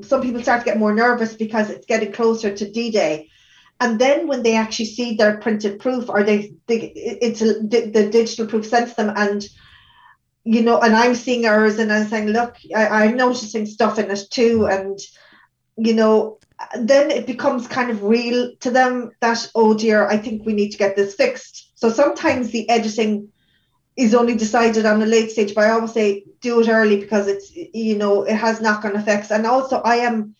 some 0.00 0.22
people 0.22 0.40
start 0.40 0.60
to 0.60 0.64
get 0.64 0.78
more 0.78 0.94
nervous 0.94 1.34
because 1.34 1.68
it's 1.68 1.86
getting 1.86 2.12
closer 2.12 2.54
to 2.54 2.70
D-Day, 2.70 3.28
and 3.80 3.98
then 3.98 4.26
when 4.26 4.42
they 4.42 4.56
actually 4.56 4.86
see 4.86 5.14
their 5.14 5.36
printed 5.38 5.78
proof, 5.78 6.08
or 6.08 6.22
they, 6.22 6.54
they 6.68 6.92
it's 6.96 7.42
a, 7.42 7.60
the, 7.60 7.90
the 7.92 8.08
digital 8.08 8.46
proof 8.46 8.66
sent 8.66 8.88
to 8.88 8.96
them, 8.96 9.12
and 9.14 9.46
you 10.46 10.62
know, 10.62 10.80
and 10.80 10.94
I'm 10.94 11.16
seeing 11.16 11.44
errors 11.44 11.80
and 11.80 11.92
I'm 11.92 12.06
saying, 12.06 12.28
look, 12.28 12.56
I, 12.74 12.86
I'm 12.86 13.16
noticing 13.16 13.66
stuff 13.66 13.98
in 13.98 14.08
it 14.12 14.20
too. 14.30 14.66
And, 14.66 14.96
you 15.76 15.92
know, 15.92 16.38
then 16.78 17.10
it 17.10 17.26
becomes 17.26 17.66
kind 17.66 17.90
of 17.90 18.04
real 18.04 18.52
to 18.60 18.70
them 18.70 19.10
that, 19.20 19.50
oh 19.56 19.74
dear, 19.74 20.06
I 20.06 20.16
think 20.16 20.46
we 20.46 20.52
need 20.52 20.70
to 20.70 20.78
get 20.78 20.94
this 20.94 21.16
fixed. 21.16 21.72
So 21.74 21.90
sometimes 21.90 22.52
the 22.52 22.68
editing 22.70 23.32
is 23.96 24.14
only 24.14 24.36
decided 24.36 24.86
on 24.86 25.02
a 25.02 25.06
late 25.06 25.32
stage, 25.32 25.52
but 25.52 25.64
I 25.64 25.70
always 25.70 25.92
say 25.92 26.24
do 26.40 26.60
it 26.60 26.68
early 26.68 27.00
because 27.00 27.26
it's, 27.26 27.50
you 27.52 27.98
know, 27.98 28.22
it 28.22 28.36
has 28.36 28.60
knock 28.60 28.84
on 28.84 28.94
effects. 28.94 29.32
And 29.32 29.46
also, 29.46 29.80
I 29.80 29.96
am, 29.96 30.36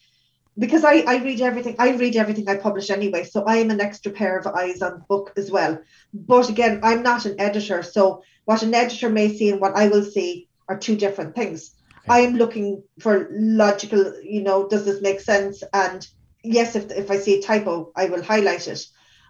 because 0.58 0.84
I, 0.84 1.00
I 1.06 1.16
read 1.22 1.40
everything, 1.40 1.76
I 1.78 1.90
read 1.90 2.16
everything 2.16 2.48
I 2.48 2.56
publish 2.56 2.90
anyway. 2.90 3.24
So 3.24 3.44
I 3.44 3.56
am 3.56 3.70
an 3.70 3.80
extra 3.80 4.12
pair 4.12 4.38
of 4.38 4.46
eyes 4.46 4.82
on 4.82 4.92
the 4.92 5.04
book 5.08 5.32
as 5.36 5.50
well. 5.50 5.78
But 6.14 6.48
again, 6.48 6.80
I'm 6.82 7.02
not 7.02 7.26
an 7.26 7.40
editor. 7.40 7.82
So 7.82 8.22
what 8.44 8.62
an 8.62 8.74
editor 8.74 9.10
may 9.10 9.36
see 9.36 9.50
and 9.50 9.60
what 9.60 9.76
I 9.76 9.88
will 9.88 10.04
see 10.04 10.48
are 10.68 10.78
two 10.78 10.96
different 10.96 11.34
things. 11.34 11.72
Okay. 11.98 12.06
I 12.08 12.20
am 12.20 12.36
looking 12.36 12.82
for 13.00 13.28
logical, 13.30 14.14
you 14.22 14.42
know, 14.42 14.68
does 14.68 14.84
this 14.84 15.02
make 15.02 15.20
sense? 15.20 15.62
And 15.72 16.06
yes, 16.42 16.76
if 16.76 16.90
if 16.90 17.10
I 17.10 17.18
see 17.18 17.38
a 17.38 17.42
typo, 17.42 17.92
I 17.94 18.06
will 18.06 18.22
highlight 18.22 18.68
it. 18.68 18.82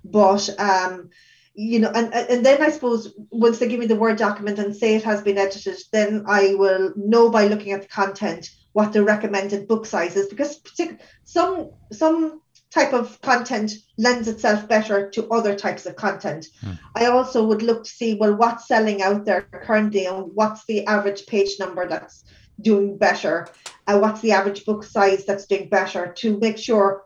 But 0.05 0.49
um, 0.61 1.11
you 1.55 1.81
know, 1.81 1.91
and 1.95 2.13
and 2.15 2.45
then 2.45 2.63
I 2.63 2.71
suppose 2.71 3.15
once 3.31 3.59
they 3.59 3.69
give 3.69 3.81
me 3.81 3.87
the 3.87 3.97
word 3.97 4.19
document 4.19 4.59
and 4.59 4.77
say 4.77 4.95
it 4.95 5.05
has 5.05 5.23
been 5.23 5.39
edited, 5.39 5.79
then 5.93 6.25
I 6.29 6.55
will 6.55 6.93
know 6.97 7.31
by 7.31 7.47
looking 7.47 7.73
at 7.73 7.83
the 7.83 7.89
content 7.89 8.51
what 8.77 8.93
the 8.93 9.03
recommended 9.03 9.67
book 9.67 9.87
size 9.87 10.17
is 10.17 10.29
because 10.29 10.61
partic- 10.61 11.01
some 11.25 11.71
some 11.93 12.43
type 12.71 12.93
of 12.93 13.19
content 13.23 13.73
lends 13.97 14.29
itself 14.29 14.69
better 14.69 15.09
to 15.09 15.27
other 15.31 15.55
types 15.57 15.87
of 15.87 15.97
content. 15.97 16.45
Mm. 16.63 16.79
I 16.95 17.07
also 17.07 17.43
would 17.47 17.63
look 17.63 17.85
to 17.85 17.91
see 17.91 18.17
well 18.21 18.35
what's 18.35 18.69
selling 18.69 19.01
out 19.01 19.25
there 19.25 19.49
currently 19.67 20.05
and 20.05 20.31
what's 20.35 20.67
the 20.67 20.85
average 20.85 21.25
page 21.25 21.53
number 21.59 21.89
that's 21.89 22.25
doing 22.61 22.99
better 22.99 23.49
and 23.87 24.03
what's 24.03 24.21
the 24.21 24.33
average 24.33 24.67
book 24.67 24.85
size 24.85 25.25
that's 25.25 25.47
doing 25.47 25.71
better 25.71 26.13
to 26.19 26.39
make 26.39 26.59
sure 26.59 27.05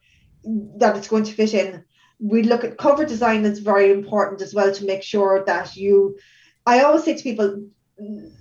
that 0.80 0.96
it's 0.96 1.06
going 1.06 1.26
to 1.28 1.32
fit 1.32 1.54
in. 1.54 1.84
We 2.18 2.42
look 2.42 2.64
at 2.64 2.78
cover 2.78 3.04
design 3.04 3.44
is 3.44 3.60
very 3.60 3.92
important 3.92 4.42
as 4.42 4.54
well 4.54 4.74
to 4.74 4.84
make 4.84 5.04
sure 5.04 5.44
that 5.46 5.76
you 5.76 6.18
I 6.66 6.82
always 6.82 7.04
say 7.04 7.14
to 7.14 7.22
people 7.22 7.64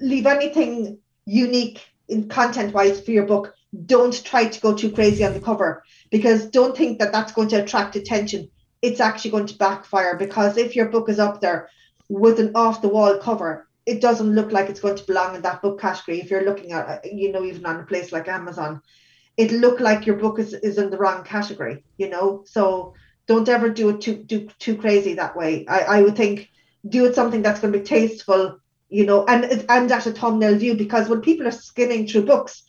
leave 0.02 0.26
anything 0.26 0.98
unique 1.28 1.80
in 2.10 2.28
content 2.28 2.74
wise 2.74 3.00
for 3.00 3.12
your 3.12 3.26
book 3.26 3.54
don't 3.86 4.24
try 4.24 4.48
to 4.48 4.62
go 4.62 4.74
too 4.74 4.92
crazy 4.92 5.24
on 5.24 5.34
the 5.34 5.40
cover 5.40 5.84
because 6.10 6.48
don't 6.48 6.76
think 6.76 7.00
that 7.00 7.12
that's 7.12 7.34
going 7.34 7.50
to 7.50 7.64
attract 7.64 7.96
attention. 7.96 8.50
It's 8.82 9.00
actually 9.00 9.32
going 9.32 9.46
to 9.48 9.58
backfire 9.58 10.18
because 10.18 10.58
if 10.58 10.76
your 10.76 10.88
book 10.88 11.10
is 11.10 11.20
up 11.20 11.42
there 11.42 11.70
with 12.08 12.40
an 12.40 12.52
off 12.56 12.82
the 12.82 12.90
wall 12.90 13.18
cover, 13.20 13.68
it 13.86 14.02
doesn't 14.02 14.34
look 14.34 14.52
like 14.52 14.70
it's 14.70 14.80
going 14.80 14.96
to 14.96 15.06
belong 15.06 15.36
in 15.36 15.42
that 15.44 15.62
book 15.62 15.80
category. 15.80 16.20
If 16.20 16.32
you're 16.32 16.46
looking 16.46 16.72
at, 16.72 16.88
uh, 16.88 17.00
you 17.04 17.32
know, 17.32 17.44
even 17.44 17.66
on 17.66 17.80
a 17.80 17.86
place 17.86 18.12
like 18.12 18.28
Amazon, 18.28 18.82
it 19.38 19.52
look 19.52 19.80
like 19.80 20.06
your 20.06 20.16
book 20.16 20.40
is, 20.40 20.54
is 20.54 20.78
in 20.78 20.90
the 20.90 20.98
wrong 20.98 21.24
category, 21.24 21.84
you 21.98 22.10
know. 22.10 22.44
So 22.46 22.94
don't 23.28 23.50
ever 23.50 23.70
do 23.70 23.90
it 23.90 24.02
too 24.02 24.24
too 24.24 24.50
too 24.58 24.78
crazy 24.78 25.14
that 25.16 25.36
way. 25.36 25.66
I, 25.68 25.80
I 25.82 26.02
would 26.02 26.16
think 26.16 26.50
do 26.88 27.06
it 27.06 27.16
something 27.16 27.42
that's 27.42 27.60
going 27.60 27.74
to 27.74 27.80
be 27.80 27.86
tasteful, 27.86 28.59
you 28.90 29.06
know, 29.06 29.26
and 29.26 29.66
and 29.70 29.92
at 29.92 30.06
a 30.06 30.12
thumbnail 30.12 30.56
view 30.58 30.76
because 30.76 31.08
when 31.08 31.22
people 31.22 31.48
are 31.48 31.52
skimming 31.52 32.08
through 32.08 32.26
books, 32.26 32.64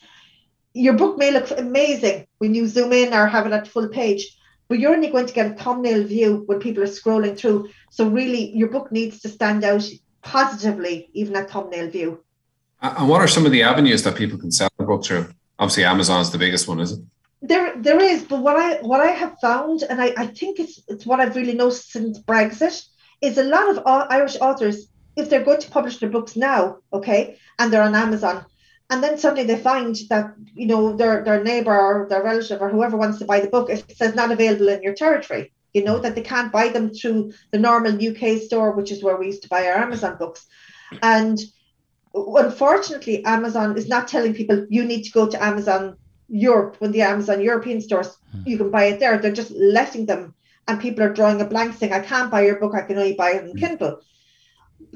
your 0.74 0.94
book 0.94 1.18
may 1.18 1.30
look 1.30 1.50
amazing 1.50 2.26
when 2.38 2.54
you 2.54 2.66
zoom 2.66 2.92
in 2.92 3.12
or 3.12 3.26
have 3.26 3.46
it 3.46 3.52
at 3.52 3.68
full 3.68 3.88
page, 3.88 4.38
but 4.68 4.78
you're 4.78 4.94
only 4.94 5.10
going 5.10 5.26
to 5.26 5.32
get 5.32 5.50
a 5.50 5.54
thumbnail 5.54 6.04
view 6.04 6.44
when 6.46 6.60
people 6.60 6.82
are 6.82 6.86
scrolling 6.86 7.36
through. 7.36 7.68
So 7.90 8.08
really, 8.08 8.54
your 8.56 8.68
book 8.68 8.92
needs 8.92 9.20
to 9.20 9.28
stand 9.28 9.64
out 9.64 9.84
positively, 10.22 11.10
even 11.12 11.34
at 11.36 11.50
thumbnail 11.50 11.90
view. 11.90 12.22
And 12.82 13.08
what 13.08 13.20
are 13.20 13.28
some 13.28 13.46
of 13.46 13.52
the 13.52 13.62
avenues 13.62 14.02
that 14.04 14.16
people 14.16 14.38
can 14.38 14.50
sell 14.50 14.68
their 14.78 14.86
book 14.86 15.04
through? 15.04 15.28
Obviously, 15.58 15.84
Amazon's 15.84 16.30
the 16.30 16.38
biggest 16.38 16.68
one, 16.68 16.80
is 16.80 16.92
it? 16.92 17.00
There, 17.42 17.74
there 17.76 18.00
is, 18.00 18.24
but 18.24 18.40
what 18.40 18.56
I 18.56 18.76
what 18.82 19.00
I 19.00 19.12
have 19.12 19.36
found, 19.40 19.82
and 19.82 20.00
I, 20.00 20.12
I 20.16 20.26
think 20.26 20.60
it's 20.60 20.80
it's 20.88 21.06
what 21.06 21.20
I've 21.20 21.36
really 21.36 21.54
noticed 21.54 21.90
since 21.90 22.18
Brexit, 22.20 22.82
is 23.22 23.38
a 23.38 23.44
lot 23.44 23.68
of 23.68 23.82
Irish 24.10 24.36
authors, 24.40 24.88
if 25.16 25.28
they're 25.28 25.44
going 25.44 25.60
to 25.60 25.70
publish 25.70 25.98
their 25.98 26.08
books 26.08 26.36
now, 26.36 26.78
okay, 26.92 27.36
and 27.58 27.72
they're 27.72 27.82
on 27.82 27.94
Amazon, 27.94 28.44
and 28.90 29.02
then 29.02 29.18
suddenly 29.18 29.44
they 29.44 29.60
find 29.60 29.96
that 30.08 30.34
you 30.54 30.66
know 30.66 30.96
their 30.96 31.24
their 31.24 31.42
neighbor 31.42 31.76
or 31.76 32.06
their 32.08 32.22
relative 32.22 32.60
or 32.60 32.70
whoever 32.70 32.96
wants 32.96 33.18
to 33.18 33.24
buy 33.24 33.40
the 33.40 33.48
book, 33.48 33.70
it 33.70 33.96
says 33.96 34.14
not 34.14 34.32
available 34.32 34.68
in 34.68 34.82
your 34.82 34.94
territory. 34.94 35.52
You 35.72 35.84
know 35.84 35.98
that 35.98 36.14
they 36.14 36.22
can't 36.22 36.52
buy 36.52 36.68
them 36.68 36.90
through 36.90 37.32
the 37.52 37.58
normal 37.58 37.94
UK 37.94 38.42
store, 38.42 38.72
which 38.72 38.90
is 38.90 39.02
where 39.02 39.16
we 39.16 39.26
used 39.26 39.42
to 39.42 39.48
buy 39.48 39.66
our 39.66 39.78
Amazon 39.78 40.16
books, 40.18 40.46
and 41.02 41.38
unfortunately, 42.14 43.24
Amazon 43.24 43.76
is 43.76 43.88
not 43.88 44.08
telling 44.08 44.34
people 44.34 44.66
you 44.68 44.84
need 44.84 45.04
to 45.04 45.12
go 45.12 45.28
to 45.28 45.42
Amazon 45.42 45.96
Europe 46.28 46.76
when 46.78 46.92
the 46.92 47.02
Amazon 47.02 47.40
European 47.40 47.80
stores 47.80 48.16
hmm. 48.32 48.42
you 48.46 48.56
can 48.56 48.70
buy 48.70 48.84
it 48.84 49.00
there. 49.00 49.18
They're 49.18 49.32
just 49.32 49.52
letting 49.52 50.06
them, 50.06 50.34
and 50.66 50.80
people 50.80 51.04
are 51.04 51.12
drawing 51.12 51.40
a 51.40 51.44
blank 51.44 51.74
saying, 51.74 51.92
"I 51.92 52.00
can't 52.00 52.30
buy 52.30 52.44
your 52.44 52.58
book. 52.58 52.74
I 52.74 52.82
can 52.82 52.98
only 52.98 53.14
buy 53.14 53.32
it 53.32 53.44
on 53.44 53.50
hmm. 53.50 53.58
Kindle." 53.58 54.00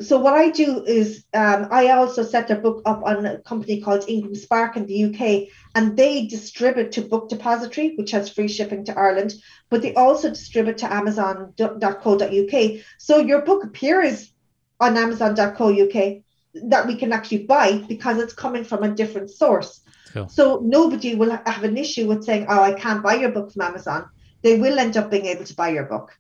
So 0.01 0.19
what 0.19 0.35
I 0.35 0.51
do 0.51 0.85
is 0.85 1.25
um, 1.35 1.69
I 1.71 1.91
also 1.91 2.23
set 2.23 2.49
their 2.49 2.61
book 2.61 2.83
up 2.85 3.03
on 3.05 3.25
a 3.27 3.39
company 3.39 3.81
called 3.81 4.05
Ingram 4.09 4.35
Spark 4.35 4.77
in 4.77 4.87
the 4.87 5.05
UK, 5.05 5.49
and 5.75 5.97
they 5.97 6.27
distribute 6.27 6.93
to 6.93 7.03
Book 7.03 7.29
Depository, 7.29 7.95
which 7.97 8.11
has 8.11 8.29
free 8.29 8.49
shipping 8.49 8.85
to 8.87 8.99
Ireland, 8.99 9.35
but 9.71 9.83
they 9.83 9.95
also 9.95 10.31
distribute 10.31 10.79
to 10.79 10.93
Amazon.co.uk. 10.93 12.71
So 12.99 13.19
your 13.19 13.43
book 13.43 13.65
appears 13.65 14.33
on 14.81 14.97
Amazon.co.uk 14.97 16.23
that 16.55 16.87
we 16.87 16.97
can 16.97 17.13
actually 17.13 17.45
buy 17.45 17.79
because 17.89 18.19
it's 18.19 18.33
coming 18.33 18.65
from 18.65 18.83
a 18.83 18.95
different 18.95 19.31
source. 19.31 19.81
Cool. 20.13 20.29
So 20.29 20.61
nobody 20.63 21.15
will 21.15 21.31
have 21.31 21.65
an 21.65 21.77
issue 21.77 22.07
with 22.07 22.25
saying, 22.25 22.47
"Oh, 22.49 22.63
I 22.63 22.73
can't 22.73 23.03
buy 23.03 23.15
your 23.15 23.31
book 23.31 23.53
from 23.53 23.63
Amazon." 23.63 24.09
They 24.43 24.59
will 24.59 24.79
end 24.79 24.97
up 24.97 25.11
being 25.11 25.27
able 25.27 25.45
to 25.45 25.55
buy 25.55 25.71
your 25.71 25.85
book. 25.85 26.17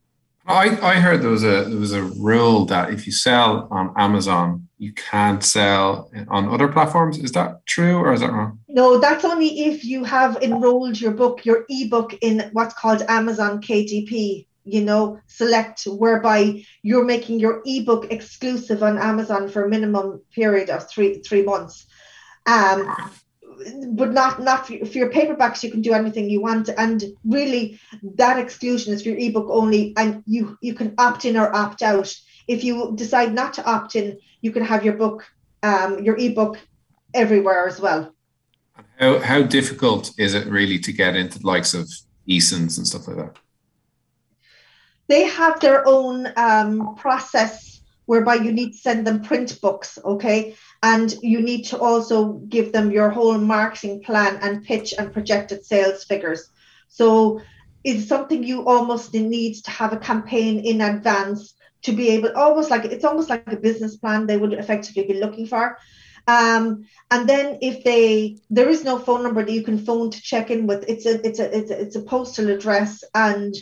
I, 0.46 0.78
I 0.80 0.94
heard 0.96 1.22
there 1.22 1.30
was 1.30 1.44
a 1.44 1.64
there 1.64 1.78
was 1.78 1.92
a 1.92 2.02
rule 2.02 2.66
that 2.66 2.90
if 2.90 3.06
you 3.06 3.12
sell 3.12 3.66
on 3.70 3.94
Amazon, 3.96 4.68
you 4.78 4.92
can't 4.92 5.42
sell 5.42 6.10
on 6.28 6.48
other 6.48 6.68
platforms. 6.68 7.18
Is 7.18 7.32
that 7.32 7.64
true 7.66 7.96
or 7.96 8.12
is 8.12 8.20
that 8.20 8.32
wrong? 8.32 8.58
No, 8.68 8.98
that's 8.98 9.24
only 9.24 9.60
if 9.60 9.84
you 9.84 10.04
have 10.04 10.36
enrolled 10.42 11.00
your 11.00 11.12
book, 11.12 11.44
your 11.44 11.64
ebook, 11.68 12.14
in 12.20 12.50
what's 12.52 12.74
called 12.74 13.02
Amazon 13.08 13.60
KDP 13.60 14.46
you 14.64 14.82
know, 14.82 15.20
select 15.26 15.84
whereby 15.84 16.64
you're 16.82 17.04
making 17.04 17.38
your 17.38 17.62
ebook 17.66 18.10
exclusive 18.10 18.82
on 18.82 18.98
Amazon 18.98 19.48
for 19.48 19.64
a 19.64 19.68
minimum 19.68 20.22
period 20.34 20.70
of 20.70 20.88
three 20.88 21.18
three 21.18 21.42
months. 21.42 21.86
Um, 22.46 22.94
but 23.92 24.12
not 24.12 24.42
not 24.42 24.66
for, 24.66 24.84
for 24.84 24.98
your 24.98 25.10
paperbacks 25.10 25.62
you 25.62 25.70
can 25.70 25.82
do 25.82 25.92
anything 25.92 26.28
you 26.28 26.40
want. 26.40 26.68
And 26.68 27.02
really 27.24 27.80
that 28.16 28.38
exclusion 28.38 28.92
is 28.92 29.02
for 29.02 29.10
your 29.10 29.18
ebook 29.18 29.46
only 29.48 29.94
and 29.96 30.22
you 30.26 30.58
you 30.60 30.74
can 30.74 30.94
opt 30.98 31.24
in 31.24 31.36
or 31.36 31.54
opt 31.54 31.82
out. 31.82 32.12
If 32.46 32.62
you 32.62 32.92
decide 32.94 33.34
not 33.34 33.54
to 33.54 33.64
opt 33.64 33.96
in 33.96 34.18
you 34.40 34.52
can 34.52 34.64
have 34.64 34.84
your 34.84 34.94
book 34.94 35.24
um, 35.62 36.02
your 36.04 36.16
ebook 36.18 36.58
everywhere 37.14 37.66
as 37.66 37.80
well. 37.80 38.14
How, 38.98 39.18
how 39.18 39.42
difficult 39.42 40.12
is 40.18 40.34
it 40.34 40.46
really 40.46 40.78
to 40.80 40.92
get 40.92 41.16
into 41.16 41.38
the 41.38 41.46
likes 41.46 41.74
of 41.74 41.88
easons 42.26 42.78
and 42.78 42.86
stuff 42.86 43.08
like 43.08 43.16
that? 43.16 43.38
They 45.08 45.24
have 45.24 45.60
their 45.60 45.86
own 45.86 46.32
um, 46.36 46.96
process 46.96 47.73
whereby 48.06 48.34
you 48.34 48.52
need 48.52 48.72
to 48.72 48.78
send 48.78 49.06
them 49.06 49.22
print 49.22 49.60
books, 49.60 49.98
okay? 50.04 50.56
And 50.82 51.14
you 51.22 51.40
need 51.40 51.64
to 51.66 51.78
also 51.78 52.34
give 52.48 52.72
them 52.72 52.90
your 52.90 53.10
whole 53.10 53.38
marketing 53.38 54.02
plan 54.02 54.38
and 54.42 54.64
pitch 54.64 54.94
and 54.98 55.12
projected 55.12 55.64
sales 55.64 56.04
figures. 56.04 56.50
So 56.88 57.40
it's 57.82 58.06
something 58.06 58.42
you 58.42 58.66
almost 58.66 59.14
need 59.14 59.54
to 59.64 59.70
have 59.70 59.92
a 59.92 59.98
campaign 59.98 60.60
in 60.60 60.80
advance 60.80 61.54
to 61.82 61.92
be 61.92 62.08
able 62.10 62.32
almost 62.34 62.70
like 62.70 62.84
it's 62.86 63.04
almost 63.04 63.28
like 63.28 63.52
a 63.52 63.56
business 63.56 63.96
plan 63.96 64.26
they 64.26 64.38
would 64.38 64.54
effectively 64.54 65.06
be 65.06 65.20
looking 65.20 65.46
for. 65.46 65.78
Um, 66.26 66.86
and 67.10 67.28
then 67.28 67.58
if 67.60 67.84
they 67.84 68.38
there 68.48 68.70
is 68.70 68.84
no 68.84 68.98
phone 68.98 69.22
number 69.22 69.44
that 69.44 69.52
you 69.52 69.62
can 69.62 69.78
phone 69.78 70.10
to 70.10 70.22
check 70.22 70.50
in 70.50 70.66
with, 70.66 70.88
it's 70.88 71.04
a 71.04 71.26
it's 71.26 71.38
a 71.38 71.56
it's 71.56 71.70
a, 71.70 71.80
it's 71.80 71.96
a 71.96 72.02
postal 72.02 72.48
address 72.48 73.04
and 73.14 73.54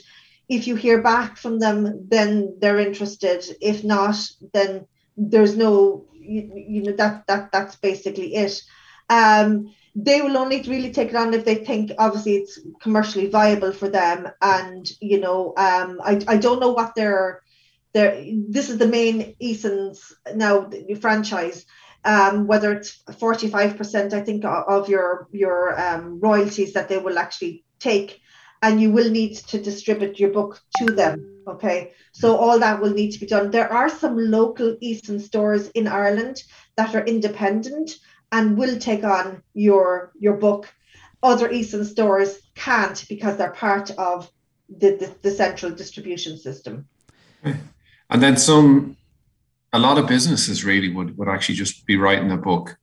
if 0.49 0.67
you 0.67 0.77
hear 0.77 1.01
back 1.03 1.37
from 1.37 1.59
them, 1.59 2.07
then 2.09 2.57
they're 2.61 2.81
interested. 2.81 3.45
If 3.61 3.85
not, 3.85 4.17
then 4.53 4.87
there's 5.17 5.57
no, 5.57 6.07
you, 6.13 6.53
you 6.55 6.83
know, 6.83 6.93
that 6.93 7.27
that 7.27 7.53
that's 7.53 7.77
basically 7.77 8.35
it. 8.35 8.61
Um, 9.09 9.75
they 9.95 10.23
will 10.23 10.39
only 10.39 10.63
really 10.63 10.91
take 10.91 11.11
it 11.11 11.17
on 11.17 11.35
if 11.35 11.45
they 11.45 11.57
think 11.57 11.93
obviously 11.99 12.37
it's 12.37 12.59
commercially 12.81 13.29
viable 13.29 13.73
for 13.73 13.89
them. 13.89 14.29
And 14.41 14.89
you 15.01 15.21
know, 15.21 15.53
um, 15.57 16.01
I 16.03 16.23
I 16.27 16.37
don't 16.39 16.61
know 16.61 16.73
what 16.73 16.95
their 16.95 17.43
their 17.93 18.25
this 18.49 18.71
is 18.71 18.79
the 18.79 18.89
main 18.89 19.35
Eason's 19.39 20.13
now 20.35 20.71
franchise. 21.01 21.67
Um, 22.05 22.49
whether 22.49 22.73
it's 22.73 23.01
45% 23.11 24.13
I 24.13 24.23
think 24.23 24.45
of 24.45 24.89
your 24.89 25.29
your 25.31 25.81
um, 25.81 26.19
royalties 26.19 26.73
that 26.73 26.89
they 26.89 26.99
will 26.99 27.17
actually 27.17 27.65
take 27.79 28.21
and 28.63 28.81
you 28.81 28.91
will 28.91 29.11
need 29.11 29.35
to 29.35 29.61
distribute 29.61 30.19
your 30.19 30.31
book 30.31 30.61
to 30.79 30.87
them. 30.87 31.29
Okay, 31.49 31.93
so 32.13 32.37
all 32.37 32.59
that 32.61 32.81
will 32.81 32.93
need 32.93 33.11
to 33.11 33.19
be 33.19 33.27
done. 33.27 33.51
There 33.51 33.73
are 33.73 33.89
some 33.89 34.17
local 34.17 34.77
Eason 34.77 35.21
stores 35.21 35.69
in 35.71 35.89
Ireland 35.89 36.43
that 36.77 36.95
are 36.95 37.05
independent 37.05 37.91
and 38.31 38.57
will 38.57 38.79
take 38.79 39.05
on 39.05 39.43
your 39.55 40.13
your 40.19 40.37
book. 40.37 40.73
Other 41.23 41.49
Eason 41.49 41.85
stores 41.85 42.41
can't 42.55 43.05
because 43.09 43.37
they're 43.37 43.53
part 43.53 43.91
of 43.93 44.31
the, 44.69 44.97
the, 44.97 45.15
the 45.23 45.31
central 45.31 45.71
distribution 45.71 46.37
system. 46.37 46.89
And 48.11 48.23
then 48.23 48.37
some, 48.37 48.97
a 49.73 49.79
lot 49.79 49.99
of 49.99 50.07
businesses 50.07 50.65
really 50.65 50.93
would, 50.93 51.17
would 51.17 51.29
actually 51.29 51.55
just 51.55 51.87
be 51.87 51.97
writing 51.97 52.31
a 52.31 52.37
book 52.37 52.77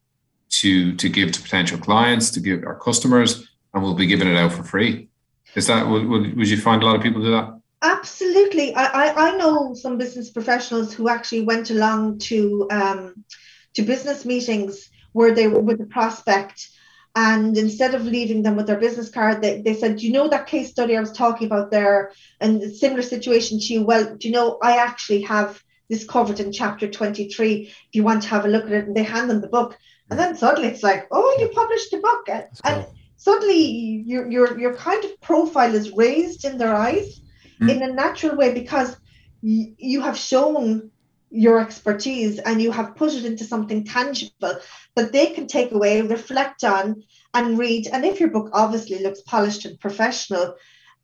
to 0.50 0.96
to 0.96 1.08
give 1.08 1.32
to 1.32 1.42
potential 1.42 1.78
clients, 1.78 2.32
to 2.32 2.40
give 2.40 2.64
our 2.64 2.78
customers, 2.80 3.48
and 3.74 3.84
we'll 3.84 3.94
be 3.94 4.08
giving 4.08 4.28
it 4.28 4.36
out 4.36 4.52
for 4.52 4.64
free. 4.64 5.10
Is 5.56 5.68
that 5.68 5.88
would, 5.88 6.08
would, 6.08 6.38
would 6.38 6.50
you 6.50 6.58
find 6.58 6.84
a 6.84 6.86
lot 6.86 6.96
of 6.96 7.02
people 7.02 7.22
do 7.22 7.32
that? 7.32 7.60
Absolutely. 7.82 8.76
I, 8.76 8.86
I, 8.86 9.30
I 9.30 9.38
know 9.38 9.74
some 9.74 9.98
business 9.98 10.30
professionals 10.30 10.94
who 10.94 11.08
actually 11.10 11.42
went 11.42 11.70
along 11.70 12.20
to 12.20 12.68
um, 12.70 13.24
to 13.76 13.82
business 13.82 14.26
meetings 14.26 14.90
where 15.14 15.34
they 15.34 15.48
were 15.48 15.62
with 15.62 15.80
the 15.80 15.86
prospect 15.86 16.70
and 17.16 17.58
instead 17.58 17.96
of 17.96 18.06
leaving 18.06 18.44
them 18.44 18.56
with 18.56 18.68
their 18.68 18.80
business 18.80 19.10
card, 19.10 19.42
they, 19.42 19.62
they 19.62 19.74
said, 19.74 19.98
Do 19.98 20.06
you 20.06 20.14
know 20.14 20.28
that 20.28 20.48
case 20.48 20.70
study 20.70 20.96
I 20.96 21.00
was 21.00 21.12
talking 21.12 21.48
about 21.48 21.72
there? 21.72 22.12
And 22.40 22.62
similar 22.74 23.02
situation 23.02 23.60
to 23.60 23.74
you. 23.74 23.84
Well, 23.84 24.16
do 24.16 24.28
you 24.28 24.34
know, 24.34 24.58
I 24.62 24.78
actually 24.78 25.22
have 25.24 25.62
this 25.90 26.06
covered 26.06 26.40
in 26.40 26.52
chapter 26.52 26.88
23. 26.88 27.64
If 27.64 27.76
you 27.94 28.04
want 28.04 28.24
to 28.24 28.30
have 28.30 28.46
a 28.46 28.48
look 28.48 28.66
at 28.66 28.72
it, 28.72 28.88
and 28.88 28.96
they 28.96 29.04
hand 29.04 29.30
them 29.30 29.42
the 29.42 29.48
book. 29.48 29.78
And 30.10 30.20
then 30.20 30.36
suddenly 30.38 30.70
it's 30.70 30.84
like, 30.84 31.08
Oh, 31.12 31.38
you 31.40 31.50
published 31.50 31.94
a 31.94 31.98
book. 31.98 32.30
And 32.64 32.86
suddenly 33.20 33.62
your 34.06 34.32
your 34.32 34.58
your 34.58 34.76
kind 34.76 35.04
of 35.04 35.22
profile 35.22 35.76
is 35.76 35.92
raised 35.92 36.46
in 36.46 36.58
their 36.58 36.74
eyes 36.74 37.22
mm. 37.62 37.70
in 37.70 37.84
a 37.84 37.94
natural 37.94 38.36
way 38.36 38.54
because 38.54 38.96
y- 39.44 39.74
you 39.78 40.02
have 40.02 40.18
shown 40.18 40.90
your 41.30 41.60
expertise 41.60 42.40
and 42.40 42.62
you 42.62 42.72
have 42.72 42.96
put 42.96 43.14
it 43.14 43.26
into 43.26 43.44
something 43.44 43.84
tangible 43.84 44.56
that 44.96 45.12
they 45.12 45.28
can 45.28 45.46
take 45.46 45.72
away 45.72 46.02
reflect 46.02 46.64
on 46.64 47.04
and 47.34 47.60
read 47.60 47.88
and 47.92 48.06
if 48.06 48.20
your 48.20 48.30
book 48.30 48.50
obviously 48.54 49.00
looks 49.04 49.22
polished 49.22 49.66
and 49.66 49.80
professional 49.80 50.56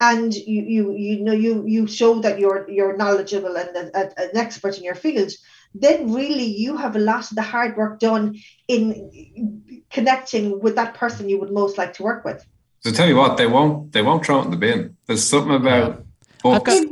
and 0.02 0.34
you 0.34 0.62
you 0.64 0.92
you 0.94 1.24
know 1.24 1.34
you 1.34 1.64
you 1.68 1.86
show 1.86 2.20
that 2.22 2.40
you're 2.40 2.66
you're 2.70 2.98
knowledgeable 2.98 3.56
and 3.58 3.76
a, 3.76 4.00
a, 4.00 4.04
an 4.24 4.38
expert 4.38 4.78
in 4.78 4.84
your 4.84 4.96
field 4.96 5.32
then 5.80 6.14
really 6.14 6.46
you 6.46 6.78
have 6.78 6.96
a 6.96 7.00
lot 7.00 7.30
of 7.30 7.36
the 7.36 7.42
hard 7.42 7.76
work 7.78 8.00
done 8.00 8.36
in 8.68 9.84
connecting 9.90 10.60
with 10.60 10.76
that 10.76 10.94
person 10.94 11.30
you 11.30 11.40
would 11.40 11.52
most 11.52 11.78
like 11.78 11.94
to 11.94 12.04
work 12.04 12.24
with. 12.26 12.46
So 12.80 12.92
tell 12.92 13.08
you 13.08 13.16
what, 13.16 13.38
they 13.38 13.48
won't 13.48 13.92
they 13.92 14.02
won't 14.02 14.26
throw 14.26 14.42
it 14.42 14.46
in 14.46 14.52
the 14.52 14.58
bin. 14.58 14.96
There's 15.08 15.24
something 15.24 15.56
about 15.56 16.06
I've 16.46 16.64
got, 16.64 16.88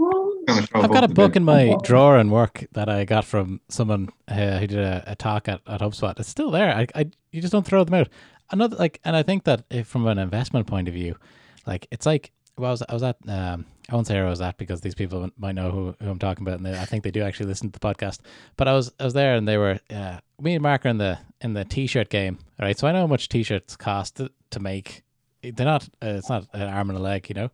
I've 0.73 0.91
got 0.91 1.03
a 1.03 1.07
book 1.07 1.35
in 1.35 1.43
my 1.43 1.77
drawer 1.83 2.17
and 2.17 2.31
work 2.31 2.65
that 2.71 2.89
I 2.89 3.05
got 3.05 3.23
from 3.23 3.61
someone 3.69 4.09
uh, 4.27 4.57
who 4.57 4.67
did 4.67 4.79
a, 4.79 5.03
a 5.07 5.15
talk 5.15 5.47
at, 5.47 5.61
at 5.67 5.81
HubSpot. 5.81 6.19
It's 6.19 6.27
still 6.27 6.49
there. 6.49 6.75
I, 6.75 6.87
I 6.95 7.11
you 7.31 7.39
just 7.39 7.51
don't 7.51 7.65
throw 7.65 7.83
them 7.83 7.93
out. 7.93 8.09
another 8.51 8.75
like, 8.77 8.99
and 9.03 9.15
I 9.15 9.23
think 9.23 9.43
that 9.43 9.65
if 9.69 9.87
from 9.87 10.07
an 10.07 10.17
investment 10.17 10.65
point 10.65 10.87
of 10.87 10.93
view, 10.95 11.15
like 11.65 11.87
it's 11.91 12.05
like 12.05 12.31
well, 12.57 12.69
I 12.69 12.71
was 12.71 12.83
I 12.87 12.93
was 12.93 13.03
at 13.03 13.17
um, 13.27 13.65
I 13.89 13.95
won't 13.95 14.07
say 14.07 14.15
where 14.15 14.27
I 14.27 14.29
was 14.29 14.41
at 14.41 14.57
because 14.57 14.81
these 14.81 14.95
people 14.95 15.29
might 15.37 15.55
know 15.55 15.71
who, 15.71 15.95
who 16.01 16.09
I'm 16.09 16.19
talking 16.19 16.43
about, 16.43 16.57
and 16.57 16.65
they, 16.65 16.77
I 16.79 16.85
think 16.85 17.03
they 17.03 17.11
do 17.11 17.21
actually 17.21 17.47
listen 17.47 17.71
to 17.71 17.79
the 17.79 17.85
podcast. 17.85 18.19
But 18.57 18.67
I 18.67 18.73
was 18.73 18.91
I 18.99 19.05
was 19.05 19.13
there, 19.13 19.35
and 19.35 19.47
they 19.47 19.57
were 19.57 19.79
uh, 19.89 20.19
me 20.39 20.53
and 20.53 20.63
Mark 20.63 20.85
are 20.85 20.89
in 20.89 20.97
the 20.97 21.19
in 21.41 21.53
the 21.53 21.65
t-shirt 21.65 22.09
game, 22.09 22.39
right? 22.59 22.77
So 22.77 22.87
I 22.87 22.91
know 22.91 23.01
how 23.01 23.07
much 23.07 23.29
t-shirts 23.29 23.75
cost 23.75 24.17
to, 24.17 24.31
to 24.51 24.59
make. 24.59 25.03
They're 25.41 25.65
not 25.65 25.89
uh, 26.01 26.07
it's 26.17 26.29
not 26.29 26.47
an 26.53 26.61
arm 26.61 26.89
and 26.89 26.97
a 26.97 27.01
leg, 27.01 27.27
you 27.29 27.35
know. 27.35 27.49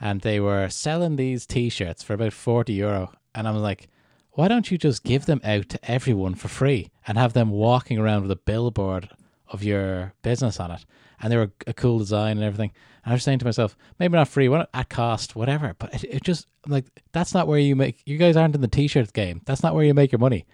And 0.00 0.20
they 0.22 0.40
were 0.40 0.68
selling 0.68 1.16
these 1.16 1.46
t-shirts 1.46 2.02
for 2.02 2.14
about 2.14 2.32
forty 2.32 2.74
euro, 2.74 3.12
and 3.34 3.46
I'm 3.46 3.56
like, 3.56 3.88
why 4.32 4.48
don't 4.48 4.70
you 4.70 4.78
just 4.78 5.04
give 5.04 5.26
them 5.26 5.40
out 5.44 5.68
to 5.70 5.90
everyone 5.90 6.34
for 6.34 6.48
free 6.48 6.90
and 7.06 7.16
have 7.18 7.32
them 7.32 7.50
walking 7.50 7.98
around 7.98 8.22
with 8.22 8.30
a 8.30 8.36
billboard 8.36 9.10
of 9.48 9.62
your 9.62 10.14
business 10.22 10.58
on 10.58 10.70
it? 10.70 10.84
And 11.20 11.32
they 11.32 11.36
were 11.36 11.52
a 11.66 11.74
cool 11.74 11.98
design 11.98 12.36
and 12.38 12.44
everything. 12.44 12.72
And 13.04 13.12
I 13.12 13.14
was 13.14 13.22
saying 13.22 13.38
to 13.40 13.44
myself, 13.44 13.76
maybe 13.98 14.16
not 14.16 14.28
free, 14.28 14.48
what 14.48 14.68
at 14.74 14.88
cost, 14.88 15.36
whatever. 15.36 15.74
But 15.78 15.94
it, 15.94 16.04
it 16.04 16.22
just 16.22 16.46
like 16.66 16.86
that's 17.12 17.34
not 17.34 17.46
where 17.46 17.58
you 17.58 17.76
make. 17.76 18.02
You 18.06 18.18
guys 18.18 18.36
aren't 18.36 18.54
in 18.54 18.60
the 18.60 18.68
t-shirt 18.68 19.12
game. 19.12 19.42
That's 19.44 19.62
not 19.62 19.74
where 19.74 19.84
you 19.84 19.94
make 19.94 20.12
your 20.12 20.18
money. 20.18 20.46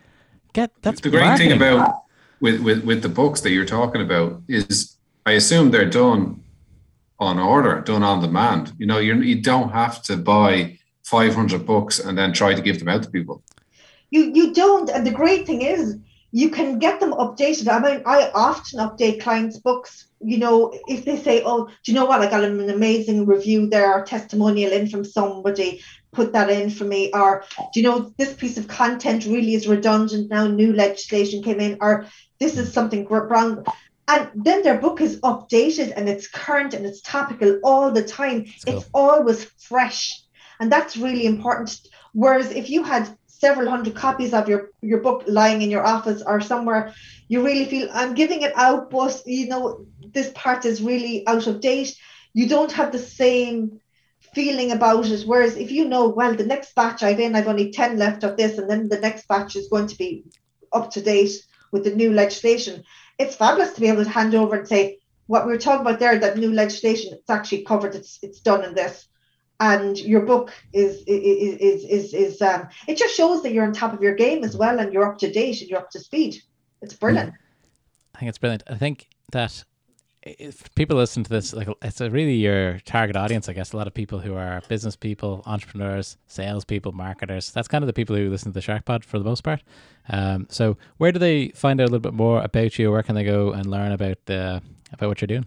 Get 0.53 0.71
that's 0.83 1.01
the 1.01 1.11
great 1.11 1.25
marketing. 1.25 1.51
thing 1.51 1.57
about 1.57 2.03
with, 2.41 2.61
with 2.61 2.85
with 2.85 3.03
the 3.03 3.09
books 3.09 3.41
that 3.43 3.51
you're 3.51 3.65
talking 3.65 4.03
about 4.03 4.43
is 4.49 4.97
I 5.25 5.33
assume 5.33 5.71
they're 5.71 5.91
done 5.91 6.43
on 7.19 7.39
order, 7.39 7.81
done 7.81 8.03
on 8.03 8.21
demand. 8.21 8.73
You 8.79 8.87
know, 8.87 8.99
you 8.99 9.15
you 9.17 9.41
don't 9.43 9.71
have 9.71 10.03
to 10.03 10.17
buy 10.17 10.79
500 11.05 11.65
books 11.65 11.99
and 11.99 12.17
then 12.17 12.33
try 12.33 12.55
to 12.55 12.63
give 12.63 12.79
them 12.79 12.89
out 12.89 13.03
to 13.03 13.11
people. 13.11 13.43
You 14.11 14.33
you 14.35 14.55
don't, 14.55 14.91
and 14.91 15.07
the 15.07 15.11
great 15.11 15.47
thing 15.47 15.63
is 15.63 15.99
you 16.37 16.51
can 16.51 16.79
get 16.79 17.01
them 17.01 17.13
updated. 17.13 17.67
I 17.67 17.79
mean, 17.79 18.03
I 18.05 18.31
often 18.35 18.79
update 18.81 19.23
clients' 19.23 19.59
books. 19.59 20.07
You 20.21 20.37
know, 20.37 20.79
if 20.87 21.07
they 21.07 21.17
say, 21.17 21.43
"Oh, 21.43 21.65
do 21.65 21.87
you 21.87 21.95
know 21.95 22.05
what? 22.05 22.21
I 22.21 22.29
got 22.29 22.45
an 22.45 22.69
amazing 22.69 23.25
review 23.25 23.61
there, 23.69 23.91
or 23.95 24.05
testimonial 24.05 24.71
in 24.71 24.87
from 24.87 25.03
somebody," 25.03 25.81
put 26.13 26.35
that 26.35 26.51
in 26.51 26.69
for 26.69 26.85
me. 26.85 27.11
Or, 27.15 27.45
do 27.73 27.81
you 27.81 27.87
know, 27.87 28.13
this 28.19 28.35
piece 28.35 28.59
of 28.59 28.69
content 28.69 29.25
really 29.25 29.55
is 29.55 29.67
redundant 29.67 30.29
now? 30.29 30.47
New 30.47 30.75
legislation 30.75 31.43
came 31.43 31.59
in, 31.59 31.79
or 31.81 32.05
this 32.39 32.59
is 32.59 32.71
something 32.71 33.07
wrong. 33.09 33.65
And 34.07 34.29
then 34.35 34.63
their 34.63 34.79
book 34.79 35.01
is 35.01 35.19
updated 35.21 35.95
and 35.97 36.07
it's 36.07 36.29
current 36.29 36.75
and 36.75 36.85
it's 36.85 37.01
topical 37.01 37.61
all 37.65 37.91
the 37.91 38.05
time. 38.05 38.45
cool. 38.45 38.75
It's 38.75 38.87
always 38.93 39.41
fresh, 39.71 40.01
and 40.61 40.71
that's 40.71 40.99
really 40.99 41.25
important. 41.25 41.81
Whereas 42.13 42.51
if 42.51 42.69
you 42.69 42.83
had 42.83 43.09
several 43.39 43.69
hundred 43.69 43.95
copies 43.95 44.33
of 44.33 44.49
your 44.49 44.71
your 44.81 45.01
book 45.01 45.25
lying 45.27 45.63
in 45.63 45.71
your 45.71 45.87
office 45.87 46.23
or 46.27 46.41
somewhere. 46.41 46.95
You 47.29 47.45
really 47.45 47.67
feel 47.67 47.89
i'm 47.93 48.15
giving 48.15 48.43
it 48.43 48.53
out 48.57 48.91
but 48.91 49.21
you 49.27 49.49
know 49.49 49.87
this 50.15 50.31
part 50.35 50.65
is 50.65 50.83
really 50.83 51.27
out 51.27 51.47
of 51.47 51.61
date. 51.61 51.95
You 52.33 52.49
don't 52.49 52.73
have 52.73 52.93
the 52.93 52.99
same 52.99 53.81
feeling 54.35 54.71
about 54.73 55.07
it. 55.07 55.23
Whereas 55.27 55.57
if 55.57 55.71
you 55.71 55.89
know 55.89 56.09
well 56.09 56.35
the 56.35 56.47
next 56.47 56.75
batch 56.75 57.03
i've 57.03 57.21
in 57.21 57.35
i've 57.35 57.49
only 57.49 57.71
10 57.73 57.99
left 57.99 58.25
of 58.25 58.37
this 58.37 58.59
and 58.59 58.71
then 58.71 58.89
the 58.89 59.01
next 59.01 59.29
batch 59.29 59.57
is 59.57 59.69
going 59.69 59.89
to 59.89 59.97
be 59.97 60.25
up 60.73 60.91
to 60.93 61.01
date 61.01 61.35
with 61.73 61.85
the 61.85 61.95
new 61.95 62.13
legislation. 62.13 62.85
It's 63.19 63.37
fabulous 63.37 63.73
to 63.75 63.81
be 63.81 63.89
able 63.89 64.05
to 64.05 64.11
hand 64.11 64.35
over 64.35 64.57
and 64.57 64.69
say 64.69 64.99
what 65.27 65.47
we 65.47 65.53
were 65.53 65.59
talking 65.59 65.81
about 65.81 65.99
there 65.99 66.19
that 66.19 66.39
new 66.39 66.53
legislation 66.53 67.13
it's 67.13 67.31
actually 67.31 67.65
covered 67.65 67.95
it's 67.95 68.19
it's 68.23 68.41
done 68.41 68.65
in 68.65 68.75
this 68.75 69.09
and 69.61 69.99
your 69.99 70.21
book 70.21 70.53
is 70.73 71.03
is 71.07 71.57
is 71.61 71.85
is, 71.85 72.15
is 72.15 72.43
um, 72.43 72.69
it 72.87 72.97
just 72.97 73.17
shows 73.17 73.43
that 73.43 73.53
you're 73.53 73.65
on 73.65 73.73
top 73.73 73.93
of 73.93 74.03
your 74.03 74.15
game 74.15 74.45
as 74.45 74.57
well 74.57 74.79
and 74.79 74.93
you're 74.93 75.11
up 75.11 75.19
to 75.19 75.31
date 75.31 75.61
and 75.61 75.71
you're 75.71 75.79
up 75.79 75.91
to 75.91 76.01
speed 76.01 76.43
it's 76.83 76.95
brilliant 76.95 77.33
I 78.17 78.19
think 78.19 78.31
it's 78.31 78.39
brilliant. 78.39 78.63
I 78.67 78.77
think 78.77 79.09
that 79.33 79.63
if 80.23 80.75
people 80.75 80.97
listen 80.97 81.23
to 81.23 81.31
this, 81.31 81.53
like 81.53 81.69
it's 81.83 82.01
a 82.01 82.11
really 82.11 82.35
your 82.35 82.79
target 82.81 83.15
audience. 83.15 83.47
I 83.49 83.53
guess 83.53 83.75
a 83.75 83.77
lot 83.77 83.87
of 83.87 83.93
people 83.93 84.21
who 84.21 84.35
are 84.35 84.63
business 84.69 84.97
people, 84.97 85.43
entrepreneurs, 85.45 86.17
salespeople, 86.27 86.93
marketers. 86.93 87.51
That's 87.51 87.69
kind 87.69 87.85
of 87.85 87.87
the 87.87 87.93
people 87.93 88.17
who 88.17 88.31
listen 88.31 88.53
to 88.53 88.55
the 88.55 88.63
Shark 88.63 88.87
Pod 88.87 89.05
for 89.05 89.19
the 89.19 89.25
most 89.25 89.45
part. 89.45 89.63
Um, 90.09 90.47
so 90.49 90.79
where 90.97 91.13
do 91.13 91.19
they 91.19 91.49
find 91.49 91.79
out 91.79 91.85
a 91.85 91.91
little 91.91 91.99
bit 92.01 92.15
more 92.15 92.41
about 92.41 92.79
you? 92.79 92.91
Where 92.91 93.03
can 93.03 93.15
they 93.15 93.25
go 93.25 93.53
and 93.53 93.67
learn 93.67 93.93
about 93.93 94.17
the 94.25 94.63
about 94.93 95.09
what 95.09 95.21
you're 95.21 95.27
doing? 95.27 95.45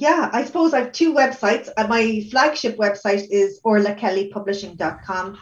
Yeah 0.00 0.30
i 0.32 0.44
suppose 0.44 0.74
i 0.74 0.80
have 0.80 0.92
two 0.92 1.14
websites 1.14 1.68
uh, 1.76 1.86
my 1.86 2.26
flagship 2.30 2.76
website 2.76 3.26
is 3.30 3.60
orlakellypublishing.com 3.64 5.38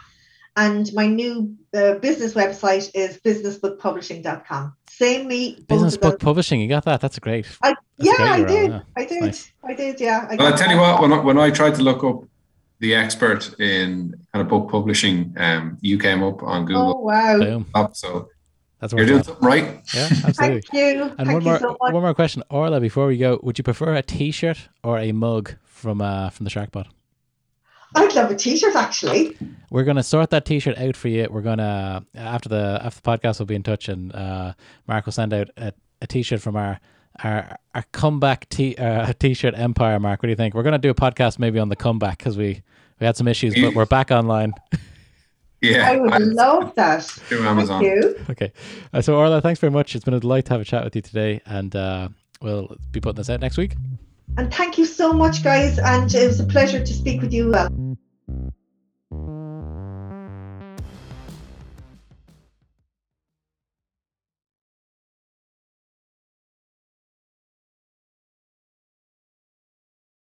and 0.55 0.93
my 0.93 1.07
new 1.07 1.55
uh, 1.73 1.95
business 1.95 2.33
website 2.33 2.89
is 2.93 3.19
businessbookpublishing.com 3.25 4.73
same 4.93 5.27
me 5.27 5.59
Business 5.67 5.97
book 5.97 6.19
publishing. 6.19 6.61
You 6.61 6.67
got 6.69 6.85
that? 6.85 7.01
That's 7.01 7.17
great. 7.17 7.47
I, 7.63 7.69
That's 7.69 7.79
yeah 7.97 8.15
great, 8.15 8.29
i 8.29 8.43
did 8.43 8.71
yeah. 8.71 8.81
i 8.95 9.05
did 9.05 9.21
nice. 9.21 9.51
i 9.63 9.73
did 9.73 9.99
yeah 9.99 10.27
I 10.29 10.35
Well, 10.35 10.47
I 10.47 10.49
got 10.51 10.59
tell 10.59 10.71
you 10.71 10.77
what, 10.77 11.01
when 11.01 11.13
I, 11.13 11.19
when 11.19 11.37
I 11.39 11.49
tried 11.49 11.73
to 11.75 11.81
look 11.81 12.03
up 12.03 12.23
the 12.79 12.93
expert 12.93 13.59
in 13.59 14.13
kind 14.33 14.41
of 14.43 14.49
book 14.49 14.69
publishing, 14.69 15.33
um, 15.37 15.77
you 15.81 15.97
came 15.97 16.21
up 16.21 16.43
on 16.43 16.65
Google. 16.65 16.95
oh 16.95 16.99
wow 16.99 17.39
Boom. 17.39 17.65
So 17.93 18.29
That's 18.83 18.91
you're 18.91 19.03
what 19.05 19.07
doing 19.07 19.23
something 19.23 19.47
right. 19.47 19.63
Yeah, 19.93 20.09
absolutely. 20.25 20.61
thank 20.61 20.73
you 20.73 21.03
And 21.03 21.15
thank 21.15 21.29
one 21.29 21.41
you 21.41 21.47
more, 21.51 21.59
so 21.59 21.77
much 21.81 21.93
one 21.93 22.01
more 22.03 22.13
question, 22.13 22.43
Orla. 22.49 22.81
Before 22.81 23.07
we 23.07 23.17
go, 23.17 23.39
would 23.41 23.57
you 23.57 23.63
prefer 23.63 23.93
a 23.95 24.01
T-shirt 24.01 24.67
or 24.83 24.99
a 24.99 25.13
mug 25.13 25.55
from 25.63 26.01
uh 26.01 26.29
from 26.31 26.43
the 26.43 26.49
Shark 26.49 26.71
Pod? 26.73 26.89
i'd 27.95 28.15
love 28.15 28.31
a 28.31 28.35
t-shirt 28.35 28.75
actually 28.75 29.37
We're 29.69 29.83
gonna 29.83 30.01
sort 30.03 30.31
that 30.31 30.45
T-shirt 30.45 30.77
out 30.79 30.95
for 30.97 31.07
you. 31.09 31.27
We're 31.29 31.41
gonna 31.43 32.03
after 32.15 32.49
the 32.49 32.79
after 32.83 32.99
the 33.01 33.09
podcast, 33.09 33.39
we'll 33.39 33.45
be 33.45 33.55
in 33.55 33.63
touch, 33.63 33.87
and 33.87 34.13
uh, 34.13 34.53
Mark 34.87 35.05
will 35.05 35.13
send 35.13 35.31
out 35.33 35.49
a, 35.57 35.73
a 36.01 36.07
T-shirt 36.07 36.41
from 36.41 36.55
our 36.55 36.79
our 37.23 37.55
our 37.73 37.85
comeback 37.93 38.49
T 38.49 38.75
uh, 38.75 39.13
T-shirt 39.19 39.53
empire. 39.55 39.97
Mark, 39.99 40.21
what 40.21 40.27
do 40.27 40.31
you 40.31 40.35
think? 40.35 40.55
We're 40.55 40.63
gonna 40.63 40.77
do 40.77 40.89
a 40.89 40.95
podcast 40.95 41.39
maybe 41.39 41.59
on 41.59 41.69
the 41.69 41.75
comeback 41.77 42.17
because 42.17 42.35
we 42.37 42.63
we 42.99 43.05
had 43.05 43.15
some 43.15 43.27
issues, 43.29 43.55
but 43.55 43.73
we're 43.75 43.85
back 43.85 44.11
online. 44.11 44.53
Yeah, 45.63 45.89
i 45.89 45.95
would 45.97 46.11
I- 46.13 46.17
love 46.17 46.75
that 46.75 47.03
through 47.05 47.47
Amazon. 47.47 47.81
thank 47.81 47.95
you 48.03 48.25
okay, 48.29 48.51
uh, 48.93 49.01
so 49.01 49.15
Orla, 49.15 49.41
thanks 49.41 49.59
very 49.59 49.71
much. 49.71 49.95
It's 49.95 50.03
been 50.05 50.13
a 50.13 50.19
delight 50.19 50.45
to 50.45 50.51
have 50.53 50.61
a 50.61 50.65
chat 50.65 50.83
with 50.83 50.95
you 50.95 51.01
today, 51.01 51.41
and 51.45 51.73
uh, 51.75 52.09
we'll 52.41 52.75
be 52.91 52.99
putting 52.99 53.15
this 53.17 53.29
out 53.29 53.39
next 53.39 53.57
week. 53.57 53.75
and 54.37 54.53
thank 54.53 54.77
you 54.77 54.85
so 54.85 55.13
much 55.13 55.43
guys 55.43 55.79
and 55.79 56.13
it 56.13 56.27
was 56.27 56.39
a 56.39 56.45
pleasure 56.45 56.79
to 56.83 56.93
speak 56.93 57.21
with 57.21 57.31
you 57.33 57.53
uh, 57.53 57.69